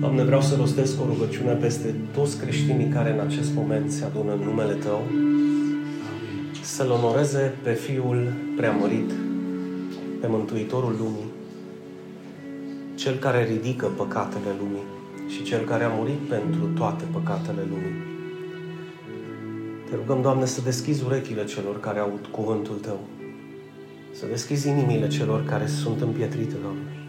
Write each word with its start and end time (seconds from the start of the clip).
Doamne, 0.00 0.22
vreau 0.22 0.40
să 0.40 0.56
rostesc 0.56 1.00
o 1.00 1.04
rugăciune 1.04 1.52
peste 1.52 1.94
toți 2.12 2.38
creștinii 2.38 2.88
care 2.88 3.12
în 3.12 3.20
acest 3.20 3.54
moment 3.54 3.90
se 3.90 4.04
adună 4.04 4.32
în 4.32 4.38
numele 4.38 4.72
Tău, 4.72 5.02
să-L 6.62 6.90
onoreze 6.90 7.54
pe 7.62 7.72
Fiul 7.72 8.32
preamărit, 8.56 9.10
pe 10.20 10.26
Mântuitorul 10.26 10.96
Lumii, 10.98 11.32
Cel 12.94 13.14
care 13.14 13.44
ridică 13.44 13.86
păcatele 13.86 14.50
lumii 14.58 14.84
și 15.28 15.42
Cel 15.42 15.64
care 15.64 15.84
a 15.84 15.88
murit 15.88 16.18
pentru 16.28 16.66
toate 16.74 17.04
păcatele 17.12 17.66
lumii. 17.68 18.08
Te 19.90 19.96
rugăm, 19.96 20.22
Doamne, 20.22 20.44
să 20.44 20.60
deschizi 20.60 21.04
urechile 21.04 21.44
celor 21.44 21.80
care 21.80 21.98
aud 21.98 22.26
cuvântul 22.30 22.74
Tău, 22.74 23.00
să 24.12 24.26
deschizi 24.26 24.68
inimile 24.68 25.08
celor 25.08 25.44
care 25.44 25.66
sunt 25.66 26.00
împietrite, 26.00 26.54
Doamne, 26.62 26.80
să 26.94 26.99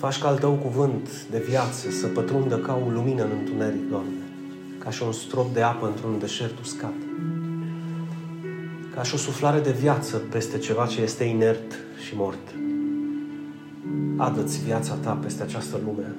faci 0.00 0.18
ca 0.18 0.28
al 0.28 0.38
Tău 0.38 0.52
cuvânt 0.52 1.08
de 1.30 1.38
viață 1.48 1.90
să 1.90 2.06
pătrundă 2.06 2.56
ca 2.56 2.80
o 2.86 2.90
lumină 2.90 3.22
în 3.22 3.30
întuneric, 3.38 3.90
Doamne, 3.90 4.22
ca 4.78 4.90
și 4.90 5.02
un 5.02 5.12
strop 5.12 5.52
de 5.52 5.62
apă 5.62 5.86
într-un 5.86 6.18
deșert 6.18 6.58
uscat, 6.58 6.94
ca 8.94 9.02
și 9.02 9.14
o 9.14 9.16
suflare 9.16 9.60
de 9.60 9.70
viață 9.70 10.16
peste 10.16 10.58
ceva 10.58 10.86
ce 10.86 11.00
este 11.00 11.24
inert 11.24 11.72
și 12.06 12.16
mort. 12.16 12.54
Adă-ți 14.16 14.64
viața 14.64 14.94
Ta 14.94 15.18
peste 15.22 15.42
această 15.42 15.80
lume 15.84 16.14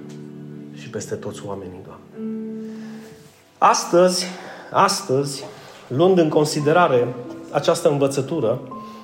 și 0.74 0.90
peste 0.90 1.16
toți 1.16 1.42
oamenii, 1.46 1.80
Doamne. 1.86 2.32
Astăzi, 3.58 4.26
astăzi, 4.72 5.44
luând 5.88 6.18
în 6.18 6.30
considerare 6.30 7.16
această 7.52 7.90
învățătură, 7.90 8.62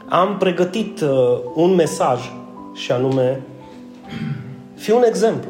am 0.09 0.37
pregătit 0.37 1.01
uh, 1.01 1.09
un 1.55 1.75
mesaj 1.75 2.31
și 2.73 2.91
anume 2.91 3.41
Fii 4.77 4.93
un 4.93 5.03
exemplu. 5.03 5.49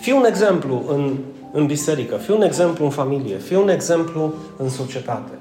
Fii 0.00 0.12
un 0.12 0.24
exemplu 0.24 0.84
în, 0.88 1.16
în 1.52 1.66
biserică, 1.66 2.16
fii 2.16 2.34
un 2.34 2.42
exemplu 2.42 2.84
în 2.84 2.90
familie, 2.90 3.36
fii 3.36 3.56
un 3.56 3.68
exemplu 3.68 4.34
în 4.56 4.68
societate. 4.68 5.32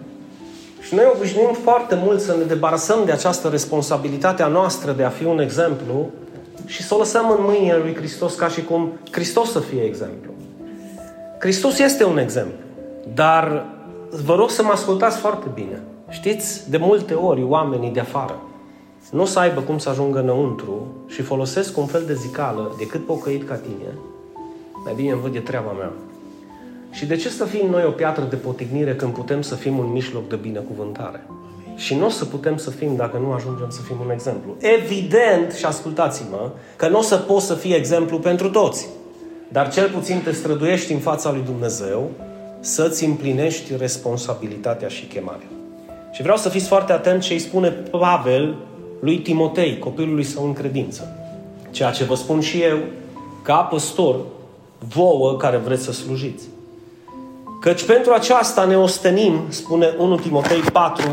Și 0.82 0.96
noi 0.96 1.12
obișnuim 1.16 1.56
foarte 1.64 2.00
mult 2.04 2.22
să 2.22 2.36
ne 2.38 2.44
debarasăm 2.44 3.00
de 3.06 3.12
această 3.12 3.48
responsabilitate 3.48 4.44
a 4.44 4.48
noastră 4.48 4.92
de 4.92 5.04
a 5.04 5.10
fi 5.10 5.26
un 5.26 5.40
exemplu 5.40 6.10
și 6.66 6.84
să 6.84 6.96
o 6.96 6.98
lăsăm 6.98 7.30
în 7.30 7.38
mâinile 7.40 7.78
lui 7.78 7.96
Hristos 7.96 8.36
ca 8.36 8.48
și 8.48 8.64
cum 8.64 8.92
Hristos 9.12 9.52
să 9.52 9.60
fie 9.60 9.82
exemplu. 9.82 10.32
Hristos 11.40 11.80
este 11.80 12.04
un 12.04 12.18
exemplu, 12.18 12.66
dar 13.14 13.66
vă 14.24 14.36
rog 14.36 14.50
să 14.50 14.64
mă 14.64 14.72
ascultați 14.72 15.18
foarte 15.18 15.48
bine. 15.54 15.82
Știți, 16.10 16.70
de 16.70 16.78
multe 16.78 17.14
ori 17.14 17.44
oamenii 17.44 17.92
de 17.92 18.00
afară 18.00 18.40
nu 19.12 19.22
o 19.22 19.26
să 19.26 19.40
aibă 19.40 19.62
cum 19.62 19.78
să 19.78 19.90
ajungă 19.90 20.20
înăuntru 20.20 20.88
și 21.08 21.22
folosesc 21.22 21.78
un 21.78 21.86
fel 21.86 22.04
de 22.06 22.14
zicală 22.14 22.76
decât 22.78 23.06
pocăit 23.06 23.48
ca 23.48 23.56
tine, 23.56 23.94
mai 24.84 24.94
bine 24.96 25.12
îmi 25.12 25.22
văd 25.22 25.32
de 25.32 25.40
treaba 25.40 25.72
mea. 25.72 25.92
Și 26.92 27.06
de 27.06 27.16
ce 27.16 27.30
să 27.30 27.46
fim 27.46 27.70
noi 27.70 27.84
o 27.86 27.92
piatră 27.92 28.24
de 28.30 28.36
potignire 28.36 28.96
când 28.96 29.14
putem 29.14 29.42
să 29.42 29.56
fim 29.56 29.78
un 29.78 29.92
mijloc 29.92 30.28
de 30.30 30.36
binecuvântare? 30.36 31.28
Și 31.76 31.96
nu 31.96 32.06
o 32.06 32.10
să 32.10 32.26
putem 32.26 32.58
să 32.58 32.70
fim 32.70 32.96
dacă 32.96 33.18
nu 33.18 33.32
ajungem 33.32 33.70
să 33.70 33.82
fim 33.82 33.96
un 34.04 34.12
exemplu. 34.12 34.56
Evident, 34.60 35.52
și 35.52 35.66
ascultați-mă, 35.66 36.52
că 36.76 36.88
nu 36.88 36.98
o 36.98 37.02
să 37.02 37.16
poți 37.16 37.46
să 37.46 37.54
fii 37.54 37.76
exemplu 37.76 38.20
pentru 38.20 38.50
toți. 38.50 38.88
Dar 39.48 39.72
cel 39.72 39.90
puțin 39.90 40.22
te 40.24 40.32
străduiești 40.32 40.94
în 40.94 41.00
fața 41.00 41.32
lui 41.32 41.42
Dumnezeu 41.46 42.12
să-ți 42.60 43.06
împlinești 43.06 43.76
responsabilitatea 43.78 44.88
și 44.88 45.06
chemarea. 45.06 45.48
Și 46.12 46.22
vreau 46.22 46.38
să 46.38 46.50
fiți 46.50 46.68
foarte 46.68 46.92
atent 46.92 47.22
ce 47.22 47.34
îi 47.34 47.40
spune 47.40 47.70
Pavel 47.70 48.56
lui 49.06 49.18
Timotei, 49.18 49.80
copilului 49.80 50.24
său 50.24 50.46
în 50.46 50.54
credință. 50.54 51.16
Ceea 51.72 51.92
ce 51.92 52.04
vă 52.04 52.16
spun 52.16 52.40
și 52.40 52.62
eu, 52.62 52.78
ca 53.42 53.56
păstor, 53.56 54.16
vouă 54.94 55.38
care 55.38 55.58
vreți 55.58 55.84
să 55.84 55.92
slujiți. 55.92 56.44
Căci 57.62 57.84
pentru 57.84 58.14
aceasta 58.14 58.64
ne 58.64 58.78
ostenim, 58.78 59.42
spune 59.48 59.94
1 59.98 60.16
Timotei 60.16 60.60
4, 60.60 61.06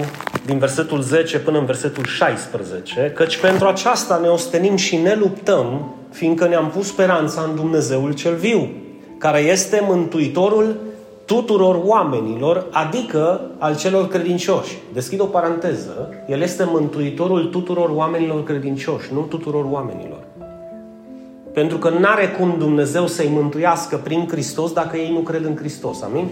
din 0.47 0.59
versetul 0.59 1.01
10 1.01 1.39
până 1.39 1.59
în 1.59 1.65
versetul 1.65 2.05
16, 2.05 3.13
căci 3.15 3.37
pentru 3.37 3.67
aceasta 3.67 4.19
ne 4.23 4.29
ostenim 4.29 4.77
și 4.77 4.97
ne 4.97 5.15
luptăm, 5.15 5.95
fiindcă 6.11 6.47
ne-am 6.49 6.71
pus 6.71 6.87
speranța 6.87 7.43
în 7.43 7.55
Dumnezeul 7.55 8.13
cel 8.13 8.35
viu, 8.35 8.71
care 9.19 9.41
este 9.41 9.85
Mântuitorul 9.89 10.77
tuturor 11.33 11.81
oamenilor, 11.85 12.67
adică 12.71 13.41
al 13.59 13.77
celor 13.77 14.09
credincioși. 14.09 14.79
Deschid 14.93 15.21
o 15.21 15.25
paranteză. 15.25 16.09
El 16.29 16.41
este 16.41 16.65
mântuitorul 16.65 17.45
tuturor 17.45 17.91
oamenilor 17.95 18.45
credincioși, 18.45 19.13
nu 19.13 19.21
tuturor 19.21 19.67
oamenilor. 19.71 20.19
Pentru 21.53 21.79
că 21.79 21.89
nu 21.89 22.07
are 22.07 22.29
cum 22.29 22.55
Dumnezeu 22.59 23.07
să-i 23.07 23.31
mântuiască 23.33 23.97
prin 23.97 24.29
Hristos 24.31 24.73
dacă 24.73 24.97
ei 24.97 25.13
nu 25.13 25.19
cred 25.19 25.45
în 25.45 25.57
Hristos. 25.57 26.03
Amin? 26.03 26.29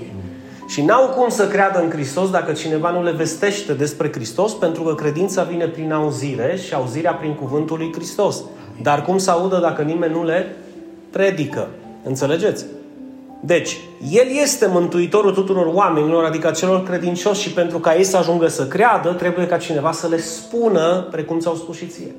Și 0.69 0.83
n-au 0.83 1.09
cum 1.09 1.29
să 1.29 1.49
creadă 1.49 1.83
în 1.83 1.91
Hristos 1.91 2.31
dacă 2.31 2.53
cineva 2.53 2.91
nu 2.91 3.03
le 3.03 3.11
vestește 3.11 3.73
despre 3.73 4.11
Hristos, 4.13 4.53
pentru 4.53 4.83
că 4.83 4.95
credința 4.95 5.43
vine 5.43 5.67
prin 5.67 5.93
auzire 5.93 6.59
și 6.67 6.75
auzirea 6.75 7.13
prin 7.13 7.35
cuvântul 7.35 7.79
lui 7.79 7.93
Hristos. 7.93 8.43
Dar 8.83 9.03
cum 9.03 9.19
să 9.19 9.31
audă 9.31 9.59
dacă 9.59 9.83
nimeni 9.83 10.13
nu 10.13 10.25
le 10.25 10.57
predică? 11.11 11.69
Înțelegeți? 12.05 12.67
Deci, 13.41 13.79
El 14.11 14.27
este 14.43 14.67
mântuitorul 14.67 15.33
tuturor 15.33 15.67
oamenilor, 15.75 16.25
adică 16.25 16.51
celor 16.51 16.83
credincioși 16.83 17.43
și 17.43 17.53
pentru 17.53 17.79
ca 17.79 17.97
ei 17.97 18.05
să 18.05 18.17
ajungă 18.17 18.49
să 18.49 18.67
creadă, 18.67 19.13
trebuie 19.13 19.47
ca 19.47 19.57
cineva 19.57 19.93
să 19.93 20.09
le 20.09 20.19
spună, 20.19 21.07
precum 21.11 21.39
ți-au 21.39 21.55
spus 21.55 21.77
și 21.77 21.87
ție. 21.87 22.15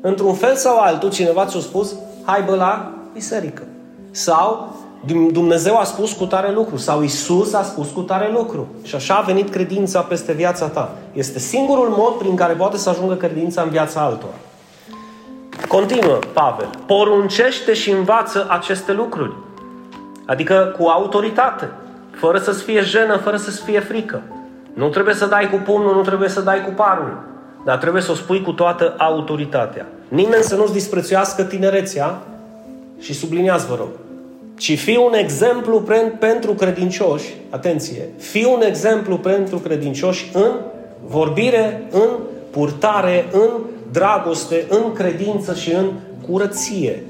Într-un 0.00 0.34
fel 0.34 0.54
sau 0.54 0.78
altul, 0.78 1.10
cineva 1.10 1.44
ți-a 1.44 1.60
spus, 1.60 1.94
hai 2.24 2.42
bă 2.42 2.54
la 2.54 2.94
biserică. 3.12 3.62
Sau 4.10 4.76
Dumnezeu 5.32 5.78
a 5.78 5.84
spus 5.84 6.12
cu 6.12 6.26
tare 6.26 6.52
lucru. 6.52 6.76
Sau 6.76 7.02
Isus 7.02 7.52
a 7.52 7.62
spus 7.62 7.88
cu 7.90 8.00
tare 8.00 8.30
lucru. 8.32 8.66
Și 8.82 8.94
așa 8.94 9.14
a 9.14 9.20
venit 9.20 9.50
credința 9.50 10.00
peste 10.00 10.32
viața 10.32 10.66
ta. 10.66 10.96
Este 11.12 11.38
singurul 11.38 11.88
mod 11.88 12.12
prin 12.12 12.36
care 12.36 12.52
poate 12.52 12.76
să 12.76 12.88
ajungă 12.88 13.14
credința 13.14 13.62
în 13.62 13.68
viața 13.68 14.00
altora. 14.00 14.34
Continuă 15.68 16.18
Pavel. 16.32 16.70
Poruncește 16.86 17.72
și 17.72 17.90
învață 17.90 18.46
aceste 18.48 18.92
lucruri 18.92 19.32
Adică 20.30 20.74
cu 20.78 20.86
autoritate, 20.86 21.68
fără 22.10 22.38
să-ți 22.38 22.62
fie 22.62 22.80
jenă, 22.80 23.16
fără 23.16 23.36
să-ți 23.36 23.62
fie 23.62 23.80
frică. 23.80 24.22
Nu 24.72 24.88
trebuie 24.88 25.14
să 25.14 25.26
dai 25.26 25.50
cu 25.50 25.56
pumnul, 25.56 25.94
nu 25.94 26.00
trebuie 26.00 26.28
să 26.28 26.40
dai 26.40 26.64
cu 26.64 26.70
parul, 26.70 27.22
dar 27.64 27.76
trebuie 27.76 28.02
să 28.02 28.10
o 28.10 28.14
spui 28.14 28.42
cu 28.42 28.52
toată 28.52 28.94
autoritatea. 28.98 29.86
Nimeni 30.08 30.42
să 30.42 30.56
nu-ți 30.56 30.72
disprețuiască 30.72 31.42
tinerețea 31.42 32.22
și 33.00 33.14
subliniați, 33.14 33.66
vă 33.66 33.74
rog, 33.78 33.88
ci 34.58 34.78
fii 34.78 34.96
un 34.96 35.14
exemplu 35.14 35.82
pentru 36.18 36.52
credincioși, 36.52 37.34
atenție, 37.48 38.08
fii 38.18 38.48
un 38.54 38.62
exemplu 38.62 39.16
pentru 39.16 39.56
credincioși 39.56 40.30
în 40.32 40.50
vorbire, 41.06 41.82
în 41.90 42.08
purtare, 42.50 43.26
în 43.32 43.48
dragoste, 43.92 44.64
în 44.68 44.92
credință 44.92 45.54
și 45.54 45.72
în 45.72 45.90
curăție. 46.28 47.02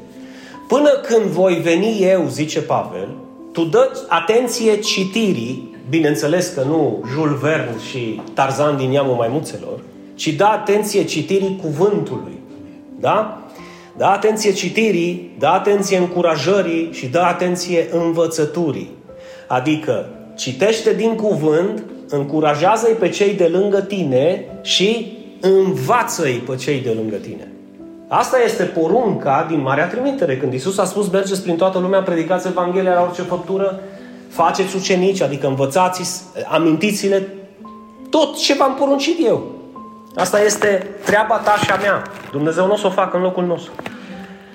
Până 0.70 0.90
când 0.90 1.22
voi 1.22 1.54
veni 1.54 2.02
eu, 2.02 2.26
zice 2.28 2.62
Pavel, 2.62 3.08
tu 3.52 3.64
dă 3.64 3.90
atenție 4.08 4.78
citirii, 4.78 5.76
bineînțeles 5.88 6.48
că 6.48 6.62
nu 6.62 7.04
Jules 7.12 7.38
Verne 7.38 7.74
și 7.90 8.20
Tarzan 8.34 8.76
din 8.76 8.90
neamul 8.90 9.14
maimuțelor, 9.14 9.80
ci 10.14 10.28
dă 10.28 10.44
atenție 10.44 11.04
citirii 11.04 11.58
cuvântului. 11.62 12.38
Da? 13.00 13.42
Dă 13.96 14.04
atenție 14.04 14.52
citirii, 14.52 15.30
dă 15.38 15.46
atenție 15.46 15.96
încurajării 15.96 16.88
și 16.92 17.06
dă 17.06 17.20
atenție 17.20 17.88
învățăturii. 17.92 18.90
Adică 19.46 20.08
citește 20.36 20.94
din 20.94 21.14
cuvânt, 21.14 21.84
încurajează-i 22.08 22.94
pe 22.94 23.08
cei 23.08 23.34
de 23.34 23.46
lângă 23.46 23.80
tine 23.80 24.44
și 24.62 25.18
învață-i 25.40 26.42
pe 26.46 26.56
cei 26.56 26.80
de 26.80 26.90
lângă 26.90 27.16
tine. 27.16 27.52
Asta 28.12 28.38
este 28.44 28.64
porunca 28.64 29.46
din 29.48 29.60
Marea 29.60 29.86
Trimitere. 29.86 30.36
Când 30.36 30.52
Isus 30.52 30.78
a 30.78 30.84
spus, 30.84 31.08
mergeți 31.08 31.42
prin 31.42 31.56
toată 31.56 31.78
lumea, 31.78 32.02
predicați 32.02 32.46
Evanghelia 32.46 32.94
la 32.94 33.02
orice 33.02 33.22
făptură, 33.22 33.80
faceți 34.28 34.76
ucenici, 34.76 35.20
adică 35.20 35.46
învățați, 35.46 36.22
amintiți-le 36.48 37.28
tot 38.10 38.36
ce 38.36 38.54
v-am 38.54 38.74
poruncit 38.74 39.26
eu. 39.26 39.42
Asta 40.14 40.42
este 40.42 40.86
treaba 41.04 41.36
ta 41.36 41.56
și 41.64 41.70
a 41.70 41.76
mea. 41.76 42.02
Dumnezeu 42.30 42.66
nu 42.66 42.72
o 42.72 42.76
să 42.76 42.86
o 42.86 42.90
facă 42.90 43.16
în 43.16 43.22
locul 43.22 43.44
nostru. 43.44 43.72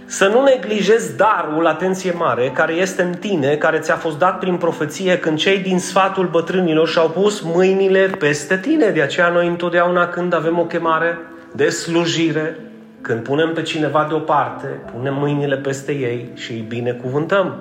Să 0.05 0.27
nu 0.27 0.43
neglijezi 0.43 1.15
darul, 1.15 1.67
atenție 1.67 2.11
mare, 2.11 2.51
care 2.51 2.73
este 2.73 3.01
în 3.01 3.13
tine, 3.13 3.55
care 3.55 3.79
ți-a 3.79 3.95
fost 3.95 4.17
dat 4.17 4.39
prin 4.39 4.55
profeție 4.55 5.17
când 5.17 5.37
cei 5.37 5.57
din 5.57 5.79
sfatul 5.79 6.27
bătrânilor 6.27 6.87
și-au 6.87 7.09
pus 7.09 7.41
mâinile 7.41 8.09
peste 8.19 8.57
tine. 8.57 8.89
De 8.89 9.01
aceea 9.01 9.29
noi 9.29 9.47
întotdeauna 9.47 10.07
când 10.07 10.33
avem 10.33 10.59
o 10.59 10.65
chemare 10.65 11.17
de 11.51 11.69
slujire, 11.69 12.59
când 13.07 13.23
punem 13.23 13.53
pe 13.53 13.61
cineva 13.61 14.05
deoparte, 14.09 14.67
punem 14.93 15.13
mâinile 15.13 15.57
peste 15.57 15.91
ei 15.91 16.29
și 16.33 16.51
îi 16.51 16.65
binecuvântăm. 16.67 17.55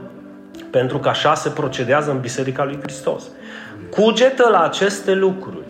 Pentru 0.71 0.99
că 0.99 1.09
așa 1.09 1.35
se 1.35 1.49
procedează 1.49 2.11
în 2.11 2.21
Biserica 2.21 2.65
lui 2.65 2.79
Hristos. 2.83 3.25
Cugetă 3.91 4.49
la 4.49 4.63
aceste 4.63 5.15
lucruri. 5.15 5.65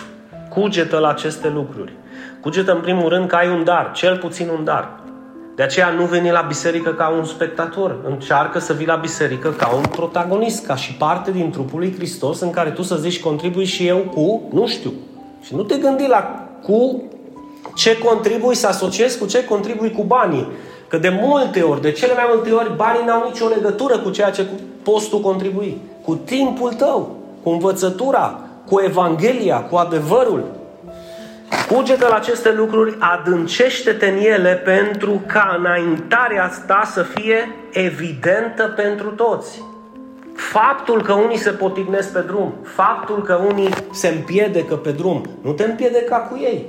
Cugetă 0.49 0.99
la 0.99 1.09
aceste 1.09 1.49
lucruri. 1.49 1.93
Cugetă 2.41 2.73
în 2.73 2.81
primul 2.81 3.09
rând 3.09 3.29
că 3.29 3.37
ai 3.37 3.49
un 3.49 3.65
dar, 3.65 3.91
cel 3.93 4.17
puțin 4.17 4.49
un 4.49 4.65
dar. 4.65 4.91
De 5.57 5.63
aceea 5.63 5.89
nu 5.89 6.05
veni 6.05 6.31
la 6.31 6.41
biserică 6.41 6.93
ca 6.93 7.09
un 7.09 7.25
spectator. 7.25 7.97
Încearcă 8.09 8.59
să 8.59 8.73
vii 8.73 8.87
la 8.87 8.97
biserică 8.97 9.51
ca 9.51 9.75
un 9.75 9.83
protagonist, 9.83 10.67
ca 10.67 10.77
și 10.77 10.93
parte 10.93 11.31
din 11.31 11.51
trupul 11.51 11.79
lui 11.79 11.95
Hristos 11.95 12.41
în 12.41 12.51
care 12.51 12.71
tu 12.71 12.83
să 12.83 12.97
zici 12.97 13.21
contribui 13.21 13.65
și 13.65 13.87
eu 13.87 13.99
cu, 13.99 14.49
nu 14.53 14.67
știu. 14.67 14.93
Și 15.43 15.55
nu 15.55 15.63
te 15.63 15.77
gândi 15.77 16.07
la 16.07 16.49
cu 16.63 17.03
ce 17.75 17.99
contribui 17.99 18.55
să 18.55 18.67
asociezi 18.67 19.19
cu 19.19 19.27
ce 19.27 19.45
contribui 19.45 19.93
cu 19.93 20.03
banii. 20.03 20.49
Că 20.89 20.97
de 20.97 21.19
multe 21.23 21.61
ori, 21.61 21.81
de 21.81 21.93
cele 21.93 22.13
mai 22.15 22.25
multe 22.35 22.51
ori, 22.51 22.77
banii 22.77 23.05
n-au 23.07 23.29
nicio 23.29 23.49
legătură 23.49 23.99
cu 23.99 24.11
ceea 24.11 24.31
ce 24.31 24.47
poți 24.83 25.09
tu 25.09 25.19
contribui. 25.19 25.81
Cu 26.05 26.15
timpul 26.15 26.73
tău, 26.73 27.17
cu 27.43 27.51
învățătura, 27.51 28.41
cu 28.67 28.81
Evanghelia, 28.81 29.61
cu 29.61 29.77
adevărul. 29.77 30.45
Cugetă 31.69 32.07
la 32.09 32.15
aceste 32.15 32.53
lucruri, 32.53 32.97
adâncește-te 32.99 34.07
în 34.07 34.17
ele 34.17 34.63
pentru 34.65 35.23
ca 35.27 35.57
înaintarea 35.59 36.51
ta 36.67 36.83
să 36.85 37.03
fie 37.03 37.55
evidentă 37.73 38.73
pentru 38.77 39.11
toți. 39.11 39.63
Faptul 40.35 41.03
că 41.03 41.13
unii 41.13 41.39
se 41.39 41.51
potignesc 41.51 42.13
pe 42.13 42.21
drum, 42.21 42.55
faptul 42.63 43.23
că 43.23 43.41
unii 43.49 43.69
se 43.93 44.09
împiedică 44.09 44.75
pe 44.75 44.91
drum, 44.91 45.23
nu 45.43 45.53
te 45.53 45.65
împiedica 45.65 46.17
cu 46.17 46.39
ei. 46.43 46.67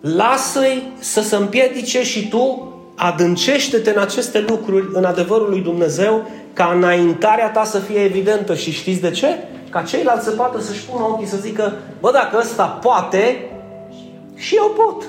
Lasă-i 0.00 0.92
să 0.98 1.20
se 1.22 1.36
împiedice 1.36 2.02
și 2.02 2.28
tu 2.28 2.72
adâncește-te 2.96 3.90
în 3.90 3.98
aceste 3.98 4.44
lucruri, 4.48 4.88
în 4.92 5.04
adevărul 5.04 5.48
lui 5.48 5.60
Dumnezeu, 5.60 6.26
ca 6.52 6.72
înaintarea 6.74 7.50
ta 7.50 7.64
să 7.64 7.78
fie 7.78 8.00
evidentă. 8.00 8.54
Și 8.54 8.72
știți 8.72 9.00
de 9.00 9.10
ce? 9.10 9.36
Ca 9.70 9.82
ceilalți 9.82 10.24
să 10.24 10.30
poată 10.30 10.60
să-și 10.60 10.84
pună 10.84 11.04
ochii 11.04 11.26
să 11.26 11.36
zică, 11.36 11.72
bă, 12.00 12.10
dacă 12.12 12.36
ăsta 12.38 12.64
poate, 12.64 13.50
și 14.34 14.56
eu 14.56 14.72
pot. 14.76 15.04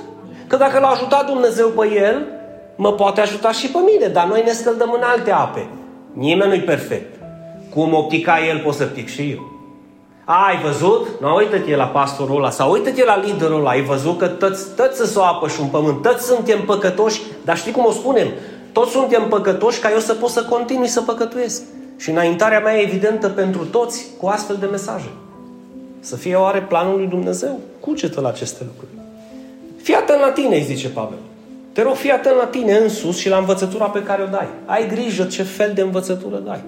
Că 0.48 0.56
dacă 0.56 0.80
l-a 0.80 0.88
ajutat 0.88 1.26
Dumnezeu 1.26 1.68
pe 1.68 1.92
el, 1.92 2.26
mă 2.76 2.94
poate 2.94 3.22
ajuta 3.22 3.52
și 3.52 3.68
pe 3.68 3.78
mine, 3.92 4.08
dar 4.08 4.28
noi 4.28 4.44
ne 4.46 4.52
scăldăm 4.52 4.92
în 4.96 5.04
alte 5.04 5.32
ape. 5.32 5.68
Nimeni 6.14 6.50
nu-i 6.50 6.62
perfect. 6.62 7.16
Cum 7.70 7.94
optica 7.94 8.46
el, 8.48 8.60
pot 8.60 8.74
să 8.74 8.86
pic 8.86 9.10
și 9.10 9.22
eu. 9.32 9.61
Ai 10.26 10.62
văzut? 10.64 11.08
Nu, 11.22 11.36
uită-te 11.36 11.76
la 11.76 11.86
pastorul 11.86 12.36
ăla 12.36 12.50
sau 12.50 12.72
uită-te 12.72 13.04
la 13.06 13.18
liderul 13.18 13.60
ăla. 13.60 13.70
Ai 13.70 13.82
văzut 13.82 14.18
că 14.18 14.28
toți, 14.28 14.76
toți 14.76 15.12
să 15.12 15.20
o 15.20 15.24
apă 15.24 15.48
și 15.48 15.62
un 15.62 15.68
pământ, 15.68 16.02
toți 16.02 16.26
suntem 16.26 16.62
păcătoși, 16.62 17.22
dar 17.46 17.58
știi 17.58 17.72
cum 17.72 17.86
o 17.86 17.92
spunem? 17.92 18.28
Toți 18.72 18.92
suntem 18.92 19.28
păcătoși 19.28 19.80
ca 19.80 19.92
eu 19.92 20.00
să 20.00 20.14
pot 20.14 20.30
să 20.30 20.44
continui 20.44 20.88
să 20.88 21.02
păcătuiesc. 21.02 21.62
Și 21.98 22.10
înaintarea 22.10 22.60
mea 22.60 22.78
e 22.78 22.82
evidentă 22.82 23.30
pentru 23.30 23.66
toți 23.66 24.06
cu 24.20 24.28
astfel 24.28 24.58
de 24.60 24.66
mesaje. 24.66 25.10
Să 26.00 26.16
fie 26.16 26.36
oare 26.36 26.62
planul 26.62 26.98
lui 26.98 27.08
Dumnezeu? 27.08 27.60
Cugetă 27.80 28.22
la 28.22 28.28
aceste 28.28 28.64
lucruri. 28.66 28.92
Fii 29.82 29.94
atent 29.94 30.20
la 30.20 30.32
tine, 30.32 30.56
îi 30.56 30.64
zice 30.64 30.90
Pavel. 30.90 31.18
Te 31.72 31.82
rog, 31.82 31.94
fii 31.94 32.12
atent 32.12 32.36
la 32.36 32.46
tine 32.46 32.78
însus 32.78 33.18
și 33.18 33.30
la 33.30 33.38
învățătura 33.38 33.86
pe 33.86 34.04
care 34.04 34.22
o 34.24 34.26
dai. 34.26 34.48
Ai 34.66 34.88
grijă 34.88 35.24
ce 35.24 35.44
fel 35.44 35.72
de 35.74 35.82
învățătură 35.82 36.38
dai. 36.38 36.62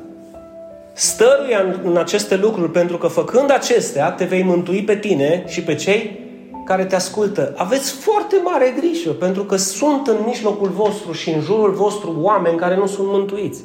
Stăruia 0.95 1.80
în 1.84 1.98
aceste 1.98 2.36
lucruri, 2.36 2.72
pentru 2.72 2.98
că 2.98 3.07
făcând 3.07 3.51
acestea, 3.51 4.12
te 4.12 4.25
vei 4.25 4.44
mântui 4.44 4.84
pe 4.84 4.95
tine 4.95 5.44
și 5.48 5.62
pe 5.62 5.75
cei 5.75 6.19
care 6.66 6.86
te 6.86 6.95
ascultă. 6.95 7.54
Aveți 7.57 7.92
foarte 7.92 8.36
mare 8.44 8.74
grijă, 8.78 9.10
pentru 9.10 9.44
că 9.44 9.56
sunt 9.56 10.07
în 10.07 10.16
mijlocul 10.25 10.69
vostru 10.69 11.12
și 11.12 11.30
în 11.30 11.42
jurul 11.42 11.72
vostru 11.72 12.16
oameni 12.22 12.57
care 12.57 12.75
nu 12.75 12.88
sunt 12.88 13.07
mântuiți. 13.07 13.62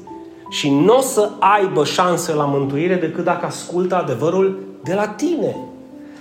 Și 0.51 0.71
nu 0.71 0.97
o 0.97 1.01
să 1.01 1.31
aibă 1.39 1.85
șanse 1.85 2.33
la 2.35 2.45
mântuire 2.45 2.95
decât 2.95 3.25
dacă 3.25 3.47
ascultă 3.47 3.95
adevărul 3.95 4.59
de 4.83 4.95
la 4.95 5.09
tine. 5.09 5.57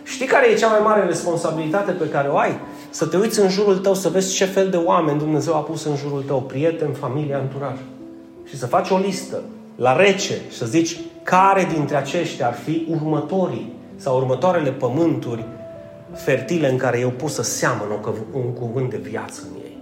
Știi 0.03 0.25
care 0.25 0.49
e 0.49 0.55
cea 0.55 0.67
mai 0.67 0.79
mare 0.83 1.05
responsabilitate 1.05 1.91
pe 1.91 2.09
care 2.09 2.27
o 2.27 2.37
ai? 2.37 2.59
Să 2.89 3.05
te 3.05 3.17
uiți 3.17 3.39
în 3.39 3.49
jurul 3.49 3.77
tău, 3.77 3.93
să 3.93 4.09
vezi 4.09 4.35
ce 4.35 4.45
fel 4.45 4.69
de 4.69 4.77
oameni 4.77 5.19
Dumnezeu 5.19 5.55
a 5.55 5.59
pus 5.59 5.85
în 5.85 5.95
jurul 5.95 6.23
tău, 6.27 6.41
prieteni, 6.41 6.93
familie, 6.93 7.35
anturaj. 7.35 7.77
Și 8.43 8.57
să 8.57 8.67
faci 8.67 8.89
o 8.89 8.97
listă 8.97 9.41
la 9.77 9.95
rece 9.95 10.33
și 10.49 10.57
să 10.57 10.65
zici 10.65 10.97
care 11.23 11.67
dintre 11.73 11.95
aceștia 11.95 12.47
ar 12.47 12.53
fi 12.53 12.87
următorii 12.89 13.73
sau 13.95 14.17
următoarele 14.17 14.71
pământuri 14.71 15.45
fertile 16.13 16.69
în 16.69 16.77
care 16.77 16.99
eu 16.99 17.09
pot 17.09 17.29
să 17.29 17.43
seamăn 17.43 17.87
un 18.31 18.53
cuvânt 18.53 18.89
de 18.89 18.99
viață 19.01 19.41
în 19.49 19.59
ei. 19.63 19.77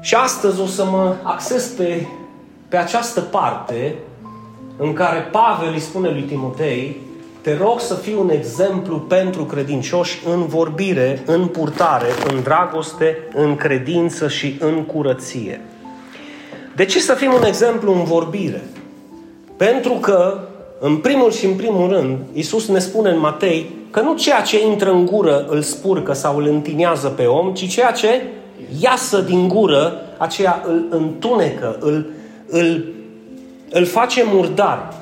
Și 0.00 0.14
astăzi 0.14 0.60
o 0.60 0.66
să 0.66 0.84
mă 0.84 1.14
acces 1.22 1.66
pe, 1.66 2.06
pe 2.68 2.76
această 2.76 3.20
parte 3.20 3.94
în 4.76 4.92
care 4.92 5.20
Pavel 5.20 5.72
îi 5.72 5.80
spune 5.80 6.10
lui 6.10 6.22
Timotei 6.22 6.96
te 7.40 7.56
rog 7.56 7.80
să 7.80 7.94
fii 7.94 8.14
un 8.14 8.30
exemplu 8.30 8.98
pentru 8.98 9.44
credincioși 9.44 10.22
în 10.26 10.46
vorbire, 10.46 11.22
în 11.26 11.46
purtare, 11.46 12.06
în 12.30 12.42
dragoste, 12.42 13.18
în 13.34 13.56
credință 13.56 14.28
și 14.28 14.56
în 14.60 14.84
curăție. 14.84 15.60
De 16.76 16.84
ce 16.84 17.00
să 17.00 17.14
fim 17.14 17.32
un 17.32 17.44
exemplu 17.44 17.92
în 17.92 18.04
vorbire? 18.04 18.62
Pentru 19.56 19.92
că, 19.92 20.38
în 20.80 20.96
primul 20.96 21.30
și 21.30 21.46
în 21.46 21.54
primul 21.54 21.88
rând, 21.88 22.18
Iisus 22.32 22.68
ne 22.68 22.78
spune 22.78 23.10
în 23.10 23.18
Matei 23.18 23.70
că 23.90 24.00
nu 24.00 24.14
ceea 24.14 24.40
ce 24.40 24.66
intră 24.66 24.90
în 24.90 25.06
gură 25.06 25.46
îl 25.48 25.62
spurcă 25.62 26.12
sau 26.12 26.36
îl 26.36 26.46
întinează 26.46 27.08
pe 27.08 27.24
om, 27.24 27.54
ci 27.54 27.68
ceea 27.68 27.92
ce 27.92 28.22
iasă 28.80 29.20
din 29.20 29.48
gură, 29.48 30.00
aceea 30.18 30.62
îl 30.66 30.86
întunecă, 30.90 31.76
îl, 31.80 32.10
îl, 32.48 32.84
îl 33.70 33.84
face 33.84 34.22
murdar, 34.32 34.92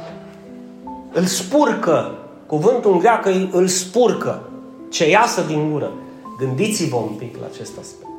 îl 1.12 1.25
spurcă. 1.25 2.19
Cuvântul 2.47 2.93
în 2.93 2.99
greacă 2.99 3.31
îl 3.51 3.67
spurcă. 3.67 4.43
Ce 4.91 5.11
iasă 5.11 5.45
din 5.47 5.71
gură. 5.73 5.93
Gândiți-vă 6.39 6.97
un 6.97 7.15
pic 7.19 7.37
la 7.41 7.47
acest 7.53 7.79
aspect. 7.81 8.11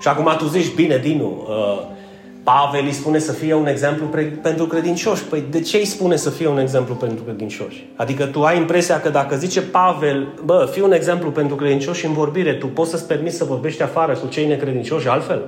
Și 0.00 0.08
acum 0.08 0.34
tu 0.38 0.46
zici, 0.46 0.74
bine, 0.74 0.98
Dinu, 0.98 1.46
uh, 1.48 1.95
Pavel 2.52 2.84
îi 2.84 2.92
spune 2.92 3.18
să 3.18 3.32
fie 3.32 3.54
un 3.54 3.66
exemplu 3.66 4.06
pre- 4.06 4.38
pentru 4.42 4.66
credincioși. 4.66 5.24
Păi 5.24 5.44
de 5.50 5.60
ce 5.60 5.76
îi 5.76 5.84
spune 5.84 6.16
să 6.16 6.30
fie 6.30 6.48
un 6.48 6.58
exemplu 6.58 6.94
pentru 6.94 7.24
credincioși? 7.24 7.88
Adică 7.96 8.24
tu 8.24 8.44
ai 8.44 8.56
impresia 8.56 9.00
că 9.00 9.08
dacă 9.08 9.36
zice 9.36 9.62
Pavel, 9.62 10.28
bă, 10.44 10.68
fii 10.72 10.82
un 10.82 10.92
exemplu 10.92 11.30
pentru 11.30 11.56
credincioși 11.56 12.06
în 12.06 12.12
vorbire, 12.12 12.52
tu 12.52 12.66
poți 12.66 12.90
să-ți 12.90 13.06
permiți 13.06 13.36
să 13.36 13.44
vorbești 13.44 13.82
afară 13.82 14.12
cu 14.12 14.26
cei 14.26 14.46
necredincioși 14.46 15.08
altfel? 15.08 15.42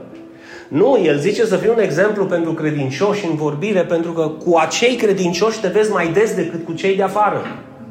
Nu, 0.68 1.00
el 1.04 1.18
zice 1.18 1.44
să 1.44 1.56
fii 1.56 1.68
un 1.68 1.80
exemplu 1.80 2.24
pentru 2.24 2.52
credincioși 2.52 3.26
în 3.26 3.34
vorbire, 3.34 3.80
pentru 3.80 4.12
că 4.12 4.28
cu 4.44 4.56
acei 4.56 4.94
credincioși 4.94 5.60
te 5.60 5.68
vezi 5.68 5.90
mai 5.90 6.08
des 6.12 6.34
decât 6.34 6.64
cu 6.64 6.72
cei 6.72 6.96
de 6.96 7.02
afară. 7.02 7.42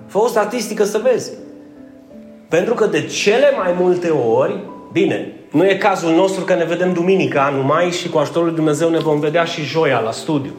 Fă 0.08 0.18
o 0.18 0.28
statistică 0.28 0.84
să 0.84 1.02
vezi. 1.12 1.32
Pentru 2.50 2.74
că 2.74 2.86
de 2.86 3.06
cele 3.06 3.52
mai 3.58 3.76
multe 3.80 4.10
ori, 4.10 4.60
bine, 4.92 5.37
nu 5.52 5.66
e 5.66 5.76
cazul 5.76 6.16
nostru 6.16 6.44
că 6.44 6.54
ne 6.54 6.66
vedem 6.66 6.94
duminica 6.94 7.54
numai 7.56 7.92
și 7.92 8.10
cu 8.10 8.18
ajutorul 8.18 8.48
lui 8.48 8.56
Dumnezeu 8.56 8.90
ne 8.90 9.00
vom 9.00 9.20
vedea 9.20 9.44
și 9.44 9.62
joia 9.62 10.00
la 10.00 10.12
studiu. 10.12 10.52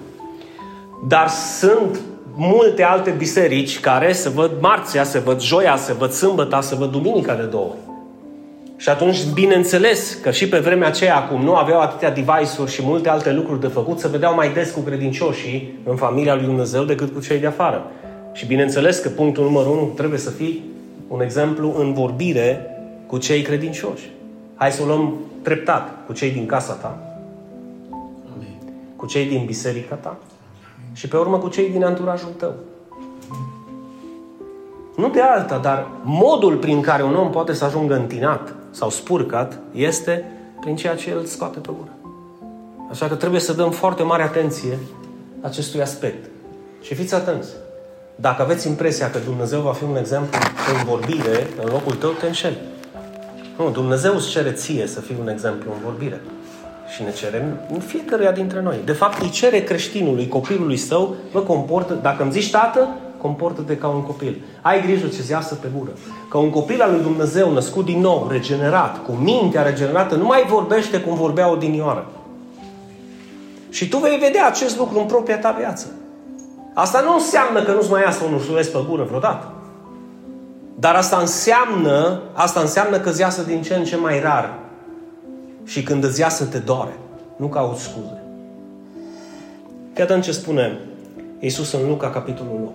Dar 1.06 1.29
sunt 1.29 2.01
multe 2.34 2.82
alte 2.82 3.10
biserici 3.10 3.81
care 3.81 4.13
se 4.13 4.29
văd 4.29 4.51
marțea, 4.60 5.05
se 5.05 5.19
văd 5.19 5.41
joia, 5.41 5.77
se 5.77 5.93
văd 5.93 6.10
sâmbăta, 6.10 6.60
se 6.60 6.74
văd 6.74 6.91
duminica 6.91 7.34
de 7.34 7.43
două 7.43 7.65
ori. 7.65 7.79
Și 8.77 8.89
atunci, 8.89 9.24
bineînțeles 9.34 10.19
că 10.22 10.31
și 10.31 10.48
pe 10.48 10.58
vremea 10.58 10.89
aceea, 10.89 11.17
acum 11.17 11.43
nu 11.43 11.55
aveau 11.55 11.81
atâtea 11.81 12.10
device-uri 12.10 12.70
și 12.70 12.81
multe 12.84 13.08
alte 13.08 13.32
lucruri 13.32 13.60
de 13.60 13.67
făcut, 13.67 13.98
se 13.98 14.08
vedeau 14.08 14.34
mai 14.34 14.53
des 14.53 14.70
cu 14.70 14.81
credincioșii 14.81 15.79
în 15.84 15.96
familia 15.96 16.34
lui 16.34 16.44
Dumnezeu 16.44 16.84
decât 16.84 17.15
cu 17.15 17.20
cei 17.20 17.39
de 17.39 17.46
afară. 17.46 17.91
Și 18.32 18.46
bineînțeles 18.46 18.98
că 18.98 19.08
punctul 19.08 19.44
numărul 19.44 19.72
unu 19.72 19.93
trebuie 19.96 20.19
să 20.19 20.31
fie 20.31 20.60
un 21.08 21.20
exemplu 21.20 21.74
în 21.79 21.93
vorbire 21.93 22.67
cu 23.06 23.19
cei 23.19 23.43
credincioși. 23.43 24.10
Hai 24.58 24.72
să 24.72 24.82
o 24.82 24.86
luăm 24.86 25.15
treptat 25.43 26.06
cu 26.06 26.12
cei 26.12 26.31
din 26.31 26.46
casa 26.46 26.72
ta, 26.72 26.98
Amin. 28.34 28.58
cu 28.96 29.06
cei 29.06 29.27
din 29.27 29.44
biserica 29.46 29.94
ta 29.94 30.08
Amin. 30.08 30.94
și 30.94 31.08
pe 31.08 31.17
urmă 31.17 31.38
cu 31.38 31.48
cei 31.48 31.70
din 31.70 31.84
anturajul 31.84 32.29
tău. 32.38 32.55
Nu 34.96 35.10
de 35.10 35.20
alta, 35.20 35.58
dar 35.58 35.86
modul 36.03 36.56
prin 36.56 36.81
care 36.81 37.03
un 37.03 37.15
om 37.15 37.31
poate 37.31 37.53
să 37.53 37.65
ajungă 37.65 37.94
întinat 37.94 38.55
sau 38.70 38.91
spurcat 38.91 39.58
este 39.72 40.24
prin 40.60 40.77
ceea 40.77 40.94
ce 40.94 41.10
el 41.10 41.24
scoate 41.24 41.58
pe 41.58 41.70
gură. 41.77 41.93
Așa 42.91 43.06
că 43.06 43.15
trebuie 43.15 43.41
să 43.41 43.53
dăm 43.53 43.70
foarte 43.70 44.03
mare 44.03 44.22
atenție 44.22 44.79
acestui 45.41 45.81
aspect. 45.81 46.31
Și 46.81 46.94
fiți 46.94 47.15
atenți. 47.15 47.48
Dacă 48.17 48.43
aveți 48.43 48.69
impresia 48.69 49.10
că 49.10 49.19
Dumnezeu 49.19 49.60
va 49.60 49.72
fi 49.72 49.84
un 49.84 49.96
exemplu 49.96 50.38
în 50.79 50.84
vorbire, 50.84 51.46
în 51.62 51.69
locul 51.70 51.94
tău, 51.94 52.10
te 52.10 52.27
înșeli. 52.27 52.58
Nu, 53.58 53.70
Dumnezeu 53.70 54.15
îți 54.15 54.29
cere 54.29 54.50
ție 54.53 54.86
să 54.86 55.00
fii 55.00 55.17
un 55.20 55.29
exemplu 55.29 55.70
în 55.72 55.79
vorbire. 55.84 56.20
Și 56.94 57.03
ne 57.03 57.12
cere 57.12 57.58
în 57.72 57.81
fiecăruia 57.81 58.32
dintre 58.32 58.62
noi. 58.62 58.77
De 58.84 58.93
fapt, 58.93 59.22
îi 59.22 59.31
cere 59.31 59.60
creștinului, 59.60 60.29
copilului 60.29 60.77
său, 60.77 61.15
vă 61.32 61.41
comportă, 61.41 61.98
dacă 62.03 62.22
îmi 62.22 62.32
zici 62.32 62.50
tată, 62.50 62.88
comportă-te 63.20 63.77
ca 63.77 63.88
un 63.88 64.03
copil. 64.03 64.41
Ai 64.62 64.82
grijă 64.82 65.06
ce-ți 65.06 65.31
iasă 65.31 65.55
pe 65.55 65.69
gură. 65.79 65.91
Că 66.31 66.38
un 66.38 66.50
copil 66.50 66.82
al 66.82 66.91
lui 66.91 67.03
Dumnezeu, 67.03 67.53
născut 67.53 67.84
din 67.84 68.00
nou, 68.00 68.29
regenerat, 68.31 69.05
cu 69.05 69.12
mintea 69.12 69.62
regenerată, 69.62 70.15
nu 70.15 70.24
mai 70.24 70.44
vorbește 70.48 71.00
cum 71.00 71.15
vorbea 71.15 71.50
odinioară. 71.50 72.06
Și 73.70 73.88
tu 73.88 73.96
vei 73.96 74.19
vedea 74.19 74.46
acest 74.46 74.79
lucru 74.79 74.98
în 74.98 75.06
propria 75.06 75.38
ta 75.38 75.56
viață. 75.58 75.86
Asta 76.74 77.00
nu 77.00 77.15
înseamnă 77.15 77.62
că 77.62 77.72
nu-ți 77.72 77.91
mai 77.91 78.03
iasă 78.03 78.24
un 78.24 78.32
ursuleț 78.32 78.67
pe 78.67 78.79
gură 78.88 79.03
vreodată. 79.03 79.53
Dar 80.81 80.94
asta 80.94 81.17
înseamnă, 81.17 82.20
asta 82.32 82.61
înseamnă 82.61 82.99
că 82.99 83.08
îți 83.08 83.20
iasă 83.20 83.43
din 83.43 83.63
ce 83.63 83.75
în 83.75 83.85
ce 83.85 83.97
mai 83.97 84.20
rar. 84.20 84.58
Și 85.65 85.82
când 85.82 86.05
îți 86.05 86.20
iasă, 86.20 86.44
te 86.44 86.58
doare. 86.58 86.99
Nu 87.37 87.47
caut 87.47 87.77
scuze. 87.77 88.23
Fii 89.93 90.03
atent 90.03 90.23
ce 90.23 90.32
spune 90.32 90.79
Iisus 91.41 91.73
în 91.73 91.89
Luca, 91.89 92.11
capitolul 92.11 92.53
9. 92.58 92.70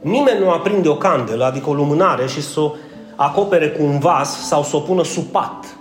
Nimeni 0.00 0.40
nu 0.40 0.50
aprinde 0.50 0.88
o 0.88 0.96
candelă, 0.96 1.44
adică 1.44 1.70
o 1.70 1.74
lumânare, 1.74 2.26
și 2.26 2.42
să 2.42 2.60
o 2.60 2.72
acopere 3.16 3.68
cu 3.68 3.82
un 3.82 3.98
vas 3.98 4.46
sau 4.46 4.62
să 4.62 4.76
o 4.76 4.80
pună 4.80 5.04
sub 5.04 5.24
pat, 5.24 5.76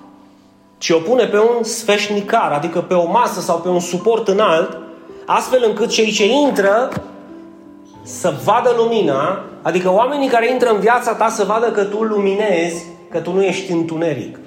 ci 0.77 0.89
o 0.89 0.97
pune 0.97 1.25
pe 1.25 1.37
un 1.37 1.63
sfeșnicar, 1.63 2.51
adică 2.51 2.81
pe 2.81 2.93
o 2.93 3.11
masă 3.11 3.39
sau 3.39 3.57
pe 3.57 3.67
un 3.67 3.79
suport 3.79 4.27
înalt, 4.27 4.77
astfel 5.25 5.63
încât 5.67 5.89
cei 5.89 6.11
ce 6.11 6.25
intră 6.27 6.89
să 8.25 8.33
vadă 8.43 8.73
lumina, 8.77 9.43
adică 9.61 9.91
oamenii 9.91 10.29
care 10.29 10.51
intră 10.51 10.69
în 10.69 10.79
viața 10.79 11.13
ta 11.13 11.29
să 11.29 11.43
vadă 11.43 11.71
că 11.71 11.83
tu 11.83 12.03
luminezi, 12.03 12.85
că 13.09 13.19
tu 13.19 13.31
nu 13.31 13.43
ești 13.43 13.71
întuneric. 13.71 14.39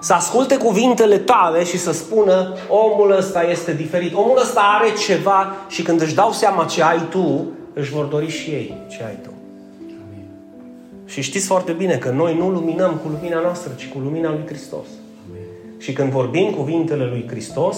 Să 0.00 0.12
asculte 0.12 0.56
cuvintele 0.56 1.18
tale 1.18 1.64
și 1.64 1.78
să 1.78 1.92
spună 1.92 2.56
omul 2.68 3.16
ăsta 3.16 3.42
este 3.42 3.72
diferit. 3.72 4.14
Omul 4.14 4.38
ăsta 4.40 4.60
are 4.60 4.92
ceva 5.06 5.56
și 5.68 5.82
când 5.82 6.00
își 6.00 6.14
dau 6.14 6.32
seama 6.32 6.64
ce 6.64 6.82
ai 6.82 7.06
tu, 7.10 7.46
își 7.74 7.90
vor 7.90 8.04
dori 8.04 8.28
și 8.28 8.50
ei 8.50 8.76
ce 8.90 9.04
ai 9.04 9.18
tu. 9.22 9.30
Amin. 9.78 10.26
Și 11.04 11.22
știți 11.22 11.46
foarte 11.46 11.72
bine 11.72 11.96
că 11.96 12.10
noi 12.10 12.36
nu 12.36 12.50
luminăm 12.50 12.94
cu 12.94 13.08
lumina 13.08 13.40
noastră, 13.40 13.72
ci 13.76 13.88
cu 13.88 13.98
lumina 13.98 14.30
lui 14.30 14.42
Hristos. 14.46 14.86
Amin. 15.28 15.46
Și 15.78 15.92
când 15.92 16.10
vorbim 16.10 16.50
cuvintele 16.50 17.04
lui 17.04 17.26
Hristos, 17.28 17.76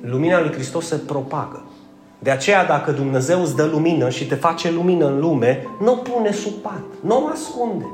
lumina 0.00 0.40
lui 0.40 0.52
Hristos 0.52 0.86
se 0.86 0.96
propagă. 0.96 1.69
De 2.22 2.30
aceea, 2.30 2.66
dacă 2.66 2.90
Dumnezeu 2.90 3.40
îți 3.40 3.56
dă 3.56 3.64
lumină 3.64 4.08
și 4.08 4.26
te 4.26 4.34
face 4.34 4.70
lumină 4.70 5.06
în 5.06 5.20
lume, 5.20 5.66
nu 5.82 5.92
o 5.92 5.94
pune 5.94 6.32
sub 6.32 6.52
pat, 6.52 6.82
nu 7.00 7.24
o 7.24 7.28
ascunde. 7.32 7.86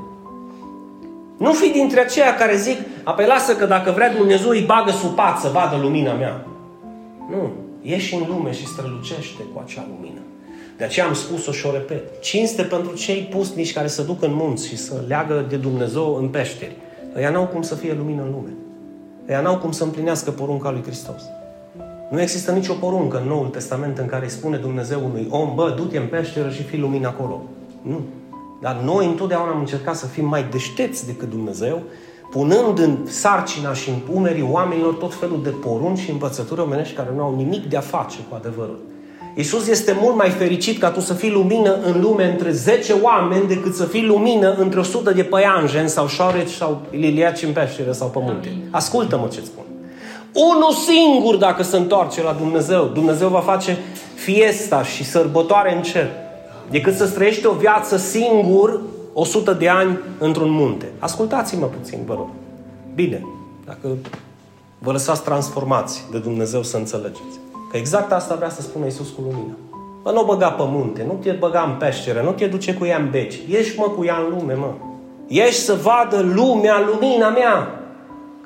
Nu 1.37 1.53
fi 1.53 1.69
dintre 1.69 1.99
aceia 1.99 2.35
care 2.35 2.55
zic, 2.55 2.77
apoi 3.03 3.25
lasă 3.25 3.55
că 3.55 3.65
dacă 3.65 3.91
vrea 3.91 4.13
Dumnezeu 4.13 4.49
îi 4.49 4.63
bagă 4.65 4.91
sub 4.91 5.15
pat 5.15 5.39
să 5.39 5.49
vadă 5.53 5.77
lumina 5.81 6.13
mea. 6.13 6.45
Nu, 7.29 7.51
ieși 7.81 8.15
în 8.15 8.23
lume 8.27 8.51
și 8.51 8.67
strălucește 8.67 9.41
cu 9.53 9.61
acea 9.63 9.87
lumină. 9.95 10.19
De 10.77 10.83
aceea 10.83 11.05
am 11.05 11.13
spus-o 11.13 11.51
și 11.51 11.65
o 11.65 11.71
repet. 11.71 12.21
Cinste 12.21 12.61
pentru 12.61 12.95
cei 12.95 13.21
pusnici 13.21 13.73
care 13.73 13.87
se 13.87 14.03
duc 14.03 14.23
în 14.23 14.33
munți 14.33 14.67
și 14.67 14.77
să 14.77 15.03
leagă 15.07 15.45
de 15.49 15.55
Dumnezeu 15.55 16.15
în 16.15 16.27
peșteri. 16.27 16.75
Ăia 17.15 17.29
n-au 17.29 17.45
cum 17.45 17.61
să 17.61 17.75
fie 17.75 17.93
lumină 17.93 18.21
în 18.21 18.31
lume. 18.31 18.53
Ăia 19.29 19.41
n-au 19.41 19.57
cum 19.57 19.71
să 19.71 19.83
împlinească 19.83 20.31
porunca 20.31 20.71
lui 20.71 20.81
Hristos. 20.81 21.21
Nu 22.09 22.21
există 22.21 22.51
nicio 22.51 22.73
poruncă 22.73 23.19
în 23.21 23.27
Noul 23.27 23.47
Testament 23.47 23.97
în 23.97 24.05
care 24.05 24.23
îi 24.23 24.31
spune 24.31 24.57
Dumnezeu 24.57 25.01
unui 25.05 25.27
om, 25.29 25.55
bă, 25.55 25.73
du-te 25.75 25.97
în 25.97 26.07
peșteră 26.07 26.49
și 26.49 26.63
fii 26.63 26.79
lumină 26.79 27.07
acolo. 27.07 27.41
Nu. 27.81 27.99
Dar 28.61 28.81
noi 28.83 29.05
întotdeauna 29.05 29.51
am 29.51 29.59
încercat 29.59 29.95
să 29.95 30.05
fim 30.05 30.27
mai 30.27 30.45
deștepți 30.51 31.05
decât 31.05 31.29
Dumnezeu, 31.29 31.81
punând 32.31 32.79
în 32.79 32.97
sarcina 33.05 33.73
și 33.73 33.89
în 33.89 34.15
umerii 34.15 34.47
oamenilor 34.51 34.93
tot 34.93 35.13
felul 35.13 35.43
de 35.43 35.49
porunci 35.49 35.99
și 35.99 36.11
învățături 36.11 36.61
omenești 36.61 36.95
care 36.95 37.09
nu 37.15 37.23
au 37.23 37.35
nimic 37.35 37.69
de 37.69 37.77
a 37.77 37.81
face 37.81 38.17
cu 38.29 38.35
adevărul. 38.35 38.79
Iisus 39.35 39.67
este 39.67 39.97
mult 40.01 40.15
mai 40.15 40.29
fericit 40.29 40.79
ca 40.79 40.91
tu 40.91 40.99
să 40.99 41.13
fii 41.13 41.31
lumină 41.31 41.77
în 41.83 42.01
lume 42.01 42.31
între 42.31 42.51
10 42.51 42.93
oameni 43.01 43.47
decât 43.47 43.75
să 43.75 43.83
fii 43.83 44.05
lumină 44.05 44.53
între 44.53 44.79
100 44.79 45.11
de 45.11 45.23
păianjeni 45.23 45.89
sau 45.89 46.07
șoareci 46.07 46.49
sau 46.49 46.81
liliaci 46.91 47.43
în 47.43 47.51
peșteră 47.51 47.91
sau 47.91 48.07
pe 48.07 48.19
munte. 48.21 48.57
Ascultă-mă 48.71 49.27
ce 49.27 49.41
spun. 49.41 49.63
Unul 50.37 50.71
singur 50.71 51.35
dacă 51.35 51.63
se 51.63 51.77
întoarce 51.77 52.23
la 52.23 52.31
Dumnezeu, 52.31 52.85
Dumnezeu 52.85 53.29
va 53.29 53.39
face 53.39 53.77
fiesta 54.15 54.83
și 54.83 55.03
sărbătoare 55.03 55.75
în 55.75 55.81
cer 55.81 56.07
decât 56.69 56.95
să 56.95 57.09
trăiești 57.09 57.45
o 57.45 57.51
viață 57.51 57.97
singur 57.97 58.81
100 59.13 59.53
de 59.53 59.69
ani 59.69 59.99
într-un 60.19 60.49
munte. 60.49 60.91
Ascultați-mă 60.99 61.65
puțin, 61.65 61.99
vă 62.05 62.13
rog. 62.13 62.27
Bine, 62.95 63.25
dacă 63.65 63.87
vă 64.79 64.91
lăsați 64.91 65.23
transformați 65.23 66.03
de 66.11 66.17
Dumnezeu 66.17 66.63
să 66.63 66.77
înțelegeți. 66.77 67.39
Că 67.71 67.77
exact 67.77 68.11
asta 68.11 68.35
vrea 68.35 68.49
să 68.49 68.61
spună 68.61 68.85
Iisus 68.85 69.09
cu 69.09 69.21
lumina. 69.21 69.55
Bă, 70.03 70.11
nu 70.11 70.21
o 70.21 70.25
băga 70.25 70.49
pe 70.49 70.63
munte, 70.65 71.03
nu 71.07 71.17
te 71.21 71.31
băga 71.31 71.61
în 71.61 71.77
peșteră, 71.79 72.21
nu 72.21 72.31
te 72.31 72.47
duce 72.47 72.73
cu 72.73 72.85
ea 72.85 72.97
în 72.97 73.09
beci. 73.09 73.39
Ieși, 73.49 73.79
mă, 73.79 73.85
cu 73.85 74.05
ea 74.05 74.17
în 74.17 74.37
lume, 74.37 74.53
mă. 74.53 74.71
Ieși 75.27 75.59
să 75.59 75.73
vadă 75.73 76.21
lumea, 76.21 76.83
lumina 76.91 77.29
mea. 77.29 77.76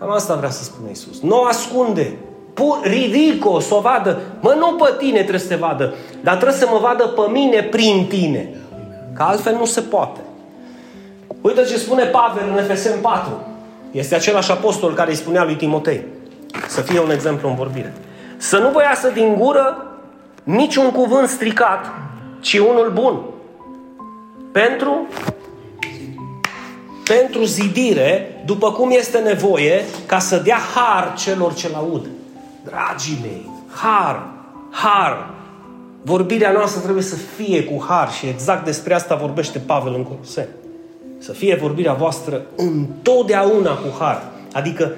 Cam 0.01 0.11
asta 0.11 0.35
vrea 0.35 0.49
să 0.49 0.63
spună 0.63 0.87
Iisus. 0.87 1.21
Nu 1.21 1.41
o 1.41 1.45
ascunde. 1.45 2.17
ridic-o 2.83 3.59
să 3.59 3.75
o 3.75 3.79
vadă. 3.79 4.19
Mă, 4.39 4.55
nu 4.59 4.75
pe 4.75 4.93
tine 4.97 5.19
trebuie 5.19 5.39
să 5.39 5.47
te 5.47 5.55
vadă, 5.55 5.93
dar 6.21 6.35
trebuie 6.35 6.57
să 6.57 6.67
mă 6.71 6.77
vadă 6.81 7.07
pe 7.07 7.31
mine 7.31 7.63
prin 7.63 8.05
tine. 8.09 8.49
Că 9.15 9.23
altfel 9.23 9.55
nu 9.55 9.65
se 9.65 9.81
poate. 9.81 10.19
Uite 11.41 11.63
ce 11.63 11.77
spune 11.77 12.03
Pavel 12.03 12.49
în 12.51 12.57
Efesem 12.57 12.99
4. 13.01 13.31
Este 13.91 14.15
același 14.15 14.51
apostol 14.51 14.93
care 14.93 15.09
îi 15.09 15.15
spunea 15.15 15.43
lui 15.43 15.55
Timotei. 15.55 16.05
Să 16.67 16.81
fie 16.81 16.99
un 16.99 17.11
exemplu 17.11 17.49
în 17.49 17.55
vorbire. 17.55 17.93
Să 18.37 18.57
nu 18.57 18.69
vă 18.69 18.81
iasă 18.81 19.09
din 19.09 19.35
gură 19.35 19.85
niciun 20.43 20.91
cuvânt 20.91 21.27
stricat, 21.27 21.85
ci 22.39 22.57
unul 22.57 22.91
bun. 22.93 23.19
Pentru 24.51 25.07
pentru 27.17 27.43
zidire, 27.43 28.41
după 28.45 28.71
cum 28.71 28.91
este 28.91 29.17
nevoie, 29.17 29.83
ca 30.05 30.19
să 30.19 30.37
dea 30.37 30.57
har 30.75 31.13
celor 31.17 31.53
ce 31.53 31.69
laud. 31.69 32.07
Dragii 32.63 33.19
mei, 33.21 33.49
har, 33.69 34.27
har. 34.69 35.29
Vorbirea 36.01 36.51
noastră 36.51 36.81
trebuie 36.81 37.03
să 37.03 37.15
fie 37.15 37.63
cu 37.63 37.85
har 37.87 38.11
și 38.11 38.27
exact 38.27 38.65
despre 38.65 38.93
asta 38.93 39.15
vorbește 39.15 39.59
Pavel 39.59 39.93
în 39.93 40.03
Coloseni. 40.03 40.47
Să 41.17 41.31
fie 41.31 41.55
vorbirea 41.55 41.93
voastră 41.93 42.41
întotdeauna 42.55 43.73
cu 43.73 43.95
har. 43.99 44.23
Adică, 44.53 44.91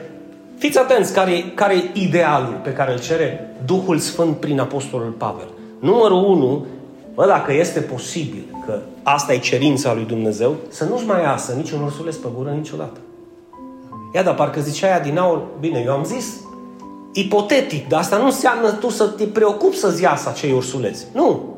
fiți 0.58 0.78
atenți 0.78 1.14
care, 1.14 1.52
care 1.56 1.76
e 1.76 2.00
idealul 2.00 2.60
pe 2.64 2.74
care 2.74 2.92
îl 2.92 3.00
cere 3.00 3.56
Duhul 3.66 3.98
Sfânt 3.98 4.38
prin 4.38 4.60
Apostolul 4.60 5.12
Pavel. 5.12 5.48
Numărul 5.80 6.24
1, 6.24 6.66
bă, 7.14 7.26
dacă 7.26 7.54
este 7.54 7.80
posibil, 7.80 8.44
că 8.66 8.80
asta 9.04 9.34
e 9.34 9.38
cerința 9.38 9.94
lui 9.94 10.06
Dumnezeu, 10.06 10.56
să 10.70 10.84
nu-și 10.84 11.06
mai 11.06 11.22
iasă 11.22 11.54
niciun 11.54 11.82
ursuleț 11.82 12.16
pe 12.16 12.28
gură 12.36 12.50
niciodată. 12.50 13.00
Ia, 14.16 14.24
dar 14.24 14.36
parcă 14.36 14.62
zicea 14.62 14.88
aia 14.88 15.00
din 15.00 15.18
aur, 15.18 15.42
bine, 15.60 15.84
eu 15.86 15.94
am 15.94 16.04
zis 16.04 16.26
ipotetic, 17.14 17.88
dar 17.88 18.00
asta 18.00 18.18
nu 18.18 18.26
înseamnă 18.26 18.72
tu 18.72 18.90
să 18.90 19.06
te 19.06 19.24
preocupi 19.24 19.78
să-ți 19.78 20.02
iasă 20.02 20.30
acei 20.30 20.52
ursuleți. 20.52 21.06
Nu. 21.12 21.56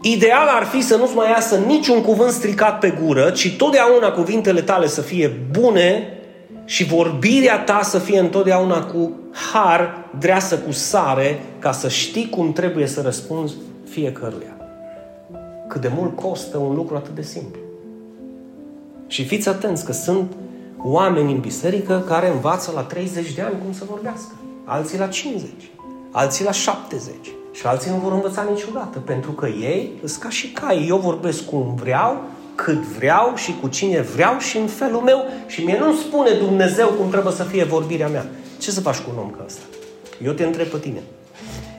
Ideal 0.00 0.46
ar 0.48 0.64
fi 0.64 0.80
să 0.80 0.96
nu-ți 0.96 1.14
mai 1.14 1.30
iasă 1.30 1.56
niciun 1.66 2.02
cuvânt 2.02 2.30
stricat 2.30 2.78
pe 2.78 2.98
gură, 3.04 3.30
ci 3.30 3.56
totdeauna 3.56 4.10
cuvintele 4.10 4.60
tale 4.60 4.86
să 4.86 5.00
fie 5.00 5.48
bune 5.50 6.12
și 6.64 6.84
vorbirea 6.84 7.58
ta 7.58 7.80
să 7.82 7.98
fie 7.98 8.18
întotdeauna 8.18 8.84
cu 8.84 9.12
har, 9.52 10.08
dreasă 10.18 10.58
cu 10.58 10.72
sare, 10.72 11.40
ca 11.58 11.72
să 11.72 11.88
știi 11.88 12.28
cum 12.28 12.52
trebuie 12.52 12.86
să 12.86 13.00
răspunzi 13.00 13.54
fiecăruia 13.98 14.56
cât 15.68 15.80
de 15.80 15.90
mult 15.96 16.16
costă 16.16 16.58
un 16.58 16.74
lucru 16.74 16.96
atât 16.96 17.14
de 17.14 17.22
simplu. 17.22 17.60
Și 19.06 19.24
fiți 19.24 19.48
atenți 19.48 19.84
că 19.84 19.92
sunt 19.92 20.32
oameni 20.82 21.32
în 21.32 21.40
biserică 21.40 22.04
care 22.06 22.30
învață 22.30 22.72
la 22.74 22.80
30 22.80 23.32
de 23.32 23.42
ani 23.42 23.54
cum 23.64 23.72
să 23.72 23.84
vorbească. 23.88 24.32
Alții 24.64 24.98
la 24.98 25.06
50, 25.06 25.50
alții 26.10 26.44
la 26.44 26.50
70 26.50 27.14
și 27.52 27.66
alții 27.66 27.90
nu 27.90 27.96
vor 27.96 28.12
învăța 28.12 28.46
niciodată, 28.50 28.98
pentru 28.98 29.30
că 29.32 29.46
ei 29.46 29.92
sunt 30.04 30.22
ca 30.22 30.28
și 30.28 30.52
cai. 30.52 30.86
Eu 30.88 30.96
vorbesc 30.96 31.44
cum 31.44 31.74
vreau, 31.74 32.22
cât 32.54 32.82
vreau 32.82 33.34
și 33.34 33.56
cu 33.60 33.68
cine 33.68 34.00
vreau 34.00 34.38
și 34.38 34.58
în 34.58 34.66
felul 34.66 35.00
meu 35.00 35.24
și 35.46 35.64
mie 35.64 35.78
nu 35.78 35.94
spune 35.94 36.30
Dumnezeu 36.30 36.88
cum 36.88 37.10
trebuie 37.10 37.32
să 37.32 37.42
fie 37.42 37.64
vorbirea 37.64 38.08
mea. 38.08 38.26
Ce 38.58 38.70
să 38.70 38.80
faci 38.80 38.98
cu 38.98 39.10
un 39.14 39.22
om 39.22 39.30
ca 39.30 39.42
ăsta? 39.46 39.62
Eu 40.24 40.32
te 40.32 40.44
întreb 40.44 40.66
pe 40.66 40.78
tine. 40.78 41.02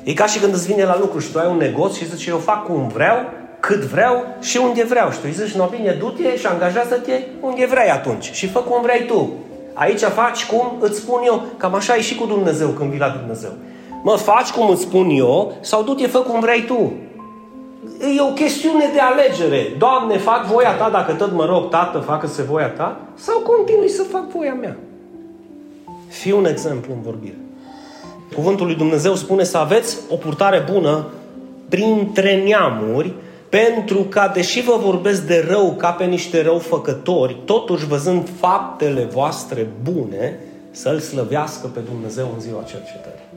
E 0.10 0.14
ca 0.14 0.26
și 0.26 0.40
când 0.40 0.54
îți 0.54 0.68
vine 0.68 0.84
la 0.84 1.00
lucru 1.00 1.20
și 1.20 1.32
tu 1.32 1.40
ai 1.40 1.48
un 1.50 1.58
negoț 1.58 1.96
și 1.96 2.06
zici, 2.06 2.26
eu 2.26 2.38
fac 2.38 2.66
cum 2.66 2.88
vreau, 2.88 3.18
cât 3.60 3.82
vreau 3.82 4.26
și 4.40 4.58
unde 4.58 4.84
vreau. 4.84 5.12
Și 5.12 5.18
tu 5.18 5.24
îi 5.26 5.32
zici, 5.32 5.56
no 5.56 5.66
bine, 5.66 5.92
du-te 6.00 6.38
și 6.38 6.46
angajează-te 6.46 7.22
unde 7.42 7.66
vrei 7.66 7.90
atunci 7.90 8.32
și 8.32 8.48
fă 8.48 8.60
cum 8.60 8.82
vrei 8.82 9.06
tu. 9.06 9.30
Aici 9.74 10.00
faci 10.00 10.46
cum 10.46 10.78
îți 10.80 11.00
spun 11.00 11.22
eu. 11.26 11.44
Cam 11.58 11.74
așa 11.74 11.96
e 11.96 12.02
și 12.02 12.16
cu 12.16 12.26
Dumnezeu 12.26 12.68
când 12.68 12.90
vii 12.90 13.00
la 13.00 13.16
Dumnezeu. 13.20 13.52
Mă, 14.04 14.12
faci 14.12 14.50
cum 14.50 14.70
îți 14.70 14.82
spun 14.82 15.10
eu 15.10 15.54
sau 15.62 15.84
du-te, 15.84 16.08
fă 16.08 16.20
cum 16.20 16.40
vrei 16.40 16.62
tu. 16.62 16.94
E 18.18 18.22
o 18.22 18.34
chestiune 18.34 18.90
de 18.94 19.00
alegere. 19.00 19.76
Doamne, 19.78 20.18
fac 20.18 20.46
voia 20.46 20.72
ta 20.76 20.90
dacă 20.90 21.12
tot 21.12 21.32
mă 21.32 21.46
rog, 21.46 21.70
Tată, 21.70 21.98
facă-se 22.00 22.42
voia 22.42 22.70
ta 22.70 23.00
sau 23.14 23.40
continui 23.40 23.90
să 23.90 24.04
fac 24.04 24.32
voia 24.32 24.54
mea. 24.54 24.78
Fii 26.08 26.32
un 26.32 26.46
exemplu 26.46 26.94
în 26.94 27.02
vorbire. 27.02 27.38
Cuvântul 28.36 28.66
lui 28.66 28.76
Dumnezeu 28.76 29.16
spune 29.16 29.44
să 29.44 29.58
aveți 29.58 29.98
o 30.10 30.16
purtare 30.16 30.66
bună 30.72 31.06
printre 31.70 32.44
neamuri, 32.44 33.14
pentru 33.50 34.00
ca, 34.00 34.28
deși 34.28 34.62
vă 34.62 34.78
vorbesc 34.82 35.22
de 35.28 35.46
rău 35.50 35.74
ca 35.78 35.92
pe 35.92 36.06
niște 36.06 36.42
răufăcători, 36.42 37.38
totuși 37.46 37.86
văzând 37.86 38.30
faptele 38.40 39.04
voastre 39.04 39.68
bune, 39.84 40.40
să-L 40.72 41.00
slăvească 41.00 41.68
pe 41.68 41.80
Dumnezeu 41.80 42.32
în 42.34 42.40
ziua 42.40 42.64
cercetării. 42.64 43.28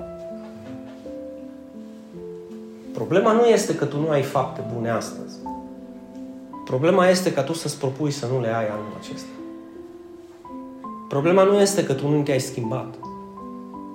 Problema 2.92 3.32
nu 3.32 3.44
este 3.44 3.75
că 3.75 3.84
tu 3.84 4.00
nu 4.00 4.08
ai 4.08 4.22
fapte 4.22 4.64
bune 4.75 4.90
astăzi. 4.90 5.37
Problema 6.64 7.08
este 7.08 7.32
ca 7.32 7.42
tu 7.42 7.52
să-ți 7.52 7.78
propui 7.78 8.11
să 8.11 8.26
nu 8.32 8.40
le 8.40 8.49
ai 8.49 8.68
anul 8.68 8.96
acesta. 9.00 9.28
Problema 11.08 11.42
nu 11.42 11.61
este 11.61 11.84
că 11.84 11.92
tu 11.92 12.08
nu 12.08 12.22
te-ai 12.22 12.40
schimbat. 12.40 12.94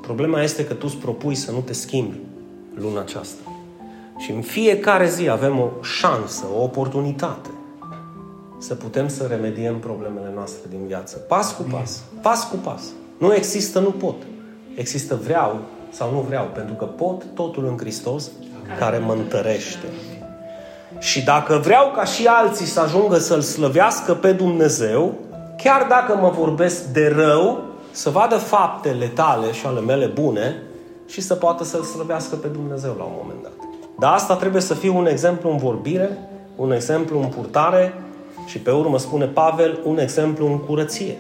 Problema 0.08 0.42
este 0.42 0.66
că 0.66 0.74
tu 0.74 0.86
îți 0.90 0.98
propui 0.98 1.36
să 1.36 1.52
nu 1.52 1.60
te 1.60 1.74
schimbi 1.74 2.18
luna 2.76 3.00
aceasta. 3.00 3.42
Și 4.18 4.32
în 4.32 4.42
fiecare 4.42 5.10
zi 5.10 5.30
avem 5.30 5.60
o 5.60 5.70
șansă, 5.82 6.46
o 6.58 6.64
oportunitate 6.64 7.50
să 8.58 8.76
putem 8.76 9.08
să 9.08 9.26
remediem 9.30 9.80
problemele 9.80 10.32
noastre 10.36 10.62
din 10.70 10.80
viață. 10.88 11.18
Pas 11.18 11.52
cu 11.52 11.62
pas. 11.62 12.04
Pas 12.22 12.50
cu 12.50 12.56
pas. 12.56 12.82
Nu 13.18 13.34
există, 13.34 13.80
nu 13.80 13.92
pot. 13.92 14.16
Există 14.76 15.20
vreau 15.24 15.60
sau 15.92 16.12
nu 16.12 16.20
vreau, 16.20 16.50
pentru 16.54 16.74
că 16.74 16.86
pot 16.86 17.24
totul 17.34 17.66
în 17.66 17.78
Hristos 17.78 18.30
care 18.80 18.98
mă 18.98 19.14
întărește. 19.14 19.88
Și 21.00 21.24
dacă 21.24 21.60
vreau 21.64 21.92
ca 21.96 22.04
și 22.04 22.28
alții 22.28 22.66
să 22.66 22.80
ajungă 22.80 23.18
să-L 23.18 23.42
slăvească 23.42 24.14
pe 24.14 24.32
Dumnezeu, 24.32 25.14
chiar 25.58 25.86
dacă 25.90 26.16
mă 26.16 26.30
vorbesc 26.30 26.84
de 26.84 27.08
rău, 27.08 27.67
să 27.98 28.10
vadă 28.10 28.36
faptele 28.36 29.06
tale 29.06 29.52
și 29.52 29.66
ale 29.66 29.80
mele 29.80 30.06
bune 30.06 30.62
și 31.08 31.22
să 31.22 31.36
poată 31.36 31.64
să-L 31.64 31.82
slăvească 31.82 32.36
pe 32.36 32.48
Dumnezeu 32.48 32.96
la 32.98 33.04
un 33.04 33.12
moment 33.22 33.44
dat. 33.44 33.52
Dar 34.00 34.14
asta 34.14 34.36
trebuie 34.36 34.62
să 34.62 34.74
fie 34.74 34.90
un 34.90 35.08
exemplu 35.08 35.52
în 35.52 35.58
vorbire, 35.58 36.18
un 36.56 36.72
exemplu 36.72 37.22
în 37.22 37.28
purtare 37.28 37.94
și 38.46 38.60
pe 38.60 38.72
urmă 38.72 38.98
spune 38.98 39.26
Pavel, 39.26 39.80
un 39.84 40.00
exemplu 40.00 40.46
în 40.46 40.58
curăție. 40.58 41.18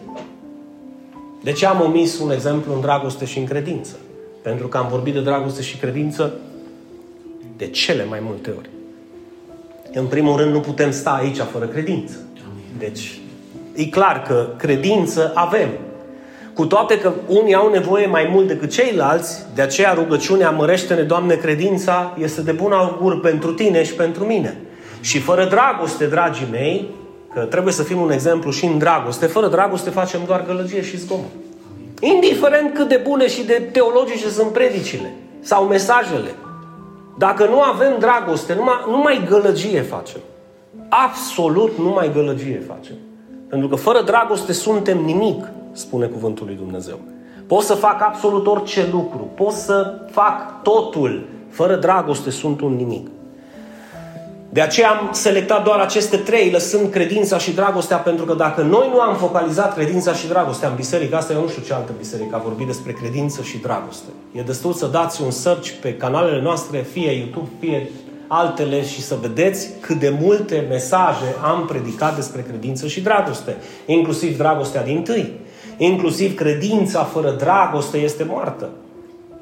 De 1.43 1.51
ce 1.51 1.65
am 1.65 1.81
omis 1.81 2.19
un 2.19 2.31
exemplu 2.31 2.73
în 2.73 2.81
dragoste 2.81 3.25
și 3.25 3.39
în 3.39 3.45
credință? 3.45 3.95
Pentru 4.41 4.67
că 4.67 4.77
am 4.77 4.87
vorbit 4.89 5.13
de 5.13 5.21
dragoste 5.21 5.61
și 5.61 5.77
credință 5.77 6.33
de 7.57 7.67
cele 7.67 8.05
mai 8.05 8.19
multe 8.21 8.53
ori. 8.57 8.69
În 9.93 10.05
primul 10.05 10.37
rând, 10.37 10.53
nu 10.53 10.59
putem 10.59 10.91
sta 10.91 11.11
aici 11.11 11.37
fără 11.37 11.65
credință. 11.65 12.15
Deci, 12.77 13.19
e 13.75 13.85
clar 13.85 14.21
că 14.21 14.49
credință 14.57 15.31
avem. 15.35 15.69
Cu 16.57 16.65
toate 16.65 16.99
că 16.99 17.13
unii 17.27 17.53
au 17.53 17.69
nevoie 17.69 18.05
mai 18.05 18.29
mult 18.31 18.47
decât 18.47 18.69
ceilalți, 18.71 19.45
de 19.55 19.61
aceea 19.61 19.93
rugăciunea 19.93 20.49
mărește-ne, 20.49 21.01
Doamne, 21.01 21.35
credința 21.35 22.15
este 22.19 22.41
de 22.41 22.51
bun 22.51 22.71
augur 22.71 23.19
pentru 23.19 23.53
tine 23.53 23.83
și 23.83 23.93
pentru 23.93 24.23
mine. 24.23 24.57
Și 25.01 25.19
fără 25.19 25.45
dragoste, 25.45 26.05
dragii 26.05 26.47
mei, 26.51 26.89
că 27.33 27.39
trebuie 27.39 27.73
să 27.73 27.83
fim 27.83 28.01
un 28.01 28.11
exemplu 28.11 28.51
și 28.51 28.65
în 28.65 28.77
dragoste, 28.77 29.25
fără 29.25 29.47
dragoste 29.47 29.89
facem 29.89 30.19
doar 30.25 30.45
gălăgie 30.45 30.81
și 30.81 30.97
zgomot. 30.97 31.31
Indiferent 31.99 32.73
cât 32.73 32.87
de 32.87 33.01
bune 33.03 33.27
și 33.27 33.45
de 33.45 33.69
teologice 33.71 34.29
sunt 34.29 34.51
predicile 34.51 35.13
sau 35.39 35.63
mesajele, 35.63 36.35
dacă 37.17 37.45
nu 37.45 37.61
avem 37.61 37.95
dragoste, 37.99 38.53
numai, 38.53 38.85
numai 38.87 39.25
gălăgie 39.29 39.81
facem. 39.81 40.21
Absolut 40.89 41.77
numai 41.77 42.11
gălăgie 42.13 42.63
facem. 42.67 42.95
Pentru 43.49 43.67
că 43.67 43.75
fără 43.75 44.01
dragoste 44.01 44.53
suntem 44.53 44.97
nimic, 44.97 45.43
spune 45.77 46.05
cuvântul 46.05 46.45
lui 46.45 46.55
Dumnezeu. 46.55 46.99
Pot 47.47 47.63
să 47.63 47.73
fac 47.73 48.01
absolut 48.01 48.47
orice 48.47 48.87
lucru, 48.91 49.29
pot 49.35 49.51
să 49.51 50.01
fac 50.11 50.61
totul. 50.63 51.27
Fără 51.49 51.75
dragoste 51.75 52.29
sunt 52.29 52.61
un 52.61 52.75
nimic. 52.75 53.07
De 54.49 54.61
aceea 54.61 54.89
am 54.89 55.09
selectat 55.11 55.63
doar 55.63 55.79
aceste 55.79 56.17
trei, 56.17 56.51
lăsând 56.51 56.91
credința 56.91 57.37
și 57.37 57.51
dragostea, 57.53 57.97
pentru 57.97 58.25
că 58.25 58.33
dacă 58.33 58.61
noi 58.61 58.89
nu 58.93 58.99
am 58.99 59.15
focalizat 59.15 59.73
credința 59.73 60.13
și 60.13 60.27
dragostea 60.27 60.69
în 60.69 60.75
biserică, 60.75 61.15
asta 61.15 61.33
eu 61.33 61.41
nu 61.41 61.47
știu 61.47 61.63
ce 61.63 61.73
altă 61.73 61.91
biserică 61.97 62.35
a 62.35 62.41
vorbit 62.43 62.65
despre 62.67 62.91
credință 62.91 63.41
și 63.41 63.57
dragoste. 63.57 64.09
E 64.31 64.41
destul 64.41 64.73
să 64.73 64.87
dați 64.87 65.21
un 65.21 65.31
search 65.31 65.69
pe 65.81 65.95
canalele 65.95 66.41
noastre, 66.41 66.77
fie 66.77 67.11
YouTube, 67.11 67.49
fie 67.59 67.89
altele 68.27 68.83
și 68.83 69.01
să 69.01 69.17
vedeți 69.21 69.69
cât 69.79 69.99
de 69.99 70.17
multe 70.21 70.65
mesaje 70.69 71.35
am 71.43 71.65
predicat 71.65 72.15
despre 72.15 72.41
credință 72.41 72.87
și 72.87 73.01
dragoste. 73.01 73.55
Inclusiv 73.85 74.37
dragostea 74.37 74.83
din 74.83 75.03
tâi. 75.03 75.33
Inclusiv 75.77 76.35
credința 76.35 77.03
fără 77.03 77.31
dragoste 77.31 77.97
este 77.97 78.23
moartă. 78.23 78.69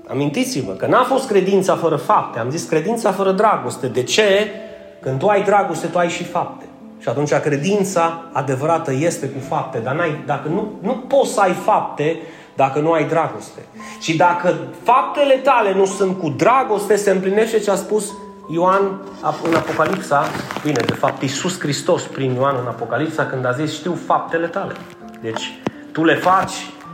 Amintiți-vă 0.07 0.71
că 0.71 0.85
n-a 0.85 1.03
fost 1.03 1.27
credința 1.27 1.75
fără 1.75 1.95
fapte, 1.95 2.39
am 2.39 2.49
zis 2.49 2.63
credința 2.63 3.11
fără 3.11 3.31
dragoste. 3.31 3.87
De 3.87 4.03
ce? 4.03 4.47
Când 5.01 5.19
tu 5.19 5.27
ai 5.27 5.43
dragoste, 5.43 5.87
tu 5.87 5.97
ai 5.97 6.09
și 6.09 6.23
fapte. 6.23 6.65
Și 6.99 7.09
atunci 7.09 7.33
credința 7.33 8.24
adevărată 8.31 8.93
este 8.93 9.27
cu 9.27 9.39
fapte. 9.48 9.77
Dar 9.77 9.95
n-ai, 9.95 10.24
dacă 10.25 10.48
nu, 10.48 10.71
nu 10.81 10.91
poți 10.91 11.33
să 11.33 11.39
ai 11.39 11.53
fapte 11.53 12.17
dacă 12.55 12.79
nu 12.79 12.91
ai 12.91 13.07
dragoste. 13.07 13.59
Și 14.00 14.17
dacă 14.17 14.55
faptele 14.83 15.33
tale 15.33 15.74
nu 15.74 15.85
sunt 15.85 16.19
cu 16.19 16.29
dragoste, 16.29 16.95
se 16.95 17.11
împlinește 17.11 17.59
ce 17.59 17.71
a 17.71 17.75
spus 17.75 18.13
Ioan 18.51 18.81
în 19.43 19.55
Apocalipsa, 19.55 20.25
bine, 20.63 20.83
de 20.85 20.93
fapt 20.93 21.21
Iisus 21.21 21.59
Hristos 21.59 22.03
prin 22.03 22.33
Ioan 22.33 22.55
în 22.61 22.67
Apocalipsa 22.67 23.25
când 23.25 23.45
a 23.45 23.51
zis 23.51 23.74
știu 23.74 23.98
faptele 24.05 24.48
tale. 24.48 24.74
Deci 25.21 25.59
tu 25.96 26.03
le 26.03 26.16
faci 26.16 26.53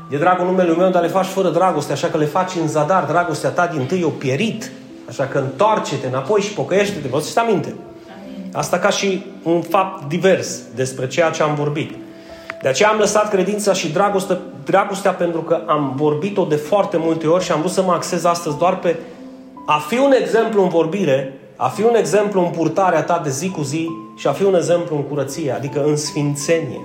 de 0.10 0.18
dragul 0.18 0.46
numelui 0.46 0.76
meu, 0.78 0.90
dar 0.90 1.02
le 1.02 1.08
faci 1.08 1.26
fără 1.26 1.50
dragoste, 1.50 1.92
așa 1.92 2.08
că 2.08 2.18
le 2.18 2.26
faci 2.26 2.52
în 2.62 2.68
zadar. 2.68 3.04
Dragostea 3.04 3.50
ta 3.50 3.68
din 3.68 3.86
tâi 3.86 4.04
o 4.04 4.10
pierit. 4.10 4.72
Așa 5.10 5.24
că 5.24 5.38
întoarce-te 5.38 6.08
înapoi 6.08 6.42
și 6.42 6.54
pocăiește-te. 6.54 7.08
Vă 7.08 7.20
să 7.20 7.40
aminte. 7.40 7.76
Asta 8.54 8.80
ca 8.80 8.90
și 8.90 9.26
un 9.44 9.62
fapt 9.62 10.08
divers 10.08 10.60
despre 10.76 11.08
ceea 11.08 11.30
ce 11.30 11.44
am 11.44 11.56
vorbit. 11.56 11.92
De 12.62 12.68
aceea 12.68 12.90
am 12.90 12.98
lăsat 12.98 13.30
credința 13.30 13.74
și 13.74 13.92
dragoste, 13.92 14.38
dragostea 14.66 15.12
pentru 15.12 15.42
că 15.42 15.62
am 15.68 15.94
vorbit-o 15.96 16.44
de 16.44 16.56
foarte 16.56 16.98
multe 16.98 17.28
ori 17.28 17.44
și 17.44 17.52
am 17.52 17.60
vrut 17.60 17.72
să 17.72 17.82
mă 17.82 17.92
axez 17.92 18.24
astăzi 18.24 18.58
doar 18.58 18.80
pe 18.80 18.96
a 19.66 19.78
fi 19.88 19.98
un 19.98 20.12
exemplu 20.12 20.64
în 20.64 20.70
vorbire, 20.70 21.40
a 21.56 21.68
fi 21.68 21.84
un 21.84 21.96
exemplu 21.96 22.42
în 22.42 22.50
purtarea 22.50 23.04
ta 23.04 23.22
de 23.24 23.30
zi 23.30 23.50
cu 23.50 23.62
zi 23.62 23.88
și 24.18 24.28
a 24.28 24.32
fi 24.32 24.44
un 24.44 24.56
exemplu 24.56 24.96
în 24.96 25.04
curăție, 25.04 25.52
adică 25.52 25.84
în 25.84 25.96
sfințenie. 25.96 26.82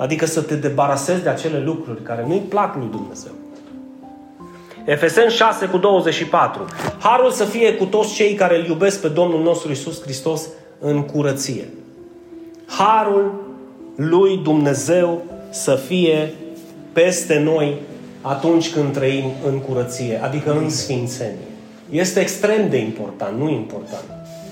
Adică 0.00 0.26
să 0.26 0.40
te 0.40 0.54
debarasezi 0.54 1.22
de 1.22 1.28
acele 1.28 1.58
lucruri 1.58 2.02
care 2.02 2.24
nu-i 2.26 2.42
plac 2.48 2.76
lui 2.76 2.88
Dumnezeu. 2.90 3.32
Efeseni 4.84 5.30
6 5.30 5.66
cu 5.66 5.78
24. 5.78 6.64
Harul 6.98 7.30
să 7.30 7.44
fie 7.44 7.74
cu 7.74 7.84
toți 7.84 8.14
cei 8.14 8.34
care 8.34 8.58
îl 8.58 8.66
iubesc 8.66 9.00
pe 9.00 9.08
Domnul 9.08 9.42
nostru 9.42 9.70
Isus 9.70 10.02
Hristos 10.02 10.48
în 10.78 11.02
curăție. 11.02 11.68
Harul 12.66 13.32
lui 13.96 14.36
Dumnezeu 14.36 15.22
să 15.50 15.74
fie 15.74 16.34
peste 16.92 17.38
noi 17.38 17.74
atunci 18.20 18.72
când 18.72 18.92
trăim 18.92 19.24
în 19.46 19.58
curăție, 19.58 20.20
adică 20.22 20.52
în 20.52 20.70
sfințenie. 20.70 21.50
Este 21.90 22.20
extrem 22.20 22.68
de 22.68 22.76
important, 22.76 23.38
nu 23.38 23.50
important. 23.50 24.04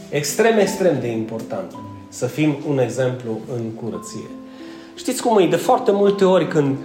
Extrem, 0.09 0.59
extrem 0.59 1.01
de 1.01 1.07
important 1.07 1.73
să 2.09 2.27
fim 2.27 2.57
un 2.69 2.79
exemplu 2.79 3.41
în 3.57 3.63
curăție. 3.63 4.29
Știți 4.99 5.23
cum 5.23 5.39
e? 5.39 5.47
De 5.47 5.57
foarte 5.57 5.91
multe 5.93 6.25
ori 6.25 6.49
când 6.49 6.77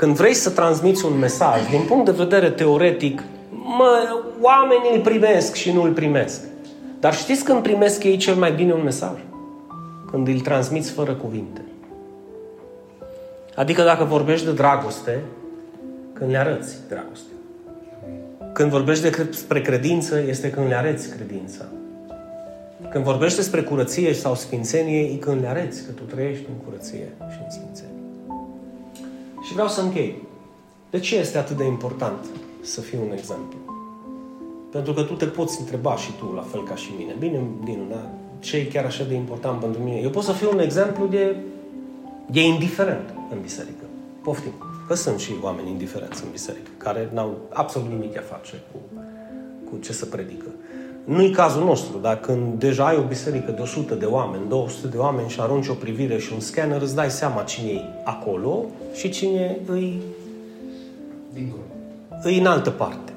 când 0.00 0.16
vrei 0.16 0.34
să 0.34 0.50
transmiți 0.50 1.04
un 1.04 1.18
mesaj, 1.18 1.68
din 1.70 1.82
punct 1.88 2.04
de 2.04 2.10
vedere 2.10 2.50
teoretic, 2.50 3.22
mă, 3.50 4.20
oamenii 4.40 4.90
îl 4.94 5.00
primesc 5.00 5.54
și 5.54 5.72
nu 5.72 5.82
îl 5.82 5.92
primesc. 5.92 6.40
Dar 7.00 7.14
știți 7.14 7.44
când 7.44 7.62
primesc 7.62 8.04
ei 8.04 8.16
cel 8.16 8.34
mai 8.34 8.52
bine 8.52 8.72
un 8.72 8.82
mesaj? 8.82 9.18
Când 10.10 10.28
îl 10.28 10.40
transmiți 10.40 10.90
fără 10.90 11.12
cuvinte. 11.12 11.60
Adică 13.54 13.82
dacă 13.82 14.04
vorbești 14.04 14.46
de 14.46 14.52
dragoste, 14.52 15.20
când 16.12 16.30
le 16.30 16.38
arăți 16.38 16.76
dragoste. 16.88 17.32
Când 18.52 18.70
vorbești 18.70 19.10
despre 19.10 19.60
credință, 19.62 20.22
este 20.28 20.50
când 20.50 20.68
le 20.68 20.74
arăți 20.74 21.08
credința. 21.16 21.64
Când 22.90 23.04
vorbești 23.04 23.36
despre 23.36 23.62
curăție 23.62 24.12
sau 24.12 24.34
sfințenie, 24.34 25.00
e 25.00 25.16
când 25.16 25.40
le 25.40 25.46
arăți 25.46 25.84
că 25.84 25.90
tu 25.92 26.02
trăiești 26.02 26.44
în 26.48 26.64
curăție 26.64 27.12
și 27.32 27.38
în 27.44 27.50
sfințenie. 27.50 28.02
Și 29.46 29.52
vreau 29.52 29.68
să 29.68 29.80
închei. 29.80 30.22
De 30.90 30.98
ce 30.98 31.16
este 31.16 31.38
atât 31.38 31.56
de 31.56 31.64
important 31.64 32.24
să 32.60 32.80
fii 32.80 32.98
un 33.06 33.12
exemplu? 33.12 33.58
Pentru 34.70 34.92
că 34.92 35.02
tu 35.02 35.14
te 35.14 35.24
poți 35.24 35.60
întreba 35.60 35.96
și 35.96 36.12
tu, 36.18 36.32
la 36.34 36.42
fel 36.42 36.62
ca 36.64 36.74
și 36.74 36.90
mine. 36.98 37.14
Bine, 37.18 37.42
Dinu, 37.64 37.82
dar 37.90 38.08
ce 38.38 38.56
e 38.56 38.64
chiar 38.64 38.84
așa 38.84 39.04
de 39.04 39.14
important 39.14 39.60
pentru 39.60 39.82
mine? 39.82 39.96
Eu 39.96 40.10
pot 40.10 40.22
să 40.22 40.32
fiu 40.32 40.50
un 40.52 40.58
exemplu 40.58 41.06
de, 41.06 41.36
de 42.30 42.40
indiferent 42.44 43.14
în 43.30 43.40
biserică. 43.40 43.84
Poftim. 44.22 44.52
Că 44.86 44.94
sunt 44.94 45.18
și 45.18 45.32
oameni 45.42 45.68
indiferenți 45.68 46.24
în 46.24 46.30
biserică, 46.30 46.70
care 46.76 47.08
n-au 47.12 47.38
absolut 47.52 47.88
nimic 47.88 48.16
a 48.18 48.22
face 48.34 48.62
cu, 48.72 48.78
cu 49.70 49.78
ce 49.80 49.92
să 49.92 50.06
predică. 50.06 50.46
Nu-i 51.04 51.30
cazul 51.30 51.64
nostru, 51.64 51.98
dar 51.98 52.20
când 52.20 52.58
deja 52.58 52.86
ai 52.86 52.96
o 52.96 53.02
biserică 53.08 53.50
de 53.50 53.60
100 53.60 53.94
de 53.94 54.04
oameni, 54.04 54.42
200 54.48 54.86
de 54.86 54.96
oameni 54.96 55.28
și 55.28 55.40
arunci 55.40 55.68
o 55.68 55.72
privire 55.72 56.18
și 56.18 56.32
un 56.32 56.40
scanner, 56.40 56.82
îți 56.82 56.94
dai 56.94 57.10
seama 57.10 57.42
cine 57.42 57.70
e 57.70 57.80
acolo 58.04 58.64
și 58.94 59.08
cine 59.08 59.58
îi, 59.66 60.02
Dincolo. 61.32 61.62
îi 62.22 62.38
în 62.38 62.46
altă 62.46 62.70
parte. 62.70 63.12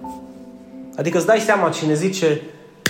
Adică 0.95 1.17
îți 1.17 1.25
dai 1.25 1.39
seama 1.39 1.69
cine 1.69 1.93
zice, 1.93 2.41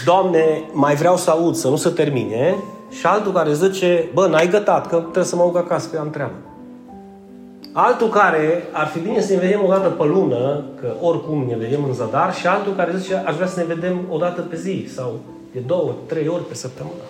Doamne, 0.05 0.63
mai 0.71 0.95
vreau 0.95 1.17
să 1.17 1.29
aud, 1.29 1.55
să 1.55 1.69
nu 1.69 1.75
se 1.75 1.89
termine, 1.89 2.55
și 2.99 3.05
altul 3.05 3.31
care 3.31 3.53
zice, 3.53 4.09
bă, 4.13 4.27
n-ai 4.27 4.47
gătat, 4.47 4.87
că 4.87 4.95
trebuie 4.95 5.23
să 5.23 5.35
mă 5.35 5.41
aud 5.41 5.55
acasă, 5.55 5.89
că 5.89 5.99
am 5.99 6.09
treabă. 6.09 6.33
Altul 7.75 8.09
care 8.09 8.63
ar 8.71 8.87
fi 8.87 8.99
bine 8.99 9.21
să 9.21 9.33
ne 9.33 9.39
vedem 9.39 9.63
o 9.65 9.67
dată 9.67 9.87
pe 9.87 10.03
lună, 10.03 10.63
că 10.81 10.93
oricum 11.01 11.45
ne 11.47 11.55
vedem 11.55 11.83
în 11.83 11.93
zadar, 11.93 12.33
și 12.33 12.47
altul 12.47 12.73
care 12.75 12.93
zice 12.97 13.23
aș 13.25 13.35
vrea 13.35 13.47
să 13.47 13.59
ne 13.59 13.73
vedem 13.73 13.99
o 14.09 14.17
dată 14.17 14.41
pe 14.41 14.55
zi 14.55 14.87
sau 14.95 15.19
de 15.53 15.59
două, 15.59 15.93
trei 16.05 16.27
ori 16.27 16.47
pe 16.47 16.53
săptămână. 16.53 17.03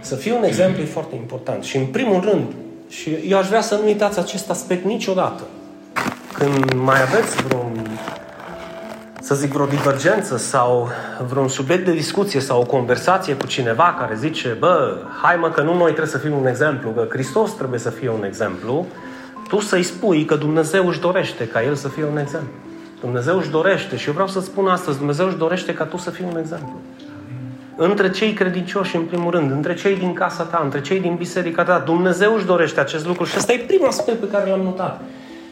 Să 0.00 0.14
fie 0.14 0.32
un 0.32 0.44
exemplu 0.44 0.82
e 0.82 0.86
foarte 0.86 1.14
important. 1.14 1.62
Și 1.62 1.76
în 1.76 1.86
primul 1.86 2.20
rând, 2.20 2.44
și 2.88 3.10
eu 3.28 3.38
aș 3.38 3.48
vrea 3.48 3.60
să 3.60 3.74
nu 3.74 3.84
uitați 3.84 4.18
acest 4.18 4.50
aspect 4.50 4.84
niciodată. 4.84 5.42
Când 6.32 6.72
mai 6.72 7.02
aveți 7.02 7.42
vreun 7.42 7.98
să 9.20 9.34
zic, 9.34 9.52
vreo 9.52 9.66
divergență 9.66 10.36
sau 10.36 10.88
vreun 11.28 11.48
subiect 11.48 11.84
de 11.84 11.92
discuție 11.92 12.40
sau 12.40 12.60
o 12.60 12.66
conversație 12.66 13.34
cu 13.34 13.46
cineva 13.46 13.96
care 13.98 14.14
zice, 14.14 14.56
bă, 14.58 14.96
hai 15.22 15.36
mă 15.36 15.50
că 15.50 15.62
nu 15.62 15.74
noi 15.74 15.90
trebuie 15.90 16.06
să 16.06 16.18
fim 16.18 16.38
un 16.38 16.46
exemplu, 16.46 16.90
că 16.90 17.06
Hristos 17.10 17.50
trebuie 17.50 17.78
să 17.78 17.90
fie 17.90 18.10
un 18.10 18.24
exemplu, 18.24 18.86
tu 19.48 19.60
să-i 19.60 19.82
spui 19.82 20.24
că 20.24 20.34
Dumnezeu 20.34 20.88
își 20.88 21.00
dorește 21.00 21.48
ca 21.48 21.62
El 21.62 21.74
să 21.74 21.88
fie 21.88 22.04
un 22.04 22.18
exemplu. 22.18 22.52
Dumnezeu 23.00 23.36
își 23.36 23.50
dorește 23.50 23.96
și 23.96 24.06
eu 24.06 24.12
vreau 24.12 24.28
să 24.28 24.40
spun 24.40 24.66
astăzi, 24.66 24.98
Dumnezeu 24.98 25.26
își 25.26 25.36
dorește 25.36 25.74
ca 25.74 25.84
tu 25.84 25.96
să 25.96 26.10
fii 26.10 26.24
un 26.32 26.38
exemplu. 26.38 26.80
Între 27.76 28.10
cei 28.10 28.32
credincioși, 28.32 28.96
în 28.96 29.02
primul 29.02 29.30
rând, 29.30 29.50
între 29.50 29.74
cei 29.74 29.96
din 29.96 30.12
casa 30.12 30.42
ta, 30.42 30.60
între 30.64 30.80
cei 30.80 31.00
din 31.00 31.14
biserica 31.14 31.62
ta, 31.62 31.78
Dumnezeu 31.78 32.34
își 32.34 32.46
dorește 32.46 32.80
acest 32.80 33.06
lucru 33.06 33.24
și 33.24 33.34
ăsta 33.36 33.52
e 33.52 33.58
primul 33.58 33.86
aspect 33.86 34.18
pe 34.20 34.28
care 34.28 34.50
l-am 34.50 34.60
notat. 34.60 35.00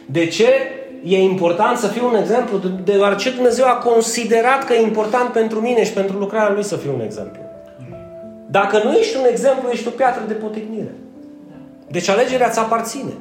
De 0.05 0.25
ce 0.25 0.47
e 1.03 1.21
important 1.21 1.77
să 1.77 1.87
fiu 1.87 2.07
un 2.07 2.15
exemplu? 2.15 2.57
Deoarece 2.83 3.31
Dumnezeu 3.31 3.65
a 3.65 3.73
considerat 3.73 4.63
că 4.65 4.73
e 4.73 4.81
important 4.81 5.29
pentru 5.29 5.59
mine 5.59 5.83
și 5.85 5.91
pentru 5.91 6.17
lucrarea 6.17 6.53
Lui 6.53 6.63
să 6.63 6.75
fiu 6.75 6.93
un 6.93 7.01
exemplu. 7.01 7.41
Dacă 8.47 8.81
nu 8.83 8.91
ești 8.91 9.17
un 9.17 9.25
exemplu, 9.29 9.69
ești 9.69 9.87
o 9.87 9.91
piatră 9.91 10.23
de 10.27 10.33
poticnire. 10.33 10.93
Deci 11.91 12.09
alegerea 12.09 12.49
ți 12.49 12.59
aparține. 12.59 13.11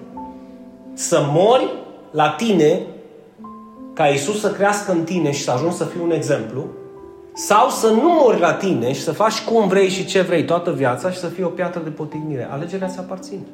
Să 0.95 1.25
mori 1.27 1.73
la 2.11 2.31
tine, 2.31 2.81
ca 3.93 4.07
Isus 4.07 4.41
să 4.41 4.51
crească 4.51 4.93
în 4.93 5.05
tine 5.05 5.31
și 5.31 5.43
să 5.43 5.51
ajungi 5.51 5.77
să 5.77 5.85
fii 5.85 6.01
un 6.03 6.11
exemplu, 6.11 6.65
sau 7.35 7.69
să 7.69 7.89
nu 7.89 8.19
mori 8.23 8.41
la 8.41 8.53
tine 8.53 8.93
și 8.93 9.03
să 9.03 9.13
faci 9.13 9.41
cum 9.41 9.69
vrei 9.69 9.89
și 9.89 10.05
ce 10.05 10.21
vrei 10.21 10.45
toată 10.45 10.73
viața 10.73 11.11
și 11.11 11.19
să 11.19 11.27
fii 11.27 11.45
o 11.45 11.49
piatră 11.49 11.81
de 11.81 11.91
potignire. 11.91 12.49
Alegerea 12.51 12.89
ți 12.89 12.99
aparține. 12.99 13.47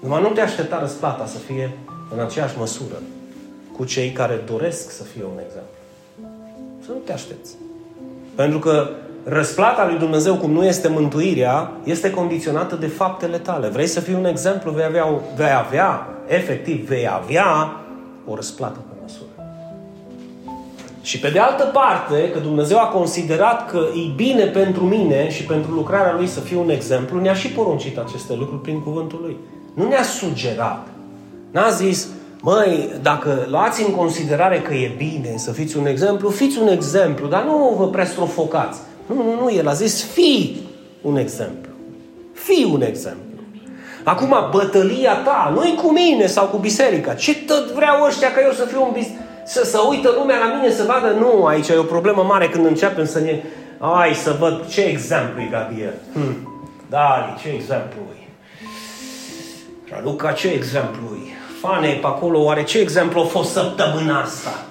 Numai 0.00 0.22
nu 0.22 0.28
te 0.28 0.40
aștepta 0.40 0.78
răsplata 0.80 1.26
să 1.26 1.38
fie 1.38 1.76
în 2.14 2.20
aceeași 2.20 2.58
măsură 2.58 2.94
cu 3.76 3.84
cei 3.84 4.10
care 4.10 4.42
doresc 4.46 4.90
să 4.90 5.02
fie 5.02 5.22
un 5.22 5.40
exemplu. 5.46 5.74
Să 6.84 6.90
nu 6.90 6.98
te 7.04 7.12
aștepți. 7.12 7.54
Pentru 8.34 8.58
că 8.58 8.88
răsplata 9.24 9.86
lui 9.86 9.98
Dumnezeu, 9.98 10.36
cum 10.36 10.50
nu 10.50 10.64
este 10.64 10.88
mântuirea, 10.88 11.72
este 11.84 12.10
condiționată 12.10 12.76
de 12.76 12.86
faptele 12.86 13.38
tale. 13.38 13.68
Vrei 13.68 13.86
să 13.86 14.00
fii 14.00 14.14
un 14.14 14.24
exemplu, 14.24 14.70
vei 14.70 14.84
avea, 14.84 15.06
vei 15.36 15.52
avea 15.66 16.13
efectiv, 16.26 16.86
vei 16.86 17.08
avea 17.08 17.80
o 18.26 18.34
răsplată 18.34 18.78
pe 18.88 18.94
măsură. 19.02 19.28
Și 21.02 21.18
pe 21.18 21.30
de 21.30 21.38
altă 21.38 21.64
parte, 21.64 22.30
că 22.30 22.38
Dumnezeu 22.38 22.78
a 22.78 22.86
considerat 22.86 23.70
că 23.70 23.78
e 23.94 24.12
bine 24.16 24.44
pentru 24.44 24.84
mine 24.84 25.30
și 25.30 25.44
pentru 25.44 25.72
lucrarea 25.72 26.14
Lui 26.16 26.26
să 26.26 26.40
fiu 26.40 26.60
un 26.60 26.70
exemplu, 26.70 27.20
ne-a 27.20 27.34
și 27.34 27.48
poruncit 27.48 27.98
aceste 27.98 28.34
lucruri 28.34 28.62
prin 28.62 28.82
cuvântul 28.82 29.18
Lui. 29.22 29.36
Nu 29.74 29.88
ne-a 29.88 30.02
sugerat. 30.02 30.86
N-a 31.50 31.68
zis, 31.68 32.08
măi, 32.40 32.90
dacă 33.02 33.46
luați 33.50 33.82
în 33.82 33.94
considerare 33.94 34.60
că 34.60 34.74
e 34.74 34.94
bine 34.96 35.34
să 35.36 35.52
fiți 35.52 35.76
un 35.76 35.86
exemplu, 35.86 36.28
fiți 36.28 36.58
un 36.58 36.68
exemplu, 36.68 37.26
dar 37.26 37.44
nu 37.44 37.74
vă 37.78 37.88
prea 37.88 38.04
strofocați. 38.04 38.78
Nu, 39.06 39.14
nu, 39.14 39.40
nu, 39.40 39.52
El 39.52 39.68
a 39.68 39.72
zis, 39.72 40.02
fii 40.02 40.60
un 41.02 41.16
exemplu. 41.16 41.72
Fii 42.32 42.70
un 42.72 42.82
exemplu. 42.82 43.23
Acum, 44.04 44.48
bătălia 44.50 45.14
ta 45.14 45.52
nu-i 45.54 45.74
cu 45.82 45.92
mine 45.92 46.26
sau 46.26 46.46
cu 46.46 46.56
biserica. 46.56 47.14
Ce 47.14 47.34
tot 47.34 47.70
vreau 47.70 48.04
ăștia 48.04 48.32
că 48.32 48.40
eu 48.44 48.52
să 48.52 48.64
fiu 48.64 48.82
un 48.82 48.90
bis... 48.92 49.06
Să, 49.46 49.64
să 49.64 49.78
uită 49.88 50.14
lumea 50.16 50.38
la 50.38 50.54
mine 50.54 50.72
să 50.72 50.84
vadă? 50.84 51.14
Nu, 51.18 51.44
aici 51.44 51.68
e 51.68 51.76
o 51.76 51.82
problemă 51.82 52.22
mare 52.22 52.48
când 52.48 52.66
începem 52.66 53.06
să 53.06 53.20
ne... 53.20 53.42
Ai, 53.78 54.14
să 54.14 54.36
văd 54.38 54.66
ce 54.68 54.80
exemplu 54.80 55.40
e 55.40 55.48
Gabriel. 55.50 55.94
Hm. 56.12 56.66
Dali, 56.90 57.36
ce 57.42 57.48
exemplu 57.48 58.00
e? 58.14 58.22
Luca, 60.02 60.32
ce 60.32 60.48
exemplu 60.48 61.18
e? 61.26 61.32
Fane 61.60 61.88
pe 61.88 62.06
acolo, 62.06 62.42
oare 62.42 62.64
ce 62.64 62.78
exemplu 62.78 63.20
a 63.20 63.24
fost 63.24 63.52
săptămâna 63.52 64.20
asta? 64.20 64.64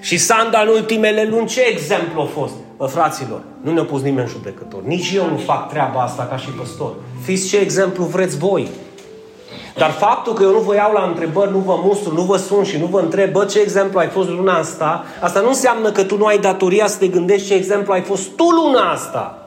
Și 0.00 0.18
Sanda 0.18 0.60
în 0.60 0.68
ultimele 0.68 1.24
luni, 1.30 1.46
ce 1.46 1.60
exemplu 1.60 2.20
a 2.20 2.24
fost? 2.40 2.54
Bă, 2.80 2.86
fraților, 2.86 3.40
nu 3.60 3.72
ne-a 3.72 3.84
pus 3.84 4.02
nimeni 4.02 4.28
judecător. 4.28 4.82
Nici 4.82 5.12
eu 5.12 5.30
nu 5.30 5.36
fac 5.36 5.68
treaba 5.68 6.00
asta 6.00 6.26
ca 6.30 6.36
și 6.36 6.48
păstor. 6.48 6.92
Fiți 7.22 7.48
ce 7.48 7.58
exemplu 7.58 8.04
vreți 8.04 8.38
voi. 8.38 8.68
Dar 9.76 9.90
faptul 9.90 10.32
că 10.32 10.42
eu 10.42 10.50
nu 10.50 10.58
vă 10.58 10.74
iau 10.74 10.92
la 10.92 11.04
întrebări, 11.04 11.50
nu 11.50 11.58
vă 11.58 11.80
mustru, 11.84 12.14
nu 12.14 12.22
vă 12.22 12.36
sun 12.36 12.64
și 12.64 12.78
nu 12.78 12.86
vă 12.86 13.00
întreb, 13.00 13.32
bă, 13.32 13.44
ce 13.44 13.60
exemplu 13.60 13.98
ai 13.98 14.08
fost 14.08 14.28
luna 14.28 14.58
asta, 14.58 15.04
asta 15.20 15.40
nu 15.40 15.48
înseamnă 15.48 15.92
că 15.92 16.04
tu 16.04 16.16
nu 16.16 16.24
ai 16.24 16.38
datoria 16.38 16.86
să 16.86 16.98
te 16.98 17.08
gândești 17.08 17.46
ce 17.46 17.54
exemplu 17.54 17.92
ai 17.92 18.02
fost 18.02 18.28
tu 18.28 18.44
luna 18.44 18.92
asta. 18.92 19.38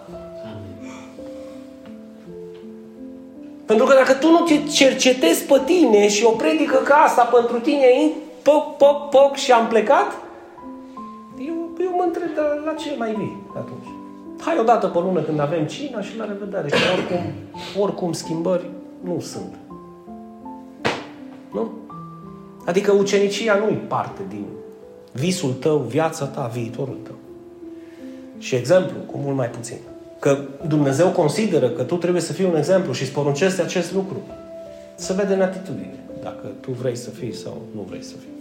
Pentru 3.65 3.86
că 3.86 3.93
dacă 3.93 4.13
tu 4.13 4.30
nu 4.30 4.39
te 4.39 4.58
cercetezi 4.72 5.43
pe 5.43 5.62
tine 5.65 6.10
și 6.10 6.24
o 6.26 6.30
predică 6.30 6.76
ca 6.76 6.96
asta 6.96 7.24
pentru 7.24 7.60
tine, 7.60 7.88
poc, 8.41 8.78
poc, 8.78 9.10
poc 9.10 9.36
și 9.36 9.52
am 9.52 9.67
plecat, 9.67 10.17
eu, 11.79 11.86
eu 11.86 11.95
mă 11.95 12.03
întreb 12.05 12.29
la 12.65 12.73
ce 12.73 12.95
mai 12.97 13.13
vii 13.13 13.38
atunci. 13.55 13.88
Hai 14.39 14.57
o 14.59 14.63
dată 14.63 14.88
pe 14.88 14.99
lună 14.99 15.21
când 15.21 15.39
avem 15.39 15.65
cina 15.65 16.01
și 16.01 16.17
la 16.17 16.25
revedere. 16.25 16.67
Și 16.67 16.83
oricum, 16.97 17.21
oricum 17.81 18.12
schimbări 18.12 18.65
nu 19.03 19.19
sunt. 19.19 19.53
Nu? 21.51 21.71
Adică 22.65 22.91
ucenicia 22.91 23.55
nu 23.55 23.69
e 23.69 23.79
parte 23.88 24.21
din 24.29 24.45
visul 25.12 25.51
tău, 25.51 25.77
viața 25.77 26.25
ta, 26.25 26.51
viitorul 26.53 26.97
tău. 27.03 27.15
Și 28.38 28.55
exemplu, 28.55 28.97
cu 29.12 29.17
mult 29.17 29.36
mai 29.36 29.49
puțin. 29.49 29.77
Că 30.19 30.38
Dumnezeu 30.67 31.07
consideră 31.07 31.69
că 31.69 31.83
tu 31.83 31.95
trebuie 31.95 32.21
să 32.21 32.33
fii 32.33 32.45
un 32.45 32.55
exemplu 32.55 32.93
și 32.93 33.01
îți 33.01 33.12
poruncește 33.12 33.62
acest 33.62 33.93
lucru. 33.93 34.21
Să 34.95 35.13
vede 35.13 35.33
în 35.33 35.41
atitudine 35.41 35.99
dacă 36.23 36.51
tu 36.59 36.71
vrei 36.71 36.95
să 36.95 37.09
fii 37.09 37.33
sau 37.33 37.62
nu 37.75 37.81
vrei 37.81 38.03
să 38.03 38.13
fii. 38.19 38.31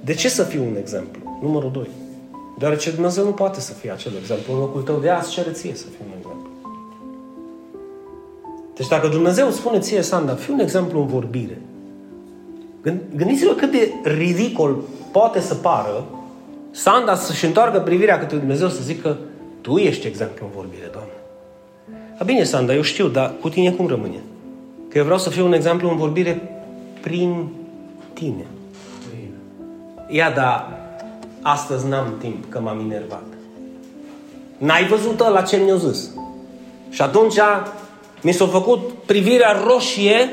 De 0.00 0.14
ce 0.14 0.28
să 0.28 0.42
fii 0.42 0.58
un 0.58 0.76
exemplu? 0.76 1.38
Numărul 1.42 1.70
2. 1.70 1.88
Deoarece 2.58 2.90
Dumnezeu 2.90 3.24
nu 3.24 3.30
poate 3.30 3.60
să 3.60 3.72
fie 3.72 3.90
acel 3.90 4.12
exemplu 4.20 4.54
în 4.54 4.58
locul 4.58 4.82
tău. 4.82 4.98
De 4.98 5.10
azi 5.10 5.30
cere 5.30 5.50
ție 5.50 5.74
să 5.74 5.84
fii 5.84 6.04
un 6.06 6.12
exemplu. 6.18 6.48
Deci 8.74 8.88
dacă 8.88 9.08
Dumnezeu 9.08 9.46
îți 9.46 9.56
spune 9.56 9.78
ție, 9.78 10.02
Sanda, 10.02 10.34
fii 10.34 10.52
un 10.52 10.60
exemplu 10.60 11.00
în 11.00 11.06
vorbire. 11.06 11.60
Gândiți-vă 13.16 13.52
cât 13.52 13.70
de 13.70 13.92
ridicol 14.04 14.76
poate 15.12 15.40
să 15.40 15.54
pară 15.54 16.04
Sanda 16.70 17.14
să-și 17.14 17.44
întoarcă 17.44 17.80
privirea 17.80 18.18
către 18.18 18.36
Dumnezeu 18.36 18.68
să 18.68 18.82
zică 18.82 19.18
Tu 19.60 19.76
ești 19.76 20.06
exemplu 20.06 20.46
în 20.46 20.52
vorbire, 20.54 20.88
Doamne. 20.92 21.10
A, 22.18 22.24
bine, 22.24 22.42
Sanda, 22.42 22.74
eu 22.74 22.82
știu, 22.82 23.08
dar 23.08 23.34
cu 23.40 23.48
tine 23.48 23.70
cum 23.70 23.86
rămâne? 23.86 24.20
Că 24.88 24.98
eu 24.98 25.04
vreau 25.04 25.18
să 25.18 25.30
fiu 25.30 25.46
un 25.46 25.52
exemplu 25.52 25.90
în 25.90 25.96
vorbire 25.96 26.62
prin 27.00 27.48
tine. 28.12 28.46
Ia, 30.08 30.30
dar 30.30 30.79
astăzi 31.42 31.88
n-am 31.88 32.14
timp 32.18 32.50
că 32.50 32.60
m-am 32.60 32.80
enervat. 32.80 33.22
N-ai 34.58 34.86
văzut 34.86 35.18
la 35.18 35.42
ce 35.42 35.56
mi-a 35.56 35.76
zis. 35.76 36.10
Și 36.90 37.02
atunci 37.02 37.38
mi 38.22 38.32
s-a 38.32 38.46
făcut 38.46 38.90
privirea 39.06 39.62
roșie 39.66 40.30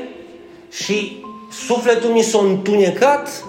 și 0.70 1.16
sufletul 1.52 2.10
mi 2.10 2.22
s-a 2.22 2.38
întunecat, 2.38 3.44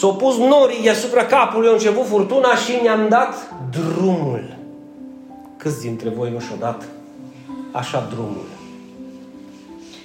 s-a 0.00 0.08
pus 0.08 0.36
norii 0.36 0.82
deasupra 0.82 1.24
capului, 1.24 1.68
a 1.68 1.72
început 1.72 2.06
furtuna 2.06 2.54
și 2.54 2.78
mi-am 2.82 3.08
dat 3.08 3.54
drumul. 3.70 4.56
Câți 5.56 5.80
dintre 5.80 6.08
voi 6.08 6.30
nu 6.30 6.40
și-au 6.40 6.56
dat 6.60 6.84
așa 7.72 8.08
drumul? 8.10 8.46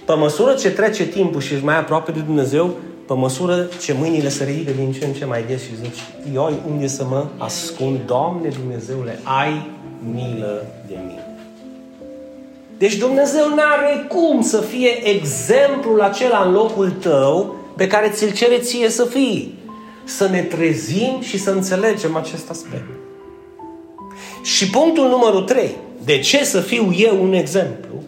Pe 0.05 0.13
măsură 0.13 0.53
ce 0.53 0.71
trece 0.71 1.05
timpul 1.07 1.41
și 1.41 1.53
ești 1.53 1.65
mai 1.65 1.77
aproape 1.77 2.11
de 2.11 2.19
Dumnezeu, 2.19 2.73
pe 3.07 3.13
măsură 3.13 3.69
ce 3.81 3.93
mâinile 3.93 4.29
se 4.29 4.43
ridică 4.43 4.71
din 4.71 4.91
ce 4.91 5.05
în 5.05 5.13
ce 5.13 5.25
mai 5.25 5.43
des 5.47 5.61
și 5.61 5.75
zici, 5.75 5.99
eu 6.33 6.53
unde 6.71 6.87
să 6.87 7.05
mă 7.09 7.25
ascund, 7.37 7.99
Doamne 8.05 8.49
Dumnezeule, 8.49 9.19
ai 9.23 9.69
milă 10.13 10.65
de 10.87 10.95
mine. 11.07 11.27
Deci 12.77 12.95
Dumnezeu 12.95 13.49
nu 13.49 13.61
are 13.73 14.05
cum 14.07 14.41
să 14.41 14.61
fie 14.61 15.07
exemplul 15.07 16.01
acela 16.01 16.43
în 16.45 16.51
locul 16.51 16.91
tău 16.91 17.55
pe 17.75 17.87
care 17.87 18.09
ți-l 18.09 18.31
cere 18.31 18.57
ție 18.57 18.89
să 18.89 19.05
fii. 19.05 19.59
Să 20.03 20.27
ne 20.27 20.41
trezim 20.41 21.21
și 21.21 21.39
să 21.39 21.49
înțelegem 21.49 22.15
acest 22.15 22.49
aspect. 22.49 22.87
Și 24.43 24.69
punctul 24.69 25.09
numărul 25.09 25.41
3. 25.41 25.75
De 26.05 26.19
ce 26.19 26.43
să 26.43 26.59
fiu 26.59 26.93
eu 26.97 27.23
un 27.23 27.33
exemplu? 27.33 28.03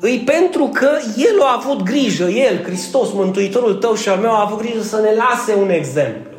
Îi 0.00 0.22
pentru 0.24 0.70
că 0.72 0.88
El 1.16 1.40
a 1.40 1.62
avut 1.62 1.82
grijă, 1.82 2.24
El, 2.24 2.62
Hristos, 2.62 3.12
Mântuitorul 3.12 3.74
tău 3.74 3.94
și 3.94 4.08
al 4.08 4.18
meu, 4.18 4.30
a 4.30 4.44
avut 4.46 4.58
grijă 4.58 4.82
să 4.82 5.00
ne 5.00 5.14
lase 5.14 5.60
un 5.60 5.70
exemplu. 5.70 6.30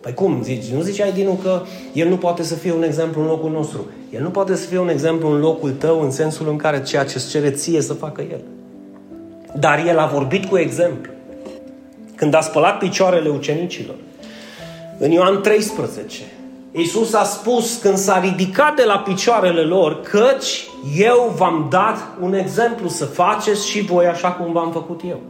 Păi 0.00 0.14
cum 0.14 0.42
zici? 0.42 0.64
Nu 0.64 0.80
ziceai, 0.80 1.12
Dinu, 1.12 1.40
că 1.42 1.62
El 1.92 2.08
nu 2.08 2.16
poate 2.16 2.42
să 2.42 2.54
fie 2.54 2.72
un 2.72 2.82
exemplu 2.82 3.20
în 3.20 3.26
locul 3.26 3.50
nostru. 3.50 3.86
El 4.10 4.22
nu 4.22 4.28
poate 4.28 4.56
să 4.56 4.66
fie 4.66 4.78
un 4.78 4.88
exemplu 4.88 5.30
în 5.30 5.40
locul 5.40 5.70
tău 5.70 6.02
în 6.02 6.10
sensul 6.10 6.48
în 6.48 6.56
care 6.56 6.82
ceea 6.82 7.04
ce 7.04 7.12
îți 7.16 7.30
cere 7.30 7.50
ție 7.50 7.80
să 7.80 7.92
facă 7.92 8.22
El. 8.30 8.40
Dar 9.58 9.84
El 9.86 9.98
a 9.98 10.06
vorbit 10.06 10.44
cu 10.44 10.56
exemplu. 10.58 11.12
Când 12.14 12.34
a 12.34 12.40
spălat 12.40 12.78
picioarele 12.78 13.28
ucenicilor, 13.28 13.96
în 14.98 15.10
Ioan 15.10 15.42
13, 15.42 16.22
Iisus 16.72 17.14
a 17.14 17.24
spus 17.24 17.76
când 17.76 17.96
s-a 17.96 18.20
ridicat 18.20 18.76
de 18.76 18.84
la 18.84 18.98
picioarele 18.98 19.60
lor, 19.60 20.00
căci 20.00 20.68
eu 20.96 21.34
v-am 21.36 21.66
dat 21.70 21.96
un 22.20 22.34
exemplu 22.34 22.88
să 22.88 23.04
faceți 23.04 23.68
și 23.68 23.80
voi 23.80 24.06
așa 24.06 24.30
cum 24.30 24.52
v-am 24.52 24.72
făcut 24.72 25.00
eu. 25.08 25.20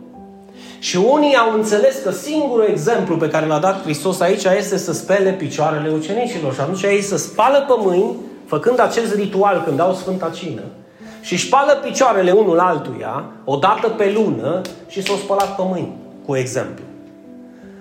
Și 0.78 0.96
unii 0.96 1.36
au 1.36 1.54
înțeles 1.54 2.02
că 2.02 2.10
singurul 2.10 2.64
exemplu 2.68 3.16
pe 3.16 3.28
care 3.28 3.46
l-a 3.46 3.58
dat 3.58 3.82
Hristos 3.82 4.20
aici 4.20 4.44
este 4.44 4.76
să 4.76 4.92
spele 4.92 5.30
picioarele 5.30 5.90
ucenicilor. 5.90 6.54
Și 6.54 6.60
atunci 6.60 6.82
ei 6.82 7.02
să 7.02 7.16
spală 7.16 7.64
pe 7.68 7.74
mâini, 7.76 8.16
făcând 8.46 8.80
acest 8.80 9.14
ritual 9.14 9.62
când 9.64 9.76
dau 9.76 9.94
Sfânta 9.94 10.30
Cină, 10.34 10.62
și 11.20 11.36
spală 11.36 11.72
picioarele 11.84 12.30
unul 12.30 12.58
altuia, 12.58 13.24
o 13.44 13.56
dată 13.56 13.88
pe 13.88 14.12
lună, 14.14 14.60
și 14.88 15.02
s-au 15.02 15.16
spălat 15.16 15.56
pe 15.56 15.62
mâini, 15.64 15.96
cu 16.26 16.36
exemplu. 16.36 16.84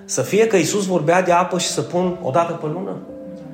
Să 0.06 0.22
fie 0.22 0.48
că 0.48 0.56
Isus 0.56 0.86
vorbea 0.86 1.22
de 1.22 1.32
apă 1.32 1.58
și 1.58 1.68
să 1.68 1.82
pun 1.82 2.18
o 2.24 2.30
dată 2.30 2.52
pe 2.52 2.68
lună? 2.74 2.96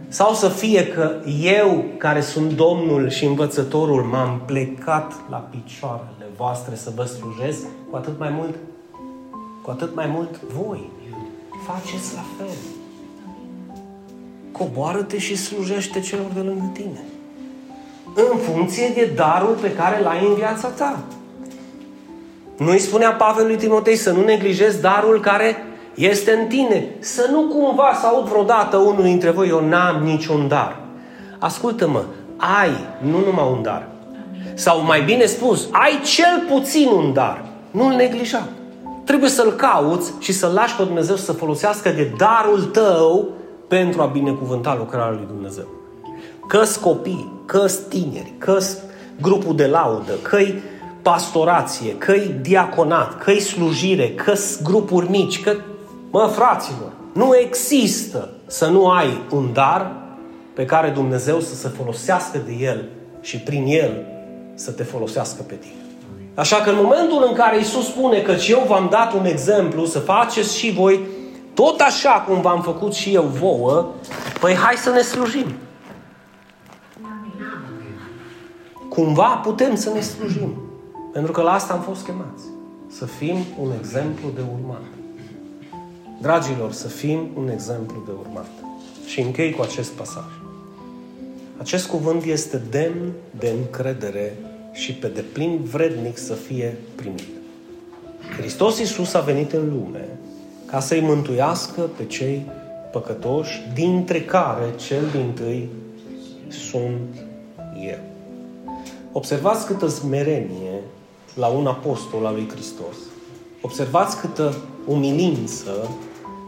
Sau 0.08 0.34
să 0.34 0.48
fie 0.48 0.88
că 0.88 1.16
eu, 1.42 1.86
care 1.98 2.22
sunt 2.22 2.52
Domnul 2.52 3.10
și 3.10 3.26
învățătorul, 3.26 4.04
m-am 4.04 4.42
plecat 4.46 5.14
la 5.30 5.38
picioarele 5.38 6.26
voastre 6.38 6.76
să 6.76 6.92
vă 6.96 7.04
slujesc, 7.04 7.62
cu 7.90 7.96
atât 7.96 8.20
mai 8.20 8.30
mult, 8.30 8.56
cu 9.62 9.70
atât 9.70 9.96
mai 9.96 10.08
mult 10.08 10.42
voi 10.42 10.90
faceți 11.66 12.16
la 12.16 12.24
fel. 12.38 12.56
Coboară-te 14.52 15.18
și 15.18 15.36
slujește 15.36 16.00
celor 16.00 16.32
de 16.34 16.40
lângă 16.40 16.70
tine. 16.74 17.04
În 18.16 18.38
funcție 18.38 18.92
de 18.94 19.12
darul 19.16 19.58
pe 19.62 19.74
care 19.74 20.02
l-ai 20.02 20.26
în 20.28 20.34
viața 20.34 20.68
ta. 20.68 21.04
Nu 22.58 22.70
îi 22.70 22.80
spunea 22.80 23.12
Pavel 23.12 23.46
lui 23.46 23.58
Timotei 23.58 23.96
să 23.96 24.12
nu 24.12 24.24
neglijezi 24.24 24.82
darul 24.82 25.20
care 25.20 25.56
este 25.96 26.32
în 26.32 26.48
tine. 26.48 26.88
Să 27.00 27.28
nu 27.32 27.42
cumva 27.42 27.92
să 28.00 28.06
aud 28.06 28.28
vreodată 28.28 28.78
unul 28.78 29.04
dintre 29.04 29.30
voi, 29.30 29.48
eu 29.48 29.68
n-am 29.68 30.04
niciun 30.04 30.48
dar. 30.48 30.80
Ascultă-mă, 31.40 32.04
ai 32.38 32.70
nu 33.02 33.20
numai 33.26 33.52
un 33.52 33.62
dar. 33.62 33.88
Sau 34.54 34.82
mai 34.82 35.02
bine 35.02 35.26
spus, 35.26 35.68
ai 35.72 36.02
cel 36.04 36.46
puțin 36.50 36.88
un 36.88 37.14
dar. 37.14 37.46
Nu-l 37.72 37.94
neglija. 37.94 38.48
Trebuie 39.04 39.30
să-l 39.30 39.52
cauți 39.52 40.14
și 40.20 40.34
să-l 40.34 40.52
lași 40.54 40.76
pe 40.76 40.84
Dumnezeu 40.84 41.16
să 41.16 41.32
folosească 41.32 41.90
de 41.90 42.12
darul 42.18 42.64
tău 42.64 43.30
pentru 43.68 44.02
a 44.02 44.06
binecuvânta 44.06 44.76
lucrarea 44.78 45.12
lui 45.12 45.28
Dumnezeu. 45.28 45.66
Că-s 46.48 46.76
copii, 46.76 47.32
că-s 47.46 47.76
tineri, 47.76 48.34
că-s 48.38 48.78
grupul 49.22 49.56
de 49.56 49.68
laudă, 49.68 50.12
că-i 50.22 50.62
pastorație, 51.02 51.98
că-i 51.98 52.36
diaconat, 52.42 53.24
că-i 53.24 53.40
slujire, 53.40 54.10
că-s 54.10 54.62
grupuri 54.64 55.10
mici, 55.10 55.44
că 55.44 55.56
Mă, 56.16 56.28
fraților, 56.28 56.92
nu 57.14 57.38
există 57.38 58.30
să 58.46 58.68
nu 58.68 58.90
ai 58.90 59.22
un 59.32 59.54
dar 59.54 59.92
pe 60.54 60.66
care 60.66 60.90
Dumnezeu 60.90 61.40
să 61.40 61.56
se 61.56 61.68
folosească 61.68 62.38
de 62.38 62.52
el 62.52 62.90
și 63.22 63.40
prin 63.40 63.66
el 63.68 64.06
să 64.54 64.72
te 64.72 64.84
folosească 64.84 65.42
pe 65.42 65.54
tine. 65.54 65.82
Așa 66.36 66.56
că 66.56 66.70
în 66.70 66.76
momentul 66.84 67.26
în 67.28 67.34
care 67.34 67.60
Isus 67.60 67.86
spune 67.86 68.22
că 68.22 68.34
eu 68.50 68.64
v-am 68.68 68.88
dat 68.90 69.14
un 69.14 69.26
exemplu 69.26 69.86
să 69.86 70.00
faceți 70.00 70.58
și 70.58 70.72
voi 70.72 71.00
tot 71.54 71.80
așa 71.80 72.24
cum 72.28 72.42
v-am 72.42 72.62
făcut 72.62 72.94
și 72.94 73.14
eu 73.14 73.24
vouă, 73.24 73.86
păi 74.40 74.54
hai 74.54 74.76
să 74.76 74.90
ne 74.90 75.02
slujim. 75.02 75.54
Cumva 78.90 79.42
putem 79.44 79.76
să 79.76 79.90
ne 79.94 80.00
slujim. 80.00 80.56
Pentru 81.14 81.32
că 81.32 81.42
la 81.42 81.54
asta 81.54 81.74
am 81.74 81.82
fost 81.82 82.06
chemați. 82.06 82.44
Să 82.88 83.06
fim 83.06 83.36
un 83.62 83.72
exemplu 83.80 84.30
de 84.36 84.42
urmat. 84.54 84.82
Dragilor, 86.26 86.72
să 86.72 86.88
fim 86.88 87.28
un 87.36 87.50
exemplu 87.50 88.04
de 88.06 88.12
urmat. 88.20 88.50
Și 89.06 89.20
închei 89.22 89.52
cu 89.52 89.62
acest 89.62 89.92
pasaj. 89.92 90.24
Acest 91.58 91.88
cuvânt 91.88 92.24
este 92.24 92.62
demn 92.70 93.12
de 93.40 93.54
încredere 93.60 94.38
și 94.72 94.94
pe 94.94 95.08
deplin 95.08 95.60
vrednic 95.64 96.18
să 96.18 96.34
fie 96.34 96.78
primit. 96.96 97.28
Hristos 98.38 98.80
Iisus 98.80 99.14
a 99.14 99.20
venit 99.20 99.52
în 99.52 99.70
lume 99.70 100.08
ca 100.66 100.80
să-i 100.80 101.00
mântuiască 101.00 101.82
pe 101.82 102.06
cei 102.06 102.46
păcătoși, 102.92 103.62
dintre 103.74 104.22
care 104.22 104.74
cel 104.76 105.04
din 105.12 105.32
tâi 105.36 105.70
sunt 106.50 107.26
eu. 107.90 108.00
Observați 109.12 109.66
câtă 109.66 109.88
smerenie 109.88 110.82
la 111.34 111.48
un 111.48 111.68
apostol 111.68 112.26
al 112.26 112.34
lui 112.34 112.50
Hristos. 112.50 112.96
Observați 113.62 114.20
câtă 114.20 114.56
umilință 114.86 115.90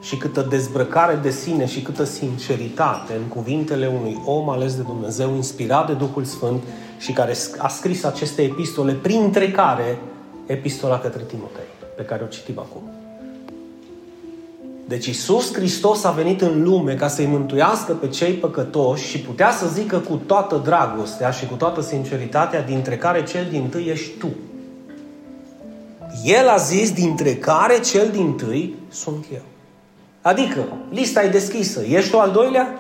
și 0.08 0.17
câtă 0.17 0.41
dezbrăcare 0.50 1.20
de 1.22 1.30
sine 1.30 1.65
și 1.65 1.82
câtă 1.82 2.04
sinceritate 2.04 3.13
în 3.13 3.28
cuvintele 3.28 3.88
unui 3.88 4.22
om 4.26 4.50
ales 4.50 4.76
de 4.76 4.82
Dumnezeu, 4.82 5.36
inspirat 5.36 5.88
de 5.88 5.93
Duhul 5.93 6.24
Sfânt 6.24 6.63
și 6.98 7.12
care 7.12 7.36
a 7.58 7.67
scris 7.67 8.04
aceste 8.04 8.41
epistole, 8.41 8.93
printre 8.93 9.52
care 9.52 10.00
epistola 10.46 11.00
către 11.00 11.24
Timotei, 11.24 11.67
pe 11.96 12.04
care 12.04 12.24
o 12.24 12.28
citim 12.28 12.60
acum. 12.60 12.82
Deci 14.88 15.06
Isus 15.06 15.54
Hristos 15.54 16.04
a 16.04 16.12
venit 16.12 16.41
în 16.41 16.63
lume 16.63 16.96
ca 16.96 17.08
să-i 17.08 17.26
mântuiască 17.26 17.93
pe 17.93 18.08
cei 18.08 18.34
păcătoși 18.34 19.08
și 19.08 19.20
putea 19.20 19.52
să 19.52 19.67
zică 19.67 19.98
cu 19.98 20.22
toată 20.26 20.62
dragostea 20.63 21.32
și 21.32 21.46
cu 21.46 21.54
toată 21.54 21.82
sinceritatea, 21.82 22.62
dintre 22.62 22.98
care 22.98 23.24
cel 23.24 23.48
din 23.50 23.70
tâi 23.70 23.88
ești 23.88 24.17
tu. 24.17 24.28
El 26.24 26.48
a 26.48 26.58
zis, 26.58 26.91
dintre 26.91 27.36
care 27.36 27.80
cel 27.80 28.10
din 28.10 28.34
tâi 28.34 28.76
sunt 28.89 29.26
eu. 29.34 29.41
Adică, 30.28 30.60
lista 30.90 31.24
e 31.24 31.30
deschisă. 31.30 31.82
Ești 31.90 32.12
tu 32.12 32.20
al 32.20 32.32
doilea? 32.32 32.80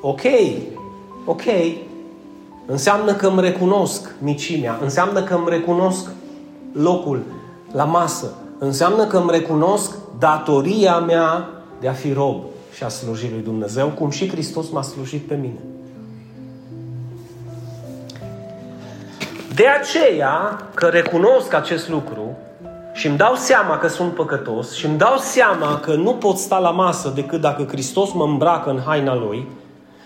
Ok. 0.00 0.22
Ok. 1.24 1.42
Înseamnă 2.66 3.14
că 3.14 3.26
îmi 3.26 3.40
recunosc 3.40 4.14
micimea. 4.18 4.78
Înseamnă 4.82 5.22
că 5.22 5.34
îmi 5.34 5.48
recunosc 5.48 6.10
locul 6.72 7.22
la 7.72 7.84
masă. 7.84 8.34
Înseamnă 8.58 9.06
că 9.06 9.16
îmi 9.16 9.30
recunosc 9.30 9.90
datoria 10.18 10.98
mea 10.98 11.48
de 11.80 11.88
a 11.88 11.92
fi 11.92 12.12
rob 12.12 12.42
și 12.74 12.84
a 12.84 12.88
sluji 12.88 13.30
lui 13.30 13.42
Dumnezeu, 13.42 13.88
cum 13.88 14.10
și 14.10 14.28
Hristos 14.28 14.70
m-a 14.70 14.82
slujit 14.82 15.26
pe 15.26 15.34
mine. 15.34 15.60
De 19.54 19.66
aceea 19.66 20.68
că 20.74 20.86
recunosc 20.86 21.54
acest 21.54 21.88
lucru 21.88 22.36
și 22.96 23.06
îmi 23.06 23.16
dau 23.16 23.34
seama 23.34 23.78
că 23.78 23.88
sunt 23.88 24.14
păcătos 24.14 24.74
și 24.74 24.86
îmi 24.86 24.98
dau 24.98 25.16
seama 25.18 25.80
că 25.80 25.94
nu 25.94 26.12
pot 26.12 26.36
sta 26.36 26.58
la 26.58 26.70
masă 26.70 27.12
decât 27.14 27.40
dacă 27.40 27.66
Hristos 27.68 28.12
mă 28.12 28.24
îmbracă 28.24 28.70
în 28.70 28.80
haina 28.86 29.14
Lui 29.14 29.46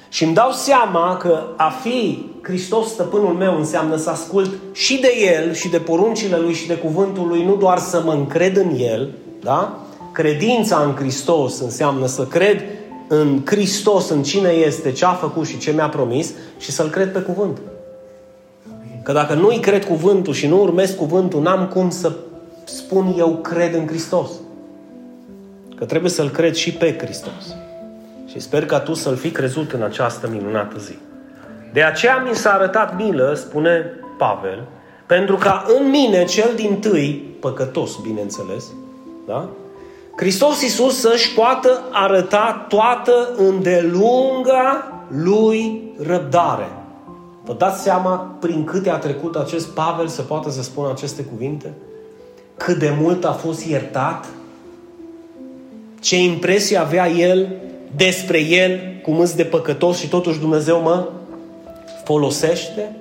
și 0.08 0.24
îmi 0.24 0.34
dau 0.34 0.50
seama 0.50 1.16
că 1.16 1.42
a 1.56 1.68
fi 1.82 2.26
Hristos 2.42 2.88
stăpânul 2.88 3.32
meu 3.32 3.56
înseamnă 3.56 3.96
să 3.96 4.10
ascult 4.10 4.50
și 4.72 5.00
de 5.00 5.12
El 5.36 5.52
și 5.52 5.68
de 5.68 5.78
poruncile 5.78 6.36
Lui 6.36 6.52
și 6.52 6.66
de 6.66 6.74
cuvântul 6.74 7.28
Lui, 7.28 7.44
nu 7.44 7.56
doar 7.56 7.78
să 7.78 8.02
mă 8.04 8.12
încred 8.12 8.56
în 8.56 8.74
El, 8.78 9.08
da? 9.42 9.78
Credința 10.12 10.82
în 10.86 10.94
Hristos 10.94 11.60
înseamnă 11.60 12.06
să 12.06 12.22
cred 12.22 12.62
în 13.08 13.40
Hristos, 13.44 14.08
în 14.08 14.22
cine 14.22 14.48
este, 14.48 14.92
ce 14.92 15.04
a 15.04 15.12
făcut 15.12 15.46
și 15.46 15.58
ce 15.58 15.70
mi-a 15.70 15.88
promis 15.88 16.32
și 16.58 16.70
să-L 16.70 16.88
cred 16.88 17.12
pe 17.12 17.18
cuvânt. 17.18 17.58
Că 19.02 19.12
dacă 19.12 19.34
nu-i 19.34 19.58
cred 19.58 19.84
cuvântul 19.84 20.32
și 20.32 20.46
nu 20.46 20.60
urmez 20.60 20.90
cuvântul, 20.90 21.42
n-am 21.42 21.66
cum 21.66 21.90
să 21.90 22.12
spun 22.64 23.14
eu 23.18 23.36
cred 23.36 23.74
în 23.74 23.86
Hristos. 23.86 24.30
Că 25.76 25.84
trebuie 25.84 26.10
să-L 26.10 26.30
cred 26.30 26.54
și 26.54 26.72
pe 26.72 26.98
Hristos. 26.98 27.54
Și 28.26 28.40
sper 28.40 28.66
ca 28.66 28.80
tu 28.80 28.94
să-L 28.94 29.16
fi 29.16 29.30
crezut 29.30 29.72
în 29.72 29.82
această 29.82 30.28
minunată 30.28 30.78
zi. 30.78 30.98
De 31.72 31.82
aceea 31.82 32.16
mi 32.16 32.34
s-a 32.34 32.52
arătat 32.52 32.96
milă, 32.96 33.34
spune 33.34 33.84
Pavel, 34.18 34.66
pentru 35.06 35.36
ca 35.36 35.64
în 35.78 35.90
mine, 35.90 36.24
cel 36.24 36.50
din 36.54 36.80
tâi, 36.80 37.36
păcătos, 37.40 37.96
bineînțeles, 38.02 38.64
da? 39.26 39.48
Hristos 40.16 40.62
Iisus 40.62 41.00
să-și 41.00 41.34
poată 41.34 41.82
arăta 41.90 42.66
toată 42.68 43.34
îndelunga 43.36 44.92
lui 45.08 45.82
răbdare. 45.98 46.68
Vă 47.44 47.52
dați 47.52 47.82
seama 47.82 48.36
prin 48.40 48.64
câte 48.64 48.90
a 48.90 48.98
trecut 48.98 49.36
acest 49.36 49.68
Pavel 49.68 50.06
să 50.06 50.22
poată 50.22 50.50
să 50.50 50.62
spună 50.62 50.90
aceste 50.90 51.22
cuvinte? 51.22 51.74
Cât 52.64 52.78
de 52.78 52.94
mult 53.00 53.24
a 53.24 53.32
fost 53.32 53.66
iertat? 53.66 54.26
Ce 56.00 56.22
impresie 56.22 56.76
avea 56.76 57.08
el 57.08 57.48
despre 57.96 58.40
el, 58.40 58.80
cum 59.02 59.18
îți 59.18 59.36
de 59.36 59.44
păcătos 59.44 59.98
și 59.98 60.08
totuși 60.08 60.38
Dumnezeu 60.38 60.80
mă 60.80 61.08
folosește? 62.04 62.96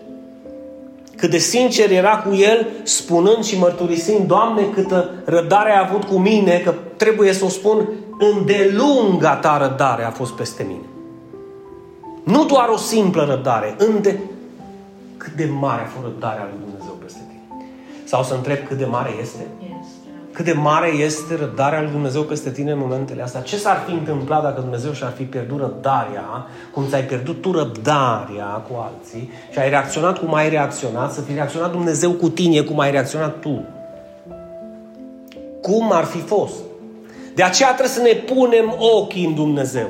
Cât 1.15 1.29
de 1.29 1.37
sincer 1.37 1.91
era 1.91 2.17
cu 2.17 2.35
el, 2.35 2.67
spunând 2.83 3.43
și 3.43 3.57
mărturisind, 3.57 4.27
Doamne, 4.27 4.61
câtă 4.73 5.09
răbdare 5.25 5.71
a 5.71 5.87
avut 5.87 6.03
cu 6.03 6.17
mine, 6.17 6.61
că 6.63 6.73
trebuie 6.97 7.33
să 7.33 7.45
o 7.45 7.49
spun, 7.49 7.89
îndelunga 8.19 9.35
ta 9.35 9.57
răbdare 9.57 10.03
a 10.03 10.11
fost 10.11 10.33
peste 10.33 10.63
mine. 10.67 10.85
Nu 12.23 12.45
doar 12.45 12.67
o 12.67 12.77
simplă 12.77 13.23
răbdare, 13.23 13.75
înde... 13.77 14.19
cât 15.17 15.33
de 15.33 15.49
mare 15.59 15.81
a 15.81 15.85
fost 15.85 16.05
răbdarea 16.05 16.47
lui 16.51 16.59
Dumnezeu 16.63 16.77
peste 16.79 16.97
tine. 16.97 16.98
Sau 18.09 18.23
să 18.23 18.33
întreb 18.33 18.57
cât 18.67 18.77
de 18.77 18.85
mare 18.85 19.09
este? 19.21 19.47
Cât 20.31 20.45
de 20.45 20.51
mare 20.51 20.87
este 20.87 21.35
răbdarea 21.35 21.81
lui 21.81 21.91
Dumnezeu 21.91 22.21
peste 22.21 22.51
tine 22.51 22.71
în 22.71 22.79
momentele 22.79 23.21
astea? 23.21 23.41
Ce 23.41 23.57
s-ar 23.57 23.83
fi 23.87 23.91
întâmplat 23.91 24.43
dacă 24.43 24.61
Dumnezeu 24.61 24.91
și-ar 24.91 25.11
fi 25.11 25.23
pierdut 25.23 25.59
răbdarea, 25.59 26.47
cum 26.73 26.85
ți-ai 26.87 27.03
pierdut 27.03 27.41
tu 27.41 27.51
răbdarea 27.51 28.45
cu 28.45 28.75
alții 28.89 29.31
și 29.51 29.59
ai 29.59 29.69
reacționat 29.69 30.17
cum 30.17 30.33
ai 30.33 30.49
reacționat, 30.49 31.13
să 31.13 31.21
fi 31.21 31.33
reacționat 31.33 31.71
Dumnezeu 31.71 32.11
cu 32.11 32.29
tine 32.29 32.61
cum 32.61 32.79
ai 32.79 32.91
reacționat 32.91 33.39
tu? 33.39 33.63
cum 35.61 35.91
ar 35.91 36.03
fi 36.03 36.19
fost. 36.19 36.55
De 37.35 37.43
aceea 37.43 37.73
trebuie 37.73 37.95
să 37.95 38.01
ne 38.01 38.33
punem 38.33 38.75
ochii 38.79 39.25
în 39.25 39.35
Dumnezeu. 39.35 39.87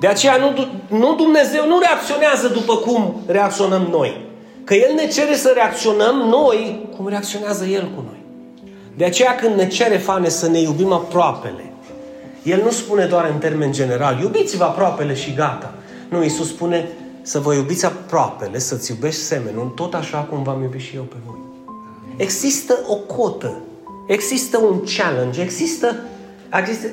De 0.00 0.06
aceea 0.06 0.36
nu, 0.36 0.66
nu 0.98 1.14
Dumnezeu 1.14 1.66
nu 1.66 1.78
reacționează 1.78 2.48
după 2.48 2.76
cum 2.76 3.14
reacționăm 3.26 3.82
noi. 3.90 4.26
Că 4.68 4.74
El 4.74 4.94
ne 4.94 5.06
cere 5.06 5.36
să 5.36 5.52
reacționăm 5.54 6.16
noi 6.16 6.88
cum 6.96 7.08
reacționează 7.08 7.64
El 7.64 7.90
cu 7.94 8.02
noi. 8.06 8.22
De 8.96 9.04
aceea 9.04 9.34
când 9.34 9.54
ne 9.54 9.68
cere 9.68 9.96
fane 9.96 10.28
să 10.28 10.48
ne 10.48 10.60
iubim 10.60 10.92
aproapele, 10.92 11.72
El 12.42 12.62
nu 12.62 12.70
spune 12.70 13.06
doar 13.06 13.30
în 13.32 13.38
termen 13.38 13.72
general, 13.72 14.20
iubiți-vă 14.20 14.64
aproapele 14.64 15.14
și 15.14 15.32
gata. 15.34 15.74
Nu, 16.08 16.22
Iisus 16.22 16.48
spune 16.48 16.88
să 17.22 17.38
vă 17.38 17.54
iubiți 17.54 17.84
aproapele, 17.84 18.58
să-ți 18.58 18.90
iubești 18.90 19.20
semenul, 19.20 19.66
tot 19.66 19.94
așa 19.94 20.18
cum 20.18 20.42
v-am 20.42 20.62
iubit 20.62 20.80
și 20.80 20.96
eu 20.96 21.02
pe 21.02 21.16
voi. 21.26 21.38
Există 22.16 22.78
o 22.86 22.94
cotă, 22.94 23.60
există 24.06 24.58
un 24.58 24.82
challenge, 24.96 25.40
există, 25.40 25.96
există 26.60 26.88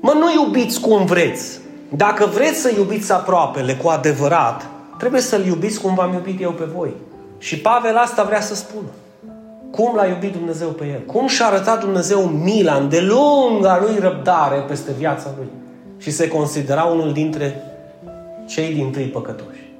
Mă, 0.00 0.12
nu 0.12 0.32
iubiți 0.32 0.80
cum 0.80 1.04
vreți. 1.04 1.58
Dacă 1.88 2.26
vreți 2.26 2.60
să 2.60 2.72
iubiți 2.76 3.12
aproapele 3.12 3.74
cu 3.74 3.88
adevărat, 3.88 4.69
trebuie 5.00 5.20
să-L 5.20 5.44
iubiți 5.44 5.80
cum 5.80 5.94
v-am 5.94 6.12
iubit 6.12 6.40
eu 6.40 6.50
pe 6.50 6.64
voi. 6.64 6.94
Și 7.38 7.58
Pavel 7.58 7.96
asta 7.96 8.22
vrea 8.22 8.40
să 8.40 8.54
spună. 8.54 8.88
Cum 9.70 9.94
l-a 9.94 10.06
iubit 10.06 10.32
Dumnezeu 10.32 10.68
pe 10.68 10.84
el? 10.86 11.00
Cum 11.06 11.26
și-a 11.26 11.46
arătat 11.46 11.80
Dumnezeu 11.80 12.20
mila, 12.20 12.74
îndelunga 12.74 13.80
lui 13.80 13.98
răbdare 14.00 14.64
peste 14.68 14.92
viața 14.98 15.30
lui? 15.36 15.48
Și 15.98 16.10
se 16.10 16.28
considera 16.28 16.82
unul 16.82 17.12
dintre 17.12 17.62
cei 18.48 18.74
din 18.74 18.90
tâi 18.90 19.04
păcătoși. 19.04 19.72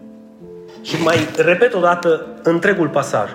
Și 0.83 1.03
mai 1.03 1.17
repet 1.37 1.75
o 1.75 1.81
dată 1.81 2.27
întregul 2.43 2.89
pasaj. 2.89 3.31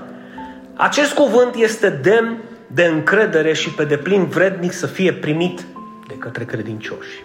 Acest 0.74 1.14
cuvânt 1.14 1.56
este 1.56 1.90
demn 1.90 2.38
de 2.68 2.84
încredere 2.84 3.54
și 3.54 3.70
pe 3.70 3.84
deplin 3.84 4.26
vrednic 4.26 4.72
să 4.72 4.86
fie 4.86 5.14
primit 5.14 5.66
de 6.08 6.14
către 6.14 6.46
credincioși. 6.46 7.24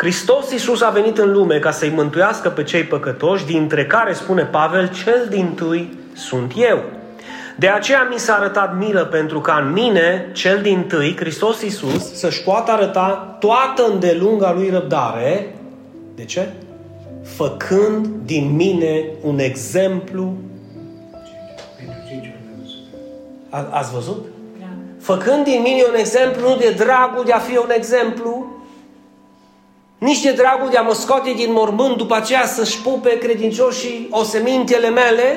Hristos 0.00 0.50
Iisus 0.50 0.80
a 0.80 0.90
venit 0.90 1.18
în 1.18 1.32
lume 1.32 1.58
ca 1.58 1.70
să-i 1.70 1.88
mântuiască 1.88 2.48
pe 2.48 2.62
cei 2.62 2.82
păcătoși, 2.82 3.46
dintre 3.46 3.86
care, 3.86 4.12
spune 4.12 4.44
Pavel, 4.44 4.90
cel 5.04 5.26
din 5.30 5.54
tâi 5.54 5.98
sunt 6.12 6.52
eu. 6.56 6.82
De 7.56 7.68
aceea 7.68 8.08
mi 8.10 8.18
s-a 8.18 8.34
arătat 8.34 8.76
milă 8.76 9.04
pentru 9.04 9.40
ca 9.40 9.54
în 9.54 9.72
mine, 9.72 10.30
cel 10.32 10.60
din 10.62 10.84
tâi, 10.88 11.16
Hristos 11.16 11.62
Iisus, 11.62 12.14
să-și 12.14 12.42
poată 12.42 12.70
arăta 12.70 13.36
toată 13.40 13.86
îndelunga 13.92 14.52
lui 14.52 14.70
răbdare. 14.70 15.54
De 16.14 16.24
ce? 16.24 16.48
Făcând 17.24 18.06
din 18.24 18.54
mine 18.56 19.04
un 19.22 19.38
exemplu. 19.38 20.34
A, 23.50 23.68
ați 23.70 23.92
văzut? 23.92 24.24
Da. 24.60 24.66
Făcând 25.00 25.44
din 25.44 25.60
mine 25.62 25.82
un 25.88 25.98
exemplu, 25.98 26.48
nu 26.48 26.56
de 26.56 26.74
dragul 26.76 27.24
de 27.24 27.32
a 27.32 27.38
fi 27.38 27.56
un 27.56 27.70
exemplu, 27.76 28.59
nici 30.00 30.22
de 30.22 30.32
dragul 30.32 30.70
de 30.70 30.76
a 30.76 30.82
mă 30.82 30.94
scoate 30.94 31.32
din 31.32 31.52
mormânt 31.52 31.96
după 31.96 32.14
aceea 32.14 32.46
să-și 32.46 32.82
pupe 32.82 33.18
credincioșii 33.18 34.08
osemintele 34.10 34.88
mele, 34.88 35.36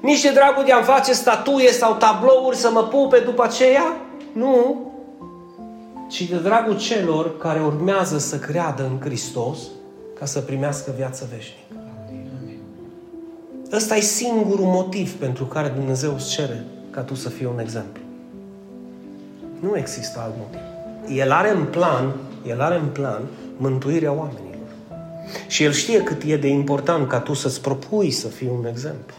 nici 0.00 0.22
de 0.22 0.30
dragul 0.30 0.64
de 0.64 0.72
a-mi 0.72 0.84
face 0.84 1.12
statuie 1.12 1.70
sau 1.70 1.94
tablouri 1.94 2.56
să 2.56 2.70
mă 2.70 2.82
pupe 2.82 3.18
după 3.18 3.42
aceea, 3.42 3.96
nu, 4.32 4.80
ci 6.08 6.22
de 6.22 6.36
dragul 6.36 6.78
celor 6.78 7.38
care 7.38 7.60
urmează 7.60 8.18
să 8.18 8.38
creadă 8.38 8.82
în 8.82 9.00
Hristos 9.00 9.58
ca 10.18 10.24
să 10.24 10.40
primească 10.40 10.92
viață 10.96 11.28
veșnică. 11.34 11.60
Ăsta 13.72 13.96
e 13.96 14.00
singurul 14.00 14.66
motiv 14.66 15.12
pentru 15.12 15.44
care 15.44 15.68
Dumnezeu 15.68 16.14
îți 16.14 16.30
cere 16.30 16.64
ca 16.90 17.00
tu 17.00 17.14
să 17.14 17.28
fii 17.28 17.46
un 17.46 17.58
exemplu. 17.58 18.02
Nu 19.60 19.76
există 19.76 20.20
alt 20.22 20.34
motiv. 20.38 20.60
El 21.18 21.32
are 21.32 21.50
în 21.50 21.64
plan, 21.64 22.14
el 22.46 22.60
are 22.60 22.76
în 22.76 22.88
plan 22.92 23.20
mântuirea 23.56 24.12
oamenilor. 24.12 24.54
Și 25.46 25.64
El 25.64 25.72
știe 25.72 26.02
cât 26.02 26.22
e 26.22 26.36
de 26.36 26.48
important 26.48 27.08
ca 27.08 27.20
tu 27.20 27.32
să-ți 27.32 27.60
propui 27.60 28.10
să 28.10 28.28
fii 28.28 28.50
un 28.58 28.66
exemplu. 28.66 29.14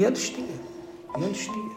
El 0.00 0.14
știe. 0.14 0.42
El 1.20 1.32
știe. 1.32 1.76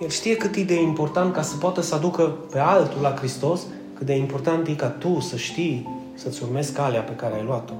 El 0.00 0.08
știe 0.08 0.36
cât 0.36 0.54
e 0.54 0.62
de 0.62 0.80
important 0.80 1.32
ca 1.32 1.42
să 1.42 1.56
poată 1.56 1.80
să 1.80 1.94
aducă 1.94 2.36
pe 2.50 2.58
altul 2.58 3.00
la 3.02 3.14
Hristos, 3.14 3.60
cât 3.94 4.06
de 4.06 4.16
important 4.16 4.66
e 4.66 4.72
ca 4.72 4.88
tu 4.88 5.20
să 5.20 5.36
știi 5.36 5.88
să-ți 6.14 6.42
urmezi 6.42 6.72
calea 6.72 7.00
pe 7.00 7.14
care 7.14 7.34
ai 7.34 7.44
luat-o 7.44 7.74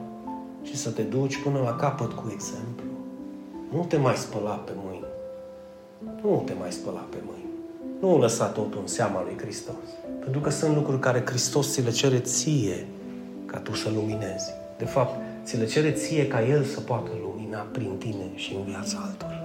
și 0.62 0.76
să 0.76 0.90
te 0.90 1.02
duci 1.02 1.42
până 1.42 1.58
la 1.58 1.76
capăt 1.76 2.12
cu 2.12 2.30
exemplu. 2.32 2.84
Nu 3.72 3.84
te 3.88 3.96
mai 3.96 4.16
spăla 4.16 4.50
pe 4.50 4.72
mâini. 4.84 5.04
Nu 6.22 6.42
te 6.46 6.52
mai 6.58 6.72
spăla 6.72 7.06
pe 7.10 7.16
mâini. 7.26 7.50
Nu 8.00 8.18
lăsa 8.18 8.46
totul 8.46 8.80
în 8.80 8.86
seama 8.86 9.22
lui 9.22 9.36
Hristos. 9.38 9.74
Pentru 10.26 10.44
că 10.44 10.50
sunt 10.50 10.74
lucruri 10.74 11.00
care 11.00 11.22
Hristos 11.26 11.72
ți 11.72 11.82
le 11.82 11.90
cere 11.90 12.18
ție 12.18 12.86
ca 13.46 13.58
tu 13.58 13.74
să 13.74 13.88
luminezi. 13.94 14.50
De 14.78 14.84
fapt, 14.84 15.20
ți 15.44 15.56
le 15.56 15.66
cere 15.66 15.90
ție 15.90 16.26
ca 16.26 16.46
El 16.46 16.64
să 16.64 16.80
poată 16.80 17.10
lumina 17.22 17.58
prin 17.58 17.96
tine 17.98 18.30
și 18.34 18.54
în 18.54 18.64
viața 18.64 18.98
altor. 19.04 19.42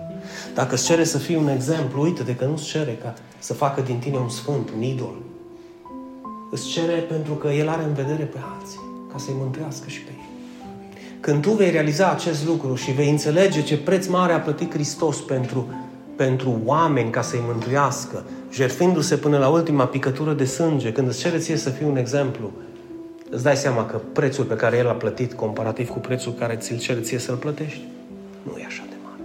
Dacă 0.53 0.73
îți 0.73 0.85
cere 0.85 1.03
să 1.03 1.17
fii 1.17 1.35
un 1.35 1.47
exemplu, 1.47 2.01
uite-te 2.01 2.35
că 2.35 2.45
nu-ți 2.45 2.63
cere 2.63 2.97
ca 3.01 3.13
să 3.39 3.53
facă 3.53 3.81
din 3.81 3.99
tine 3.99 4.17
un 4.17 4.29
sfânt, 4.29 4.69
un 4.75 4.81
idol. 4.81 5.15
Îți 6.51 6.67
cere 6.67 6.93
pentru 6.93 7.33
că 7.33 7.47
El 7.47 7.69
are 7.69 7.83
în 7.83 7.93
vedere 7.93 8.23
pe 8.23 8.37
alții, 8.59 8.79
ca 9.11 9.17
să-i 9.17 9.35
mântuiască 9.37 9.89
și 9.89 10.01
pe 10.01 10.11
ei. 10.11 10.29
Când 11.19 11.41
tu 11.41 11.51
vei 11.51 11.71
realiza 11.71 12.11
acest 12.11 12.45
lucru 12.45 12.75
și 12.75 12.91
vei 12.91 13.09
înțelege 13.09 13.63
ce 13.63 13.77
preț 13.77 14.05
mare 14.07 14.33
a 14.33 14.39
plătit 14.39 14.73
Hristos 14.73 15.19
pentru, 15.19 15.67
pentru 16.15 16.61
oameni 16.65 17.09
ca 17.09 17.21
să-i 17.21 17.43
mântuiască, 17.47 18.23
jertfindu-se 18.51 19.17
până 19.17 19.37
la 19.37 19.49
ultima 19.49 19.85
picătură 19.85 20.33
de 20.33 20.45
sânge, 20.45 20.91
când 20.91 21.07
îți 21.07 21.19
cere 21.19 21.37
ție 21.37 21.55
să 21.55 21.69
fii 21.69 21.85
un 21.85 21.97
exemplu, 21.97 22.51
îți 23.29 23.43
dai 23.43 23.55
seama 23.55 23.85
că 23.85 24.01
prețul 24.13 24.43
pe 24.43 24.55
care 24.55 24.77
El 24.77 24.87
a 24.87 24.93
plătit 24.93 25.33
comparativ 25.33 25.89
cu 25.89 25.99
prețul 25.99 26.33
care 26.33 26.55
ți-l 26.55 26.79
cere 26.79 26.99
ție 26.99 27.17
să-l 27.17 27.35
plătești, 27.35 27.81
nu 28.43 28.57
e 28.57 28.65
așa 28.65 28.83
de 28.89 28.95
mare. 29.03 29.21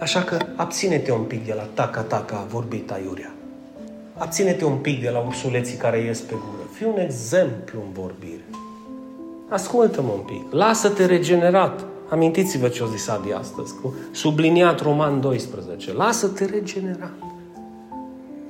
Așa 0.00 0.22
că 0.22 0.36
abține-te 0.56 1.12
un 1.12 1.22
pic 1.22 1.46
de 1.46 1.54
la 1.56 1.66
taca-taca 1.74 2.46
vorbit 2.50 2.90
aiurea. 2.90 3.32
Abține-te 4.16 4.64
un 4.64 4.76
pic 4.76 5.02
de 5.02 5.10
la 5.10 5.18
ursuleții 5.18 5.76
care 5.76 5.98
ies 5.98 6.20
pe 6.20 6.34
gură. 6.34 6.68
Fii 6.72 6.86
un 6.86 7.00
exemplu 7.00 7.80
în 7.86 7.92
vorbire. 7.92 8.44
Ascultă-mă 9.48 10.12
un 10.12 10.20
pic. 10.20 10.52
Lasă-te 10.52 11.04
regenerat. 11.04 11.84
Amintiți-vă 12.08 12.68
ce 12.68 12.82
o 12.82 12.86
zis 12.86 13.08
Adi 13.08 13.32
astăzi, 13.32 13.74
cu 13.82 13.94
subliniat 14.12 14.80
Roman 14.80 15.20
12. 15.20 15.92
Lasă-te 15.92 16.44
regenerat. 16.44 17.12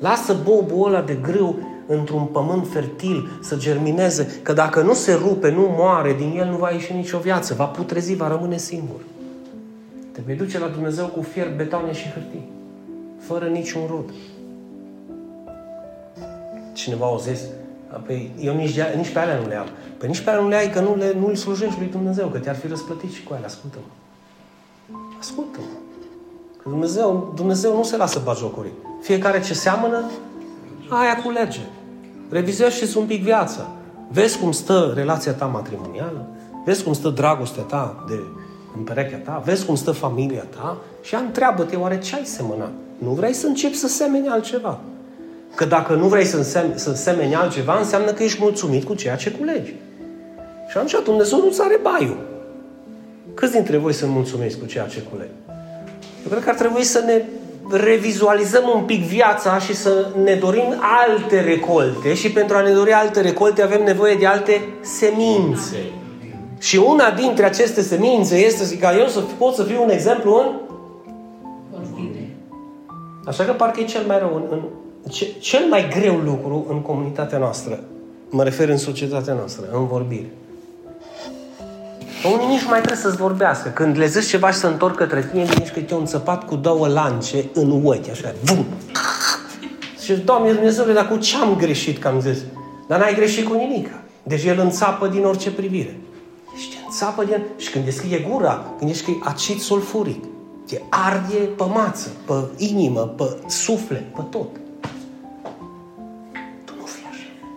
Lasă 0.01 0.37
bobul 0.45 0.87
ăla 0.87 1.03
de 1.03 1.19
grâu 1.23 1.59
într-un 1.87 2.25
pământ 2.25 2.67
fertil 2.71 3.39
să 3.43 3.57
germineze, 3.57 4.41
că 4.43 4.53
dacă 4.53 4.83
nu 4.83 4.93
se 4.93 5.13
rupe, 5.13 5.51
nu 5.51 5.75
moare, 5.79 6.13
din 6.13 6.39
el 6.39 6.49
nu 6.49 6.57
va 6.57 6.71
ieși 6.71 6.93
nicio 6.93 7.19
viață, 7.19 7.55
va 7.55 7.65
putrezi, 7.65 8.15
va 8.15 8.29
rămâne 8.29 8.57
singur. 8.57 9.01
Te 10.13 10.21
vei 10.27 10.37
duce 10.37 10.59
la 10.59 10.67
Dumnezeu 10.67 11.07
cu 11.07 11.23
fier, 11.23 11.55
betoane 11.57 11.93
și 11.93 12.09
hârtii, 12.09 12.49
fără 13.19 13.47
niciun 13.47 13.83
rod. 13.91 14.13
Cineva 16.73 17.07
a 17.07 17.17
zis, 17.17 17.41
păi 18.07 18.31
eu 18.41 18.55
nici, 18.55 18.75
de, 18.75 18.95
nici 18.97 19.13
pe 19.13 19.19
alea 19.19 19.39
nu 19.39 19.49
le 19.49 19.55
am. 19.55 19.67
Păi 19.99 20.09
nici 20.09 20.21
pe 20.21 20.31
alea 20.31 20.43
nu 20.43 20.49
le 20.49 20.57
ai, 20.57 20.71
că 20.71 20.81
nu 20.81 20.97
le, 20.97 21.13
nu-L 21.19 21.35
slujești 21.35 21.79
lui 21.79 21.89
Dumnezeu, 21.89 22.29
că 22.29 22.39
te-ar 22.39 22.57
fi 22.57 22.67
răsplătit 22.67 23.13
și 23.13 23.23
cu 23.23 23.33
alea. 23.33 23.47
Ascultă-mă. 23.47 23.93
Ascultă-mă. 25.19 25.79
Că 26.63 26.69
Dumnezeu, 26.69 27.33
Dumnezeu 27.37 27.77
nu 27.77 27.83
se 27.83 27.97
lasă 27.97 28.21
bajocorii. 28.25 28.73
Fiecare 29.01 29.41
ce 29.41 29.55
seamănă, 29.55 30.11
aia 30.89 31.17
culerge. 31.17 31.61
Revizuiește-ți 32.31 32.97
un 32.97 33.05
pic 33.05 33.23
viața. 33.23 33.69
Vezi 34.09 34.39
cum 34.39 34.53
stă 34.53 34.93
relația 34.95 35.33
ta 35.33 35.45
matrimonială, 35.45 36.27
vezi 36.65 36.85
cum 36.85 36.93
stă 36.93 37.09
dragostea 37.09 37.63
ta 37.63 38.05
de 38.09 38.15
în 38.77 38.83
perechea 38.83 39.17
ta, 39.17 39.43
vezi 39.45 39.65
cum 39.65 39.75
stă 39.75 39.91
familia 39.91 40.47
ta 40.57 40.77
și 41.03 41.15
întreabă-te 41.15 41.77
oare 41.77 41.99
ce 41.99 42.15
ai 42.17 42.25
semănat. 42.25 42.71
Nu 42.99 43.11
vrei 43.11 43.33
să 43.33 43.47
începi 43.47 43.77
să 43.77 43.89
semeni 43.89 44.29
altceva. 44.29 44.79
Că 45.55 45.65
dacă 45.65 45.95
nu 45.95 46.07
vrei 46.07 46.25
să, 46.25 46.43
sem- 46.43 46.75
să 46.75 46.95
semeni 46.95 47.35
altceva, 47.35 47.79
înseamnă 47.79 48.12
că 48.12 48.22
ești 48.22 48.39
mulțumit 48.43 48.85
cu 48.85 48.95
ceea 48.95 49.16
ce 49.16 49.31
culegi. 49.31 49.74
Și 50.68 50.77
atunci 50.77 51.05
Dumnezeu 51.05 51.39
nu-ți 51.39 51.61
are 51.62 51.79
baiul. 51.83 52.29
Câți 53.35 53.53
dintre 53.53 53.77
voi 53.77 53.93
sunt 53.93 54.11
mulțumiți 54.11 54.59
cu 54.59 54.66
ceea 54.66 54.87
ce 54.87 55.03
culegi? 55.03 55.31
Eu 56.22 56.31
cred 56.31 56.43
că 56.43 56.49
ar 56.49 56.55
trebui 56.55 56.83
să 56.83 57.03
ne 57.07 57.22
revizualizăm 57.71 58.62
un 58.75 58.83
pic 58.83 59.05
viața 59.05 59.59
și 59.59 59.77
să 59.77 60.07
ne 60.25 60.35
dorim 60.35 60.75
alte 61.07 61.41
recolte 61.41 62.14
și 62.14 62.31
pentru 62.31 62.57
a 62.57 62.61
ne 62.61 62.71
dori 62.71 62.93
alte 62.93 63.21
recolte 63.21 63.62
avem 63.62 63.83
nevoie 63.83 64.14
de 64.14 64.27
alte 64.27 64.62
semințe. 64.81 65.77
Și 66.59 66.77
una 66.77 67.11
dintre 67.11 67.45
aceste 67.45 67.83
semințe 67.83 68.37
este 68.37 68.79
ca 68.79 68.99
eu 68.99 69.07
să 69.07 69.21
pot 69.21 69.55
să 69.55 69.62
fiu 69.62 69.83
un 69.83 69.91
exemplu 69.91 70.37
în 70.37 70.71
Așa 73.27 73.45
că 73.45 73.53
parcă 73.53 73.81
e 73.81 73.85
cel 73.85 74.07
mai 74.07 74.18
rău, 74.18 74.35
în, 74.35 74.59
în, 75.03 75.11
ce, 75.11 75.27
cel 75.39 75.68
mai 75.68 75.89
greu 76.01 76.16
lucru 76.16 76.66
în 76.68 76.83
comunitatea 76.83 77.39
noastră, 77.39 77.81
mă 78.31 78.43
refer 78.43 78.68
în 78.68 78.77
societatea 78.77 79.35
noastră, 79.35 79.64
în 79.73 79.87
vorbire. 79.87 80.31
Unii 82.25 82.47
nici 82.47 82.64
mai 82.64 82.81
trebuie 82.81 83.03
să-ți 83.03 83.16
vorbească. 83.16 83.68
Când 83.68 83.99
le 83.99 84.07
zici 84.07 84.29
ceva 84.29 84.51
și 84.51 84.59
să 84.59 84.66
întorc 84.66 84.97
către 84.97 85.29
tine, 85.31 85.43
nici 85.43 85.71
că 85.71 85.81
te 85.81 85.95
un 85.95 86.05
țăpat 86.05 86.47
cu 86.47 86.57
două 86.57 86.89
lance 86.89 87.45
în 87.55 87.83
ochi, 87.85 88.09
așa. 88.11 88.35
Bum! 88.45 88.64
Și 90.03 90.05
Și 90.05 90.21
Doamne 90.21 90.53
Dumnezeule, 90.53 90.93
dar 90.93 91.09
cu 91.09 91.16
ce 91.16 91.37
am 91.37 91.57
greșit 91.57 91.99
că 91.99 92.09
am 92.09 92.21
zis? 92.21 92.39
Dar 92.89 92.99
n-ai 92.99 93.14
greșit 93.14 93.49
cu 93.49 93.55
nimic. 93.55 93.89
Deci 94.23 94.45
el 94.45 94.59
înțapă 94.59 95.07
din 95.07 95.25
orice 95.25 95.51
privire. 95.51 96.01
Deci 96.53 96.68
înțapă 96.87 97.25
din... 97.25 97.43
Și 97.57 97.71
când 97.71 97.85
deschide 97.85 98.27
gura, 98.31 98.64
când 98.79 98.91
ești 98.91 99.05
că 99.05 99.11
e 99.11 99.14
acid 99.25 99.61
sulfuric, 99.61 100.25
te 100.66 100.81
arde 100.89 101.35
pe 101.57 101.64
mață, 101.75 102.09
pe 102.27 102.35
inimă, 102.57 103.01
pe 103.01 103.37
suflet, 103.47 104.14
pe 104.14 104.21
tot. 104.31 104.49
Tu 106.64 106.73
nu 106.79 106.85
fii 106.85 107.05
așa. 107.11 107.49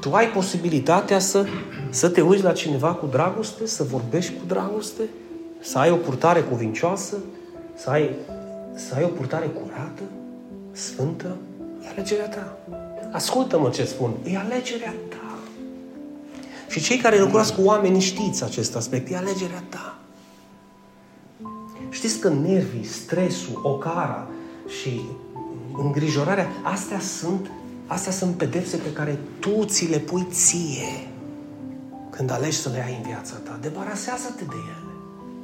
Tu 0.00 0.14
ai 0.14 0.26
posibilitatea 0.26 1.18
să, 1.18 1.46
să 1.90 2.08
te 2.08 2.20
uiți 2.20 2.42
la 2.42 2.52
cineva 2.52 2.94
cu 2.94 3.06
dragoste, 3.06 3.66
să 3.66 3.82
vorbești 3.82 4.32
cu 4.32 4.44
dragoste, 4.46 5.02
să 5.60 5.78
ai 5.78 5.90
o 5.90 5.96
purtare 5.96 6.40
cuvincioasă, 6.40 7.16
să 7.76 7.90
ai, 7.90 8.10
să 8.74 8.94
ai 8.94 9.04
o 9.04 9.08
purtare 9.08 9.46
curată, 9.46 10.02
sfântă, 10.72 11.36
e 11.84 11.88
alegerea 11.88 12.28
ta. 12.28 12.56
Ascultă-mă 13.12 13.70
ce 13.70 13.84
spun, 13.84 14.10
e 14.24 14.36
alegerea 14.36 14.94
ta. 15.08 15.38
Și 16.68 16.80
cei 16.80 16.96
care 16.96 17.18
lucrați 17.18 17.54
cu 17.54 17.60
oameni 17.62 18.00
știți 18.00 18.44
acest 18.44 18.76
aspect, 18.76 19.10
e 19.10 19.16
alegerea 19.16 19.64
ta. 19.68 19.98
Știți 21.90 22.18
că 22.18 22.28
nervii, 22.28 22.84
stresul, 22.84 23.60
ocara 23.62 24.26
și 24.80 25.00
îngrijorarea, 25.82 26.48
astea 26.62 27.00
sunt, 27.00 27.50
astea 27.86 28.12
sunt 28.12 28.34
pedepse 28.34 28.76
pe 28.76 28.92
care 28.92 29.18
tu 29.38 29.64
ți 29.64 29.90
le 29.90 29.98
pui 29.98 30.26
ție 30.30 31.08
când 32.18 32.30
alegi 32.30 32.56
să 32.56 32.70
le 32.72 32.84
ai 32.86 33.00
în 33.02 33.10
viața 33.10 33.34
ta. 33.44 33.58
Debarasează-te 33.60 34.44
de 34.44 34.56
ele. 34.74 34.92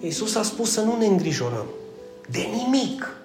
Iisus 0.00 0.34
a 0.34 0.42
spus 0.42 0.72
să 0.72 0.80
nu 0.80 0.96
ne 0.98 1.06
îngrijorăm 1.06 1.66
de 2.30 2.38
nimic. 2.38 3.16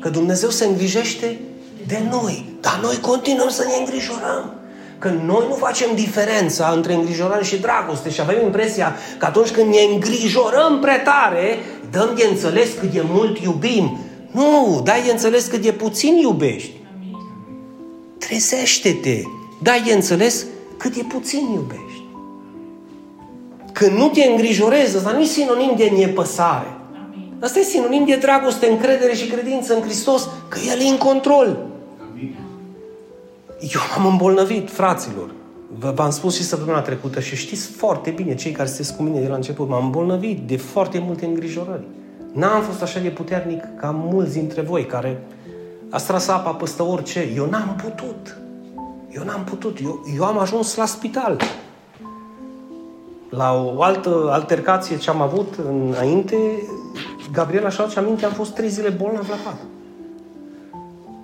Că 0.00 0.08
Dumnezeu 0.08 0.48
se 0.48 0.64
îngrijește 0.64 1.40
de 1.86 2.02
noi. 2.10 2.56
Dar 2.60 2.78
noi 2.82 2.98
continuăm 3.00 3.48
să 3.48 3.64
ne 3.64 3.74
îngrijorăm. 3.78 4.54
Că 4.98 5.08
noi 5.08 5.46
nu 5.48 5.54
facem 5.54 5.94
diferența 5.94 6.72
între 6.74 6.94
îngrijorare 6.94 7.44
și 7.44 7.60
dragoste 7.60 8.10
și 8.10 8.20
avem 8.20 8.44
impresia 8.44 8.96
că 9.18 9.26
atunci 9.26 9.50
când 9.50 9.74
ne 9.74 9.80
îngrijorăm 9.94 10.78
prea 10.80 11.02
tare, 11.02 11.58
dăm 11.90 12.10
de 12.16 12.26
înțeles 12.30 12.68
cât 12.80 12.92
de 12.92 13.02
mult 13.04 13.38
iubim. 13.38 13.98
Nu, 14.30 14.80
dai 14.84 15.02
de 15.02 15.10
înțeles 15.10 15.46
cât 15.46 15.62
de 15.62 15.72
puțin 15.72 16.16
iubești. 16.16 16.72
Trezește-te. 18.18 19.22
Dai 19.62 19.82
de 19.86 19.92
înțeles 19.92 20.46
cât 20.76 20.94
de 20.94 21.02
puțin 21.08 21.52
iubești. 21.52 21.85
Când 23.78 23.98
nu 23.98 24.08
te 24.08 24.24
îngrijorezi, 24.24 24.96
asta 24.96 25.10
nu 25.10 25.20
e 25.20 25.24
sinonim 25.24 25.72
de 25.76 25.92
nepăsare. 25.96 26.66
Asta 27.40 27.58
e 27.58 27.62
sinonim 27.62 28.04
de 28.04 28.16
dragoste, 28.16 28.66
încredere 28.66 29.14
și 29.14 29.26
credință 29.26 29.74
în 29.74 29.82
Hristos, 29.82 30.28
că 30.48 30.58
El 30.72 30.80
e 30.80 30.88
în 30.88 30.96
control. 30.96 31.66
Eu 33.60 33.80
m-am 33.96 34.06
îmbolnăvit, 34.06 34.70
fraților. 34.70 35.30
V-am 35.94 36.10
spus 36.10 36.36
și 36.36 36.42
săptămâna 36.42 36.80
trecută 36.80 37.20
și 37.20 37.36
știți 37.36 37.66
foarte 37.66 38.10
bine, 38.10 38.34
cei 38.34 38.52
care 38.52 38.68
sunteți 38.68 38.96
cu 38.96 39.02
mine 39.02 39.20
de 39.20 39.28
la 39.28 39.34
început, 39.34 39.68
m-am 39.68 39.84
îmbolnăvit 39.84 40.38
de 40.46 40.56
foarte 40.56 40.98
multe 40.98 41.24
îngrijorări. 41.24 41.84
N-am 42.32 42.62
fost 42.62 42.82
așa 42.82 43.00
de 43.00 43.08
puternic 43.08 43.62
ca 43.80 43.90
mulți 43.90 44.32
dintre 44.32 44.60
voi 44.60 44.86
care 44.86 45.22
a 45.90 45.98
tras 45.98 46.28
apa 46.28 46.50
peste 46.50 46.82
orice. 46.82 47.28
Eu 47.36 47.46
n-am 47.50 47.80
putut. 47.82 48.36
Eu 49.10 49.22
n-am 49.24 49.44
putut. 49.44 49.78
Eu, 49.82 50.06
eu 50.16 50.24
am 50.24 50.38
ajuns 50.38 50.76
la 50.76 50.86
spital. 50.86 51.36
La 53.28 53.72
o 53.76 53.82
altă 53.82 54.28
altercație 54.30 54.96
ce 54.96 55.10
am 55.10 55.20
avut 55.20 55.54
înainte, 55.68 56.36
Gabriela 57.32 57.68
și 57.68 57.80
aduce 57.80 57.98
aminte, 57.98 58.24
am 58.24 58.32
fost 58.32 58.54
trei 58.54 58.68
zile 58.68 58.88
bolnav 58.88 59.28
la 59.28 59.36
pat. 59.44 59.56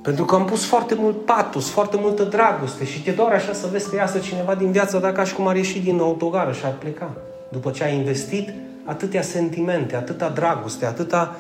Pentru 0.03 0.24
că 0.24 0.34
am 0.34 0.44
pus 0.44 0.64
foarte 0.64 0.94
mult 0.94 1.24
patos, 1.24 1.68
foarte 1.68 1.96
multă 2.00 2.22
dragoste 2.22 2.84
și 2.84 3.03
te 3.03 3.11
doar 3.11 3.32
așa 3.32 3.53
să 3.53 3.68
vezi 3.70 3.88
că 3.88 3.96
iasă 3.96 4.18
cineva 4.18 4.55
din 4.55 4.70
viața 4.70 4.98
ta 4.98 5.12
ca 5.12 5.24
și 5.24 5.34
cum 5.34 5.46
ar 5.46 5.57
ieși 5.57 5.80
din 5.80 6.00
autogară 6.00 6.53
și 6.53 6.64
ar 6.64 6.74
pleca. 6.78 7.11
După 7.48 7.70
ce 7.70 7.84
ai 7.84 7.94
investit 7.96 8.48
atâtea 8.84 9.22
sentimente, 9.22 9.96
atâta 9.96 10.28
dragoste, 10.28 10.86
atâta... 10.86 11.36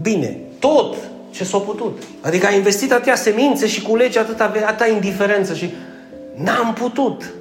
Bine, 0.00 0.40
tot 0.58 0.96
ce 1.30 1.44
s-a 1.44 1.58
putut. 1.58 2.02
Adică 2.20 2.46
ai 2.46 2.56
investit 2.56 2.92
atâtea 2.92 3.14
semințe 3.14 3.66
și 3.66 3.82
culegi 3.82 4.18
atâta, 4.18 4.52
atâta 4.66 4.86
indiferență 4.86 5.54
și 5.54 5.70
n-am 6.34 6.72
putut. 6.72 7.32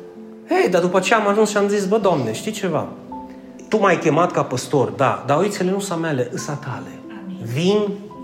Hei, 0.50 0.70
dar 0.70 0.82
după 0.82 1.00
ce 1.00 1.14
am 1.14 1.28
ajuns 1.28 1.50
și 1.50 1.58
am 1.58 1.68
zis, 1.68 1.86
bă, 1.86 1.98
Doamne, 1.98 2.34
știi 2.34 2.52
ceva? 2.52 2.88
Tu 3.68 3.80
m-ai 3.80 4.00
chemat 4.00 4.32
ca 4.32 4.44
păstor, 4.44 4.90
da, 4.90 5.24
dar 5.28 5.38
oițele 5.38 5.72
nu 5.72 5.80
sunt 5.80 6.02
mele, 6.02 6.30
îs 6.32 6.46
tale. 6.46 7.00
Vin, 7.54 7.78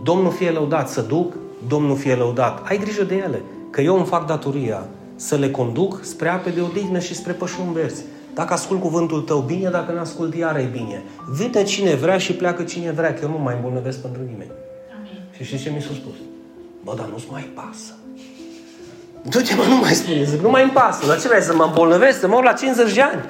Domnul 0.03 0.31
fie 0.31 0.49
lăudat, 0.49 0.89
să 0.89 1.01
duc, 1.01 1.33
Domnul 1.67 1.97
fie 1.97 2.15
lăudat. 2.15 2.67
Ai 2.67 2.77
grijă 2.77 3.03
de 3.03 3.15
ele, 3.15 3.41
că 3.69 3.81
eu 3.81 3.95
îmi 3.95 4.05
fac 4.05 4.25
datoria 4.25 4.87
să 5.15 5.35
le 5.35 5.51
conduc 5.51 5.99
spre 6.03 6.29
ape 6.29 6.49
de 6.49 6.61
odihnă 6.61 6.99
și 6.99 7.15
spre 7.15 7.33
pășuni 7.33 7.73
verzi. 7.73 8.03
Dacă 8.33 8.53
ascult 8.53 8.81
cuvântul 8.81 9.21
tău, 9.21 9.39
bine, 9.39 9.69
dacă 9.69 9.91
nu 9.91 9.99
ascult, 9.99 10.35
iară 10.35 10.59
e 10.59 10.69
bine. 10.71 11.03
Vine 11.31 11.63
cine 11.63 11.95
vrea 11.95 12.17
și 12.17 12.33
pleacă 12.33 12.63
cine 12.63 12.91
vrea, 12.91 13.13
că 13.13 13.19
eu 13.23 13.29
nu 13.29 13.37
mai 13.37 13.55
îmbolnăvesc 13.55 14.01
pentru 14.01 14.21
nimeni. 14.21 14.51
Amin. 14.97 15.21
Și 15.31 15.43
știți 15.43 15.63
ce 15.63 15.69
mi 15.69 15.81
s-a 15.81 15.93
spus? 15.93 16.15
Bă, 16.83 16.93
dar 16.97 17.05
nu-ți 17.05 17.27
mai 17.31 17.49
pasă. 17.53 17.93
Du-te, 19.29 19.55
mă, 19.55 19.63
nu 19.63 19.75
mai 19.75 19.93
spune. 19.93 20.23
Zic, 20.23 20.41
nu 20.41 20.49
mai 20.49 20.63
îmi 20.63 20.71
pasă. 20.71 21.05
Dar 21.07 21.19
ce 21.19 21.27
vrei, 21.27 21.41
să 21.41 21.55
mă 21.55 21.63
îmbolnăvesc, 21.63 22.19
să 22.19 22.27
mor 22.27 22.43
la 22.43 22.53
50 22.53 22.93
de 22.93 23.01
ani? 23.01 23.23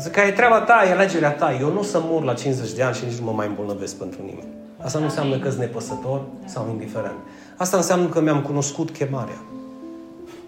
Zic 0.00 0.12
că 0.12 0.20
e 0.20 0.30
treaba 0.30 0.60
ta, 0.60 0.84
e 0.88 0.92
alegerea 0.92 1.30
ta. 1.30 1.56
Eu 1.60 1.72
nu 1.72 1.82
să 1.82 2.00
mor 2.02 2.22
la 2.22 2.34
50 2.34 2.72
de 2.72 2.82
ani 2.82 2.94
și 2.94 3.04
nici 3.04 3.18
nu 3.18 3.24
mă 3.24 3.32
mai 3.32 3.46
îmbolnăvesc 3.46 3.94
pentru 3.94 4.18
nimeni. 4.22 4.48
Asta 4.82 4.98
nu 4.98 5.04
înseamnă 5.04 5.38
că 5.38 5.48
sunt 5.48 5.60
nepăsător 5.60 6.20
sau 6.44 6.66
indiferent. 6.70 7.16
Asta 7.56 7.76
înseamnă 7.76 8.06
că 8.06 8.20
mi-am 8.20 8.42
cunoscut 8.42 8.90
chemarea. 8.90 9.38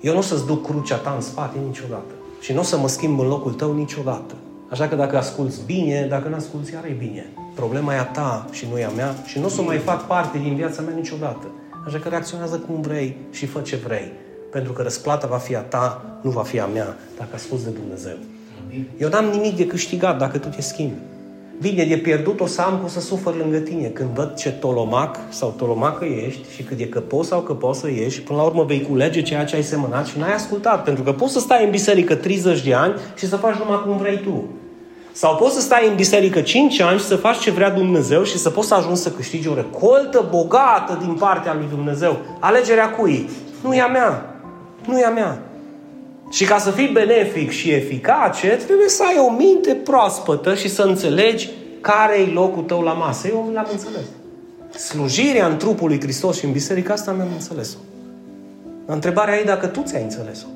Eu 0.00 0.12
nu 0.12 0.18
o 0.18 0.22
să-ți 0.22 0.46
duc 0.46 0.66
crucea 0.66 0.96
ta 0.96 1.12
în 1.14 1.20
spate 1.20 1.58
niciodată. 1.66 2.12
Și 2.40 2.52
nu 2.52 2.60
o 2.60 2.62
să 2.62 2.78
mă 2.78 2.88
schimb 2.88 3.20
în 3.20 3.26
locul 3.26 3.52
tău 3.52 3.74
niciodată. 3.74 4.34
Așa 4.70 4.88
că 4.88 4.94
dacă 4.94 5.16
asculți 5.16 5.60
bine, 5.66 6.06
dacă 6.10 6.28
nu 6.28 6.34
asculți, 6.34 6.72
iar 6.72 6.84
e 6.84 6.96
bine. 6.98 7.26
Problema 7.54 7.94
e 7.94 7.98
a 7.98 8.04
ta 8.04 8.46
și 8.50 8.66
nu 8.70 8.78
e 8.78 8.84
a 8.84 8.90
mea 8.90 9.14
și 9.24 9.38
nu 9.38 9.44
o 9.44 9.48
să 9.48 9.62
mai 9.62 9.78
fac 9.78 10.06
parte 10.06 10.38
din 10.38 10.54
viața 10.54 10.82
mea 10.82 10.94
niciodată. 10.94 11.46
Așa 11.86 11.98
că 11.98 12.08
reacționează 12.08 12.56
cum 12.56 12.80
vrei 12.80 13.16
și 13.30 13.46
fă 13.46 13.60
ce 13.60 13.76
vrei. 13.76 14.12
Pentru 14.50 14.72
că 14.72 14.82
răsplata 14.82 15.26
va 15.26 15.36
fi 15.36 15.54
a 15.56 15.60
ta, 15.60 16.02
nu 16.20 16.30
va 16.30 16.42
fi 16.42 16.60
a 16.60 16.66
mea, 16.66 16.96
dacă 17.16 17.30
asculți 17.34 17.64
de 17.64 17.70
Dumnezeu. 17.70 18.16
Eu 18.98 19.08
n-am 19.08 19.24
nimic 19.24 19.56
de 19.56 19.66
câștigat 19.66 20.18
dacă 20.18 20.38
tu 20.38 20.48
te 20.48 20.60
schimbi. 20.60 20.94
Bine, 21.60 21.84
de 21.84 21.96
pierdut 21.96 22.40
o 22.40 22.46
să 22.46 22.60
am 22.60 22.78
cu 22.82 22.88
să 22.88 23.00
sufăr 23.00 23.36
lângă 23.36 23.58
tine. 23.58 23.86
Când 23.86 24.08
văd 24.08 24.34
ce 24.34 24.50
tolomac 24.50 25.18
sau 25.28 25.54
tolomacă 25.56 26.04
ești 26.04 26.54
și 26.54 26.62
cât 26.62 26.76
de 26.76 26.88
căpos 26.88 27.26
sau 27.26 27.40
căposă 27.40 27.88
ești, 27.88 28.20
până 28.20 28.38
la 28.38 28.44
urmă 28.44 28.64
vei 28.64 28.82
culege 28.82 29.22
ceea 29.22 29.44
ce 29.44 29.56
ai 29.56 29.62
semănat 29.62 30.06
și 30.06 30.18
n-ai 30.18 30.34
ascultat. 30.34 30.84
Pentru 30.84 31.02
că 31.02 31.12
poți 31.12 31.32
să 31.32 31.38
stai 31.38 31.64
în 31.64 31.70
biserică 31.70 32.14
30 32.14 32.62
de 32.62 32.74
ani 32.74 32.94
și 33.16 33.26
să 33.26 33.36
faci 33.36 33.56
numai 33.56 33.82
cum 33.86 33.96
vrei 33.96 34.18
tu. 34.18 34.48
Sau 35.12 35.36
poți 35.36 35.54
să 35.54 35.60
stai 35.60 35.88
în 35.88 35.94
biserică 35.94 36.40
5 36.40 36.80
ani 36.80 36.98
și 36.98 37.04
să 37.04 37.16
faci 37.16 37.38
ce 37.38 37.50
vrea 37.50 37.70
Dumnezeu 37.70 38.22
și 38.22 38.38
să 38.38 38.50
poți 38.50 38.68
să 38.68 38.74
ajungi 38.74 39.00
să 39.00 39.10
câștigi 39.10 39.48
o 39.48 39.54
recoltă 39.54 40.26
bogată 40.30 40.98
din 41.00 41.14
partea 41.14 41.54
lui 41.54 41.66
Dumnezeu. 41.68 42.16
Alegerea 42.38 42.90
cui? 42.90 43.28
Nu 43.62 43.74
e 43.74 43.80
a 43.80 43.86
mea. 43.86 44.37
Nu 44.88 44.98
e 44.98 45.04
a 45.04 45.10
mea. 45.10 45.42
Și 46.30 46.44
ca 46.44 46.58
să 46.58 46.70
fii 46.70 46.88
benefic 46.88 47.50
și 47.50 47.70
eficace, 47.70 48.48
trebuie 48.48 48.88
să 48.88 49.02
ai 49.08 49.26
o 49.28 49.30
minte 49.30 49.74
proaspătă 49.74 50.54
și 50.54 50.68
să 50.68 50.82
înțelegi 50.82 51.50
care 51.80 52.20
e 52.20 52.32
locul 52.32 52.62
tău 52.62 52.80
la 52.80 52.92
masă. 52.92 53.28
Eu 53.28 53.50
l-am 53.54 53.66
înțeles. 53.72 54.04
Slujirea 54.70 55.46
în 55.46 55.56
trupul 55.56 55.88
lui 55.88 56.00
Hristos 56.00 56.38
și 56.38 56.44
în 56.44 56.52
biserică, 56.52 56.92
asta 56.92 57.12
mi-am 57.12 57.28
înțeles-o. 57.32 57.78
Întrebarea 58.86 59.38
e 59.38 59.44
dacă 59.44 59.66
tu 59.66 59.82
ți-ai 59.82 60.02
înțeles-o. 60.02 60.46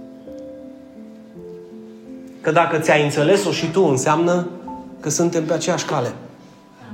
Că 2.41 2.51
dacă 2.51 2.79
ți-ai 2.79 3.03
înțeles-o 3.03 3.51
și 3.51 3.71
tu, 3.71 3.83
înseamnă 3.83 4.49
că 5.01 5.09
suntem 5.09 5.45
pe 5.45 5.53
aceeași 5.53 5.85
cale. 5.85 6.13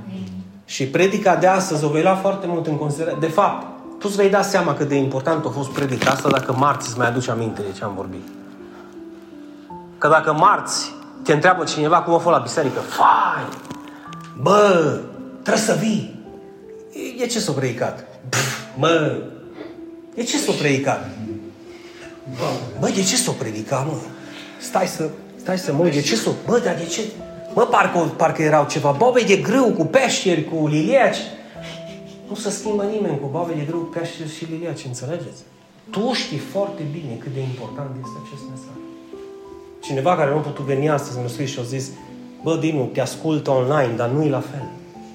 Amin. 0.05 0.27
Și 0.65 0.87
predica 0.87 1.35
de 1.35 1.47
astăzi 1.47 1.83
o 1.83 1.89
vei 1.89 2.01
lua 2.01 2.15
foarte 2.15 2.47
mult 2.47 2.67
în 2.67 2.77
considerare. 2.77 3.17
De 3.19 3.27
fapt, 3.27 3.78
tu 3.99 4.07
îți 4.07 4.15
vei 4.15 4.29
da 4.29 4.41
seama 4.41 4.73
cât 4.73 4.87
de 4.87 4.95
important 4.95 5.45
a 5.45 5.49
fost 5.49 5.69
predica 5.69 6.11
asta 6.11 6.29
dacă 6.29 6.53
marți 6.53 6.87
îți 6.87 6.97
mai 6.97 7.07
aduci 7.07 7.27
aminte 7.27 7.61
de 7.61 7.77
ce 7.77 7.83
am 7.83 7.93
vorbit. 7.95 8.27
Că 9.97 10.07
dacă 10.07 10.33
marți 10.33 10.93
te 11.23 11.33
întreabă 11.33 11.63
cineva 11.63 12.01
cum 12.01 12.13
a 12.13 12.17
fost 12.17 12.35
la 12.35 12.41
biserică, 12.41 12.79
fai, 12.79 13.43
bă, 14.41 14.99
trebuie 15.41 15.63
să 15.63 15.77
vii. 15.79 16.25
E, 17.17 17.23
e 17.23 17.27
ce 17.27 17.39
s-a 17.39 17.51
predicat? 17.51 18.07
mă, 18.77 19.17
e 20.13 20.23
ce 20.23 20.37
s-a 20.37 20.51
predicat? 20.59 21.09
Bă, 22.79 22.87
de 22.87 23.03
ce 23.03 23.15
s-a 23.15 23.31
predicat, 23.31 23.85
mă? 23.85 23.93
Stai 24.59 24.87
să, 24.87 25.09
stai 25.35 25.57
să 25.57 25.73
mă 25.73 25.83
de 25.83 26.01
ce 26.01 26.15
s-a... 26.15 26.31
Bă, 26.45 26.61
dar 26.63 26.75
de 26.75 26.85
ce? 26.85 27.01
Mă, 27.53 27.61
parcă, 27.61 27.99
parcă 27.99 28.41
erau 28.41 28.65
ceva 28.69 28.91
bobe 28.91 29.21
de 29.21 29.35
grâu 29.35 29.71
cu 29.71 29.85
peșteri, 29.85 30.43
cu 30.43 30.67
liliaci. 30.67 31.17
Nu 32.29 32.35
se 32.35 32.49
schimbă 32.49 32.83
nimeni 32.83 33.19
cu 33.19 33.27
bobe 33.31 33.53
de 33.53 33.63
grâu, 33.67 33.79
peșteri 33.79 34.35
și 34.35 34.45
liliaci, 34.45 34.85
înțelegeți? 34.85 35.41
Tu 35.89 36.13
știi 36.13 36.37
foarte 36.37 36.83
bine 36.91 37.13
cât 37.19 37.33
de 37.33 37.39
important 37.39 37.89
este 38.03 38.17
acest 38.25 38.43
mesaj. 38.49 38.77
Cineva 39.81 40.15
care 40.15 40.31
nu 40.31 40.37
a 40.37 40.39
putut 40.39 40.65
veni 40.65 40.89
astăzi 40.89 41.17
mi-a 41.17 41.27
scris 41.27 41.49
și 41.49 41.59
a 41.59 41.63
zis 41.63 41.89
Bă, 42.43 42.57
Dinu, 42.57 42.89
te 42.93 43.01
ascult 43.01 43.47
online, 43.47 43.93
dar 43.95 44.09
nu 44.09 44.23
e 44.23 44.29
la 44.29 44.39
fel. 44.39 44.67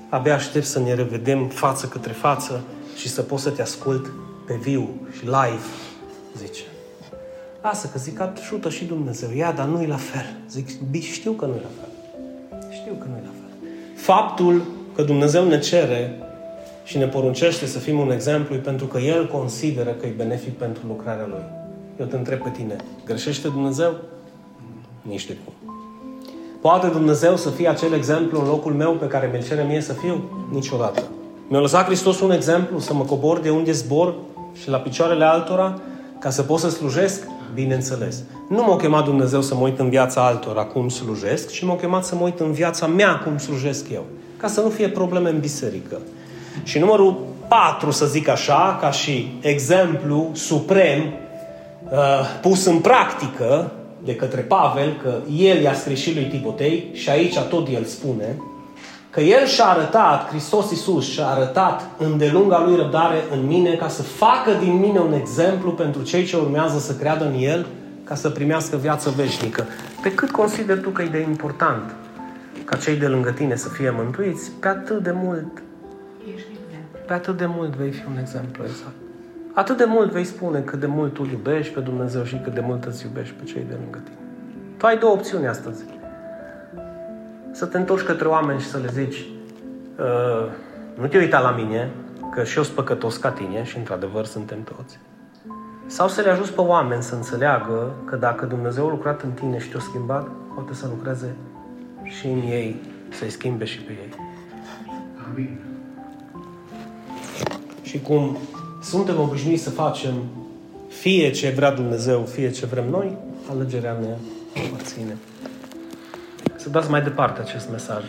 Abia 0.09 0.35
aștept 0.35 0.65
să 0.65 0.79
ne 0.79 0.95
revedem 0.95 1.49
față 1.49 1.87
către 1.87 2.13
față 2.13 2.63
și 2.97 3.09
să 3.09 3.23
pot 3.23 3.39
să 3.39 3.51
te 3.51 3.63
ascult 3.63 4.13
pe 4.47 4.55
viu 4.55 4.89
și 5.17 5.25
live, 5.25 5.65
zice. 6.37 6.63
Lasă 7.63 7.89
că 7.93 7.99
zic, 7.99 8.21
ajută 8.21 8.71
și 8.71 8.85
Dumnezeu. 8.85 9.29
Ia, 9.37 9.53
dar 9.53 9.67
nu-i 9.67 9.87
la 9.87 9.97
fel. 9.97 10.27
Zic, 10.49 10.69
știu 11.01 11.33
că 11.33 11.45
nu-i 11.45 11.61
la 11.63 11.71
fel. 11.81 11.89
Știu 12.73 12.93
că 12.93 13.07
nu-i 13.09 13.23
la 13.25 13.33
fel. 13.41 13.69
Faptul 13.95 14.63
că 14.95 15.03
Dumnezeu 15.03 15.49
ne 15.49 15.59
cere 15.59 16.24
și 16.85 16.99
ne 16.99 17.07
poruncește 17.07 17.67
să 17.67 17.79
fim 17.79 17.99
un 17.99 18.11
exemplu 18.11 18.57
pentru 18.57 18.87
că 18.87 18.99
El 18.99 19.27
consideră 19.27 19.91
că 19.91 20.07
e 20.07 20.13
benefic 20.17 20.59
pentru 20.59 20.83
lucrarea 20.87 21.27
Lui. 21.29 21.45
Eu 22.01 22.07
te 22.07 22.17
întreb 22.17 22.39
pe 22.39 22.51
tine, 22.51 22.77
greșește 23.05 23.49
Dumnezeu? 23.49 23.95
Nici 25.03 25.27
de 25.27 25.37
cum. 25.45 25.53
Poate 26.61 26.87
Dumnezeu 26.87 27.37
să 27.37 27.51
fie 27.51 27.69
acel 27.69 27.93
exemplu 27.93 28.41
în 28.41 28.47
locul 28.47 28.73
meu 28.73 28.93
pe 28.93 29.07
care 29.07 29.31
mi-l 29.33 29.45
cere 29.45 29.63
mie 29.63 29.81
să 29.81 29.93
fiu? 29.93 30.31
Niciodată. 30.53 31.03
Mi-a 31.49 31.61
lăsat 31.61 31.85
Hristos 31.85 32.21
un 32.21 32.31
exemplu 32.31 32.79
să 32.79 32.95
mă 32.95 33.05
cobor 33.05 33.39
de 33.39 33.51
unde 33.51 33.73
zbor 33.73 34.15
și 34.63 34.69
la 34.69 34.79
picioarele 34.79 35.25
altora 35.25 35.81
ca 36.19 36.31
să 36.31 36.43
pot 36.43 36.59
să 36.59 36.71
slujesc? 36.71 37.27
Bineînțeles. 37.55 38.23
Nu 38.49 38.63
m-a 38.63 38.77
chemat 38.77 39.05
Dumnezeu 39.05 39.41
să 39.41 39.55
mă 39.55 39.61
uit 39.61 39.79
în 39.79 39.89
viața 39.89 40.27
altora 40.27 40.65
cum 40.65 40.89
slujesc, 40.89 41.51
ci 41.51 41.63
m-a 41.63 41.77
chemat 41.77 42.05
să 42.05 42.15
mă 42.15 42.25
uit 42.25 42.41
în 42.41 42.53
viața 42.53 42.87
mea 42.87 43.19
cum 43.19 43.39
slujesc 43.39 43.91
eu. 43.93 44.05
Ca 44.37 44.49
să 44.49 44.61
nu 44.61 44.69
fie 44.69 44.89
probleme 44.89 45.31
în 45.31 45.41
biserică. 45.41 46.01
Și 46.63 46.79
numărul 46.79 47.27
patru, 47.49 47.91
să 47.91 48.07
zic 48.07 48.29
așa, 48.29 48.79
ca 48.81 48.91
și 48.91 49.39
exemplu 49.41 50.31
suprem 50.33 51.01
uh, 51.03 51.99
pus 52.41 52.65
în 52.65 52.79
practică 52.79 53.73
de 54.05 54.15
către 54.15 54.41
Pavel, 54.41 55.01
că 55.03 55.15
el 55.37 55.61
i-a 55.61 55.75
scris 55.75 56.01
și 56.01 56.15
lui 56.15 56.25
Timotei 56.25 56.91
și 56.93 57.11
aici 57.11 57.39
tot 57.39 57.69
el 57.69 57.85
spune, 57.85 58.37
că 59.11 59.21
el 59.21 59.47
și-a 59.47 59.65
arătat, 59.65 60.29
Hristos 60.29 60.71
Iisus 60.71 61.11
și-a 61.11 61.27
arătat 61.27 61.83
îndelunga 61.99 62.63
lui 62.67 62.77
răbdare 62.77 63.25
în 63.33 63.47
mine 63.47 63.75
ca 63.75 63.89
să 63.89 64.03
facă 64.03 64.51
din 64.61 64.79
mine 64.79 64.99
un 64.99 65.13
exemplu 65.13 65.71
pentru 65.71 66.03
cei 66.03 66.25
ce 66.25 66.37
urmează 66.37 66.79
să 66.79 66.95
creadă 66.95 67.25
în 67.25 67.35
el 67.39 67.67
ca 68.05 68.15
să 68.15 68.31
primească 68.31 68.77
viață 68.77 69.13
veșnică. 69.17 69.67
Pe 70.03 70.13
cât 70.13 70.31
consider 70.31 70.79
tu 70.79 70.91
că 70.91 71.03
e 71.03 71.07
de 71.07 71.21
important 71.21 71.95
ca 72.65 72.77
cei 72.77 72.97
de 72.97 73.07
lângă 73.07 73.31
tine 73.31 73.57
să 73.57 73.69
fie 73.69 73.95
mântuiți, 73.97 74.51
pe 74.61 74.69
atât 74.69 75.03
de 75.03 75.15
mult 75.23 75.63
pe 77.07 77.13
atât 77.13 77.37
de 77.37 77.47
mult 77.47 77.75
vei 77.75 77.91
fi 77.91 78.07
un 78.07 78.19
exemplu 78.19 78.65
exact. 78.65 78.95
Atât 79.53 79.77
de 79.77 79.85
mult 79.85 80.11
vei 80.11 80.25
spune 80.25 80.61
cât 80.61 80.81
de 80.81 80.87
mult 80.87 81.15
tu 81.15 81.29
iubești 81.31 81.75
pe 81.75 81.81
Dumnezeu 81.81 82.25
și 82.25 82.37
cât 82.37 82.55
de 82.55 82.61
mult 82.61 82.85
îți 82.85 83.05
iubești 83.05 83.35
pe 83.35 83.45
cei 83.45 83.65
de 83.69 83.77
lângă 83.83 83.99
tine. 84.05 84.17
Tu 84.77 84.87
ai 84.87 84.99
două 84.99 85.13
opțiuni 85.13 85.47
astăzi. 85.47 85.85
Să 87.53 87.67
te 87.67 87.79
întorci 87.79 88.03
către 88.03 88.29
oameni 88.29 88.61
și 88.61 88.67
să 88.67 88.79
le 88.79 88.89
zici 88.93 89.27
uh, 89.99 90.49
nu 90.95 91.07
te 91.07 91.19
uita 91.19 91.41
la 91.41 91.51
mine, 91.51 91.91
că 92.31 92.45
și 92.45 92.57
eu 92.57 92.63
sunt 92.63 92.77
păcătos 92.77 93.17
ca 93.17 93.31
tine 93.31 93.65
și 93.65 93.77
într-adevăr 93.77 94.25
suntem 94.25 94.63
toți. 94.63 94.99
Sau 95.87 96.09
să 96.09 96.21
le 96.21 96.31
ajuți 96.31 96.53
pe 96.53 96.61
oameni 96.61 97.03
să 97.03 97.15
înțeleagă 97.15 97.95
că 98.05 98.17
dacă 98.17 98.47
Dumnezeu 98.47 98.87
a 98.87 98.91
lucrat 98.91 99.23
în 99.23 99.31
tine 99.31 99.59
și 99.59 99.69
te-a 99.69 99.81
schimbat, 99.81 100.29
poate 100.55 100.75
să 100.75 100.87
lucreze 100.87 101.37
și 102.05 102.27
în 102.27 102.41
ei, 102.41 102.81
să-i 103.11 103.31
schimbe 103.31 103.65
și 103.65 103.81
pe 103.81 103.93
ei. 103.93 104.15
Amin. 105.31 105.74
Și 107.95 108.01
cum 108.01 108.37
suntem 108.83 109.21
obișnuiți 109.21 109.63
să 109.63 109.71
facem 109.71 110.15
fie 110.89 111.31
ce 111.31 111.51
vrea 111.51 111.71
Dumnezeu, 111.71 112.25
fie 112.25 112.51
ce 112.51 112.67
vrem 112.67 112.89
noi, 112.91 113.17
alegerea 113.51 113.99
ne 114.01 114.17
aparține. 114.67 115.17
Să 116.57 116.69
dați 116.69 116.91
mai 116.91 117.03
departe 117.03 117.41
acest 117.41 117.71
mesaj. 117.71 118.05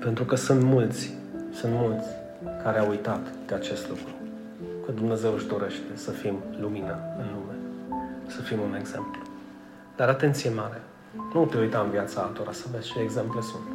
Pentru 0.00 0.24
că 0.24 0.36
sunt 0.36 0.62
mulți, 0.62 1.10
sunt 1.54 1.72
mulți 1.74 2.08
care 2.62 2.78
au 2.78 2.88
uitat 2.88 3.26
de 3.46 3.54
acest 3.54 3.88
lucru. 3.88 4.10
Că 4.84 4.92
Dumnezeu 4.92 5.32
își 5.34 5.46
dorește 5.46 5.90
să 5.94 6.10
fim 6.10 6.34
lumină 6.60 6.98
în 7.18 7.26
lume. 7.34 7.56
Să 8.26 8.40
fim 8.40 8.58
un 8.60 8.76
exemplu. 8.78 9.22
Dar 9.96 10.08
atenție 10.08 10.50
mare. 10.50 10.80
Nu 11.34 11.44
te 11.44 11.58
uita 11.58 11.80
în 11.84 11.90
viața 11.90 12.20
altora 12.20 12.52
să 12.52 12.64
vezi 12.72 12.92
ce 12.92 13.00
exemple 13.00 13.40
sunt. 13.40 13.66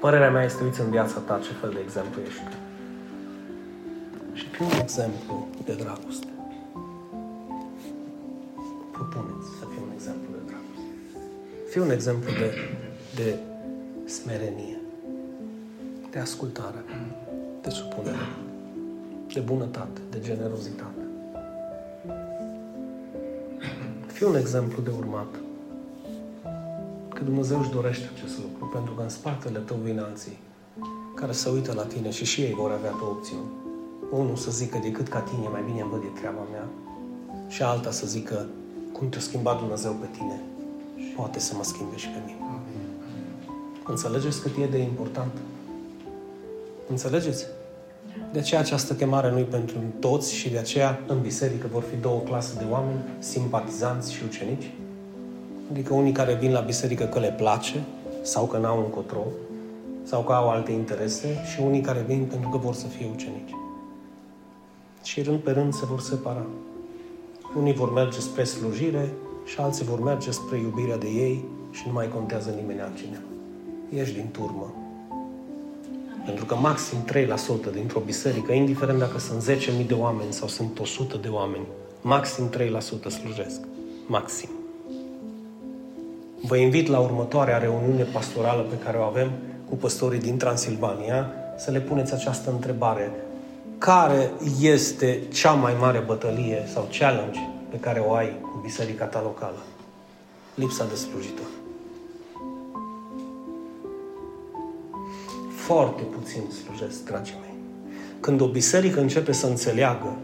Părerea 0.00 0.30
mea 0.30 0.44
este 0.44 0.64
uiți 0.64 0.80
în 0.80 0.90
viața 0.90 1.18
ta 1.18 1.40
ce 1.42 1.52
fel 1.60 1.70
de 1.70 1.80
exemplu 1.82 2.20
ești 2.26 2.42
și 4.34 4.46
fii 4.48 4.64
un 4.64 4.80
exemplu 4.82 5.46
de 5.64 5.74
dragoste. 5.74 6.26
Propuneți 8.92 9.48
să 9.58 9.64
fii 9.70 9.82
un 9.86 9.92
exemplu 9.94 10.28
de 10.36 10.42
dragoste. 10.50 10.88
Fii 11.70 11.80
un 11.80 11.90
exemplu 11.90 12.30
de, 12.30 12.50
de 13.14 13.38
smerenie, 14.04 14.80
de 16.10 16.18
ascultare, 16.18 16.84
de 17.62 17.70
supunere, 17.70 18.28
de 19.32 19.40
bunătate, 19.40 20.00
de 20.10 20.20
generozitate. 20.20 21.02
Fii 24.06 24.26
un 24.26 24.36
exemplu 24.36 24.82
de 24.82 24.90
urmat. 24.90 25.34
Că 27.14 27.24
Dumnezeu 27.24 27.60
își 27.60 27.70
dorește 27.70 28.10
acest 28.14 28.38
lucru, 28.38 28.66
pentru 28.66 28.94
că 28.94 29.02
în 29.02 29.08
spatele 29.08 29.58
tău 29.58 29.76
vin 29.76 29.98
alții 29.98 30.38
care 31.14 31.32
se 31.32 31.48
uită 31.48 31.72
la 31.72 31.84
tine 31.84 32.10
și 32.10 32.24
și 32.24 32.40
ei 32.40 32.52
vor 32.52 32.70
avea 32.70 32.90
două 32.90 33.10
opțiuni 33.10 33.63
unul 34.18 34.36
să 34.36 34.50
zică 34.50 34.78
decât 34.82 35.08
ca 35.08 35.18
tine, 35.18 35.48
mai 35.48 35.62
bine 35.66 35.80
îmi 35.80 35.90
văd 35.90 36.00
de 36.00 36.20
treaba 36.20 36.42
mea, 36.50 36.66
și 37.48 37.62
alta 37.62 37.90
să 37.90 38.06
zică 38.06 38.46
cum 38.92 39.08
te-a 39.08 39.20
schimbat 39.20 39.58
Dumnezeu 39.58 39.92
pe 39.92 40.06
tine, 40.16 40.40
poate 41.16 41.38
să 41.38 41.54
mă 41.56 41.64
schimbe 41.64 41.96
și 41.96 42.08
pe 42.08 42.18
mine. 42.26 42.38
Înțelegeți 43.86 44.40
cât 44.40 44.52
e 44.62 44.66
de 44.66 44.78
important? 44.78 45.32
Înțelegeți? 46.88 47.46
De 48.32 48.38
aceea 48.38 48.60
această 48.60 48.94
chemare 48.94 49.30
nu 49.30 49.38
e 49.38 49.42
pentru 49.42 49.76
toți 49.98 50.34
și 50.34 50.50
de 50.50 50.58
aceea 50.58 51.00
în 51.06 51.20
biserică 51.20 51.66
vor 51.72 51.82
fi 51.82 51.96
două 51.96 52.20
clase 52.20 52.54
de 52.58 52.64
oameni, 52.70 53.04
simpatizanți 53.18 54.12
și 54.12 54.22
ucenici. 54.26 54.70
Adică 55.70 55.94
unii 55.94 56.12
care 56.12 56.34
vin 56.34 56.52
la 56.52 56.60
biserică 56.60 57.04
că 57.04 57.18
le 57.18 57.34
place 57.36 57.84
sau 58.22 58.46
că 58.46 58.58
n-au 58.58 58.78
încotro 58.78 59.24
sau 60.02 60.22
că 60.22 60.32
au 60.32 60.50
alte 60.50 60.72
interese 60.72 61.44
și 61.52 61.60
unii 61.60 61.80
care 61.80 62.04
vin 62.06 62.24
pentru 62.30 62.48
că 62.48 62.56
vor 62.56 62.74
să 62.74 62.86
fie 62.86 63.08
ucenici 63.14 63.54
și 65.04 65.22
rând 65.22 65.38
pe 65.38 65.50
rând 65.50 65.74
se 65.74 65.84
vor 65.84 66.00
separa. 66.00 66.46
Unii 67.56 67.72
vor 67.72 67.92
merge 67.92 68.20
spre 68.20 68.44
slujire 68.44 69.12
și 69.44 69.60
alții 69.60 69.84
vor 69.84 70.02
merge 70.02 70.30
spre 70.30 70.58
iubirea 70.58 70.96
de 70.96 71.06
ei 71.06 71.44
și 71.70 71.82
nu 71.86 71.92
mai 71.92 72.08
contează 72.08 72.50
nimeni 72.56 72.80
altcineva. 72.80 73.22
Ești 73.94 74.14
din 74.14 74.28
turmă. 74.32 74.74
Pentru 76.24 76.44
că 76.44 76.54
maxim 76.54 76.98
3% 77.70 77.72
dintr-o 77.72 78.00
biserică, 78.00 78.52
indiferent 78.52 78.98
dacă 78.98 79.18
sunt 79.18 79.58
10.000 79.82 79.86
de 79.86 79.94
oameni 79.94 80.32
sau 80.32 80.48
sunt 80.48 80.78
100 80.78 81.16
de 81.16 81.28
oameni, 81.28 81.66
maxim 82.00 82.50
3% 82.50 82.52
slujesc. 83.08 83.60
Maxim. 84.06 84.48
Vă 86.42 86.56
invit 86.56 86.88
la 86.88 86.98
următoarea 86.98 87.58
reuniune 87.58 88.02
pastorală 88.02 88.62
pe 88.62 88.78
care 88.84 88.96
o 88.96 89.02
avem 89.02 89.30
cu 89.68 89.74
păstorii 89.74 90.20
din 90.20 90.36
Transilvania 90.36 91.30
să 91.56 91.70
le 91.70 91.80
puneți 91.80 92.14
această 92.14 92.50
întrebare 92.50 93.10
care 93.78 94.30
este 94.60 95.22
cea 95.32 95.52
mai 95.52 95.76
mare 95.80 96.02
bătălie 96.06 96.68
sau 96.72 96.88
challenge 96.98 97.40
pe 97.70 97.76
care 97.76 97.98
o 98.06 98.14
ai 98.14 98.40
cu 98.40 98.60
biserica 98.62 99.04
ta 99.04 99.20
locală? 99.22 99.62
Lipsa 100.54 100.86
de 100.88 100.94
slujitor. 100.94 101.46
Foarte 105.56 106.02
puțin 106.02 106.42
slujesc, 106.50 107.04
dragii 107.04 107.36
mei. 107.40 107.54
Când 108.20 108.40
o 108.40 108.46
biserică 108.46 109.00
începe 109.00 109.32
să 109.32 109.46
înțeleagă 109.46 110.16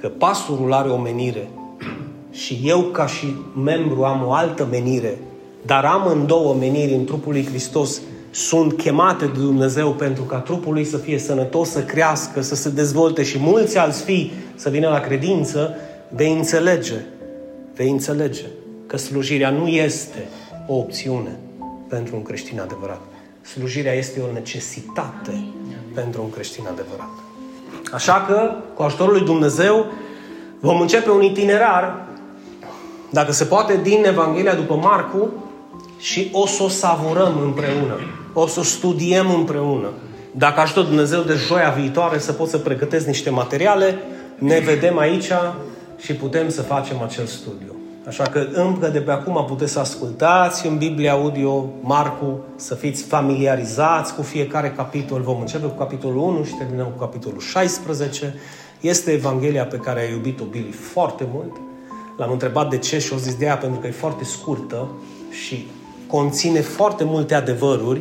că 0.00 0.08
pastorul 0.08 0.72
are 0.72 0.88
o 0.88 0.98
menire 0.98 1.48
și 2.42 2.60
eu 2.64 2.82
ca 2.82 3.06
și 3.06 3.34
membru 3.64 4.04
am 4.04 4.26
o 4.26 4.32
altă 4.32 4.66
menire, 4.70 5.18
dar 5.66 5.84
am 5.84 6.06
în 6.06 6.26
două 6.26 6.54
meniri 6.54 6.94
în 6.94 7.04
trupul 7.04 7.32
lui 7.32 7.46
Hristos 7.46 8.00
sunt 8.30 8.76
chemate 8.76 9.24
de 9.24 9.40
Dumnezeu 9.40 9.90
pentru 9.90 10.22
ca 10.22 10.38
trupul 10.38 10.72
lui 10.72 10.84
să 10.84 10.96
fie 10.96 11.18
sănătos, 11.18 11.70
să 11.70 11.82
crească, 11.82 12.40
să 12.40 12.54
se 12.54 12.68
dezvolte 12.68 13.22
și 13.22 13.38
mulți 13.38 13.78
alți 13.78 14.02
fii 14.02 14.32
să 14.54 14.68
vină 14.68 14.88
la 14.88 15.00
credință, 15.00 15.74
vei 16.08 16.32
înțelege, 16.32 17.04
vei 17.74 17.90
înțelege 17.90 18.44
că 18.86 18.96
slujirea 18.96 19.50
nu 19.50 19.66
este 19.66 20.28
o 20.66 20.74
opțiune 20.74 21.38
pentru 21.88 22.16
un 22.16 22.22
creștin 22.22 22.60
adevărat. 22.60 23.00
Slujirea 23.40 23.92
este 23.92 24.20
o 24.20 24.32
necesitate 24.32 25.44
pentru 25.94 26.22
un 26.22 26.30
creștin 26.30 26.64
adevărat. 26.72 27.10
Așa 27.92 28.24
că, 28.28 28.54
cu 28.74 28.82
ajutorul 28.82 29.12
lui 29.12 29.24
Dumnezeu, 29.24 29.86
vom 30.60 30.80
începe 30.80 31.10
un 31.10 31.22
itinerar, 31.22 32.06
dacă 33.10 33.32
se 33.32 33.44
poate, 33.44 33.80
din 33.82 34.04
Evanghelia 34.04 34.54
după 34.54 34.74
Marcu 34.74 35.28
și 35.98 36.28
o 36.32 36.46
să 36.46 36.62
o 36.62 36.68
savurăm 36.68 37.40
împreună 37.42 37.98
o 38.32 38.46
să 38.46 38.62
studiem 38.62 39.30
împreună. 39.30 39.88
Dacă 40.32 40.60
ajută 40.60 40.80
Dumnezeu 40.80 41.20
de 41.20 41.34
joia 41.34 41.70
viitoare 41.70 42.18
să 42.18 42.32
pot 42.32 42.48
să 42.48 42.58
pregătesc 42.58 43.06
niște 43.06 43.30
materiale, 43.30 43.98
ne 44.38 44.58
vedem 44.58 44.98
aici 44.98 45.30
și 45.96 46.14
putem 46.14 46.48
să 46.48 46.62
facem 46.62 47.02
acel 47.02 47.24
studiu. 47.24 47.76
Așa 48.08 48.22
că 48.22 48.46
încă 48.52 48.88
de 48.88 49.00
pe 49.00 49.10
acum 49.10 49.44
puteți 49.46 49.72
să 49.72 49.78
ascultați 49.78 50.66
în 50.66 50.76
Biblia 50.76 51.12
Audio 51.12 51.70
Marcu, 51.80 52.40
să 52.56 52.74
fiți 52.74 53.02
familiarizați 53.02 54.14
cu 54.14 54.22
fiecare 54.22 54.70
capitol. 54.70 55.20
Vom 55.20 55.40
începe 55.40 55.66
cu 55.66 55.78
capitolul 55.78 56.18
1 56.18 56.44
și 56.44 56.54
terminăm 56.54 56.86
cu 56.86 56.98
capitolul 56.98 57.40
16. 57.40 58.34
Este 58.80 59.10
Evanghelia 59.10 59.64
pe 59.66 59.76
care 59.76 60.00
a 60.00 60.10
iubit-o 60.10 60.44
Billy 60.44 60.70
foarte 60.70 61.26
mult. 61.32 61.52
L-am 62.16 62.32
întrebat 62.32 62.70
de 62.70 62.78
ce 62.78 62.98
și 62.98 63.12
o 63.12 63.16
zis 63.16 63.34
de 63.34 63.44
aia 63.44 63.56
pentru 63.56 63.80
că 63.80 63.86
e 63.86 63.90
foarte 63.90 64.24
scurtă 64.24 64.88
și 65.44 65.66
conține 66.06 66.60
foarte 66.60 67.04
multe 67.04 67.34
adevăruri 67.34 68.00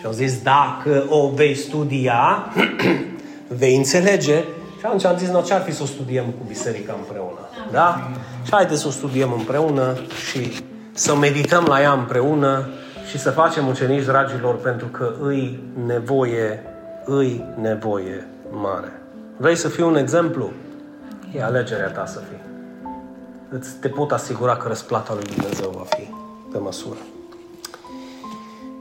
și 0.00 0.06
au 0.06 0.12
zis 0.12 0.42
dacă 0.42 1.06
o 1.08 1.28
vei 1.28 1.54
studia, 1.54 2.52
vei 3.60 3.76
înțelege 3.76 4.44
și 4.78 4.86
atunci 4.86 5.04
am 5.04 5.16
zis, 5.16 5.28
no, 5.28 5.40
ce 5.40 5.54
ar 5.54 5.62
fi 5.62 5.72
să 5.72 5.82
o 5.82 5.86
studiem 5.86 6.24
cu 6.24 6.44
biserica 6.46 6.94
împreună? 6.98 7.38
Da? 7.70 8.10
Și 8.44 8.50
haideți 8.50 8.80
să 8.80 8.86
o 8.86 8.90
studiem 8.90 9.32
împreună 9.32 9.96
și 10.30 10.62
să 10.92 11.16
medităm 11.16 11.64
la 11.68 11.80
ea 11.80 11.92
împreună 11.92 12.68
și 13.10 13.18
să 13.18 13.30
facem 13.30 13.66
ucenici, 13.66 14.04
dragilor, 14.04 14.56
pentru 14.56 14.86
că 14.86 15.14
îi 15.22 15.62
nevoie, 15.86 16.62
îi 17.04 17.44
nevoie 17.60 18.26
mare. 18.50 19.02
Vrei 19.36 19.56
să 19.56 19.68
fii 19.68 19.82
un 19.82 19.96
exemplu? 19.96 20.50
E 21.34 21.42
alegerea 21.42 21.88
ta 21.88 22.06
să 22.06 22.20
fii. 22.28 22.40
Îți 23.48 23.70
te 23.80 23.88
pot 23.88 24.12
asigura 24.12 24.56
că 24.56 24.68
răsplata 24.68 25.14
lui 25.14 25.24
Dumnezeu 25.24 25.70
va 25.76 25.84
fi 25.88 26.08
pe 26.52 26.58
măsură. 26.58 26.98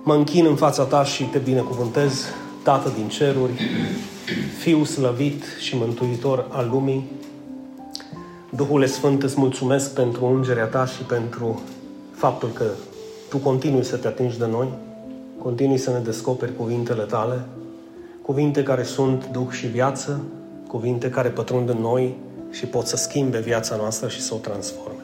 Mă 0.10 0.16
închin 0.16 0.46
în 0.46 0.56
fața 0.56 0.84
ta 0.84 1.04
și 1.04 1.24
te 1.24 1.38
binecuvântez, 1.38 2.26
Tată 2.64 2.92
din 2.96 3.08
ceruri, 3.08 3.52
Fiu 4.58 4.84
slăvit 4.84 5.44
și 5.60 5.76
mântuitor 5.76 6.46
al 6.50 6.70
lumii. 6.72 7.12
Duhul 8.50 8.86
Sfânt, 8.86 9.24
îți 9.24 9.40
mulțumesc 9.40 9.94
pentru 9.94 10.26
ungerea 10.26 10.66
ta 10.66 10.86
și 10.86 11.02
pentru 11.02 11.62
faptul 12.12 12.50
că 12.54 12.64
tu 13.30 13.38
continui 13.38 13.84
să 13.84 13.96
te 13.96 14.08
atingi 14.08 14.38
de 14.38 14.46
noi, 14.46 14.68
continui 15.42 15.78
să 15.78 15.92
ne 15.92 16.00
descoperi 16.00 16.56
cuvintele 16.56 17.04
tale, 17.04 17.46
cuvinte 18.22 18.64
care 18.64 18.84
sunt 18.84 19.30
duh 19.32 19.48
și 19.50 19.68
viață, 19.68 20.22
cuvinte 20.68 21.10
care 21.10 21.30
pătrund 21.30 21.70
în 21.70 21.78
noi 21.78 22.16
și 22.52 22.66
pot 22.66 22.88
să 22.88 22.96
schimbe 22.96 23.40
viața 23.40 23.76
noastră 23.76 24.08
și 24.08 24.22
să 24.22 24.34
o 24.34 24.38
transforme. 24.38 24.99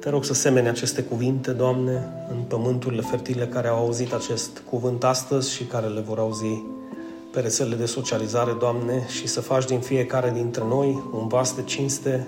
Te 0.00 0.10
rog 0.10 0.24
să 0.24 0.34
semene 0.34 0.68
aceste 0.68 1.02
cuvinte, 1.02 1.50
Doamne, 1.50 2.12
în 2.30 2.42
pământurile 2.48 3.02
fertile 3.02 3.46
care 3.46 3.68
au 3.68 3.76
auzit 3.76 4.12
acest 4.12 4.62
cuvânt 4.70 5.04
astăzi 5.04 5.52
și 5.52 5.64
care 5.64 5.86
le 5.86 6.00
vor 6.00 6.18
auzi 6.18 6.62
pe 7.32 7.40
rețelele 7.40 7.76
de 7.76 7.86
socializare, 7.86 8.52
Doamne, 8.58 9.06
și 9.08 9.26
să 9.26 9.40
faci 9.40 9.64
din 9.64 9.80
fiecare 9.80 10.30
dintre 10.30 10.64
noi 10.64 11.02
un 11.12 11.28
vas 11.28 11.54
de 11.54 11.62
cinste 11.62 12.26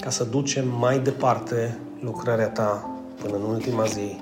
ca 0.00 0.10
să 0.10 0.24
ducem 0.24 0.68
mai 0.68 0.98
departe 0.98 1.78
lucrarea 2.00 2.48
Ta 2.48 2.90
până 3.22 3.36
în 3.36 3.42
ultima 3.42 3.84
zi 3.84 4.20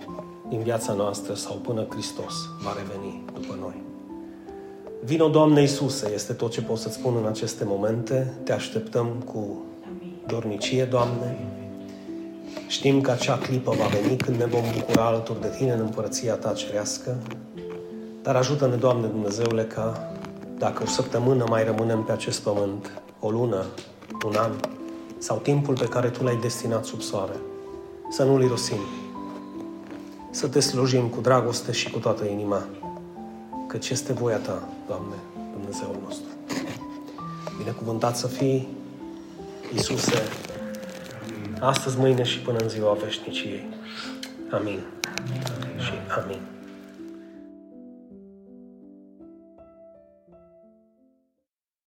din 0.49 0.63
viața 0.63 0.93
noastră 0.93 1.35
sau 1.35 1.55
până 1.55 1.87
Hristos 1.91 2.35
va 2.65 2.75
reveni 2.77 3.25
după 3.35 3.57
noi. 3.61 3.83
Vino, 5.05 5.29
Doamne 5.29 5.61
Iisuse, 5.61 6.11
este 6.15 6.33
tot 6.33 6.51
ce 6.51 6.63
pot 6.63 6.79
să-ți 6.79 6.95
spun 6.95 7.17
în 7.17 7.27
aceste 7.27 7.65
momente. 7.65 8.35
Te 8.45 8.53
așteptăm 8.53 9.07
cu 9.07 9.65
dornicie, 10.27 10.85
Doamne. 10.85 11.60
Știm 12.71 13.01
că 13.01 13.11
acea 13.11 13.39
clipă 13.39 13.75
va 13.79 13.87
veni 13.87 14.17
când 14.17 14.37
ne 14.37 14.45
vom 14.45 14.63
bucura 14.79 15.07
alături 15.07 15.41
de 15.41 15.49
Tine 15.57 15.73
în 15.73 15.81
împărăția 15.81 16.35
Ta 16.35 16.53
cerească. 16.53 17.17
Dar 18.23 18.37
ajută-ne, 18.37 18.77
Doamne 18.77 19.07
Dumnezeule, 19.07 19.65
ca 19.65 20.13
dacă 20.59 20.83
o 20.83 20.87
săptămână 20.87 21.45
mai 21.49 21.65
rămânem 21.65 22.03
pe 22.03 22.13
acest 22.13 22.41
pământ, 22.41 23.03
o 23.21 23.31
lună, 23.31 23.65
un 24.27 24.35
an, 24.37 24.53
sau 25.19 25.37
timpul 25.37 25.79
pe 25.79 25.85
care 25.87 26.09
Tu 26.09 26.23
l-ai 26.23 26.37
destinat 26.37 26.85
sub 26.85 27.01
soare, 27.01 27.37
să 28.11 28.25
nu-l 28.25 28.43
irosim, 28.43 28.81
să 30.31 30.49
Te 30.49 30.61
slujim 30.61 31.09
cu 31.09 31.21
dragoste 31.21 31.73
și 31.73 31.91
cu 31.91 31.99
toată 31.99 32.25
inima, 32.25 32.63
căci 33.67 33.91
este 33.91 34.13
voia 34.13 34.39
Ta, 34.39 34.69
Doamne, 34.87 35.15
Dumnezeul 35.53 35.99
nostru. 36.05 36.29
Binecuvântat 37.59 38.17
să 38.17 38.27
fii, 38.27 38.69
Iisuse, 39.73 40.23
astăzi, 41.61 41.99
mâine 41.99 42.23
și 42.23 42.39
până 42.39 42.59
în 42.59 42.69
ziua 42.69 42.93
veșniciei. 42.93 43.67
Amin. 44.51 44.81
Și 45.79 45.93
amin. 46.23 46.41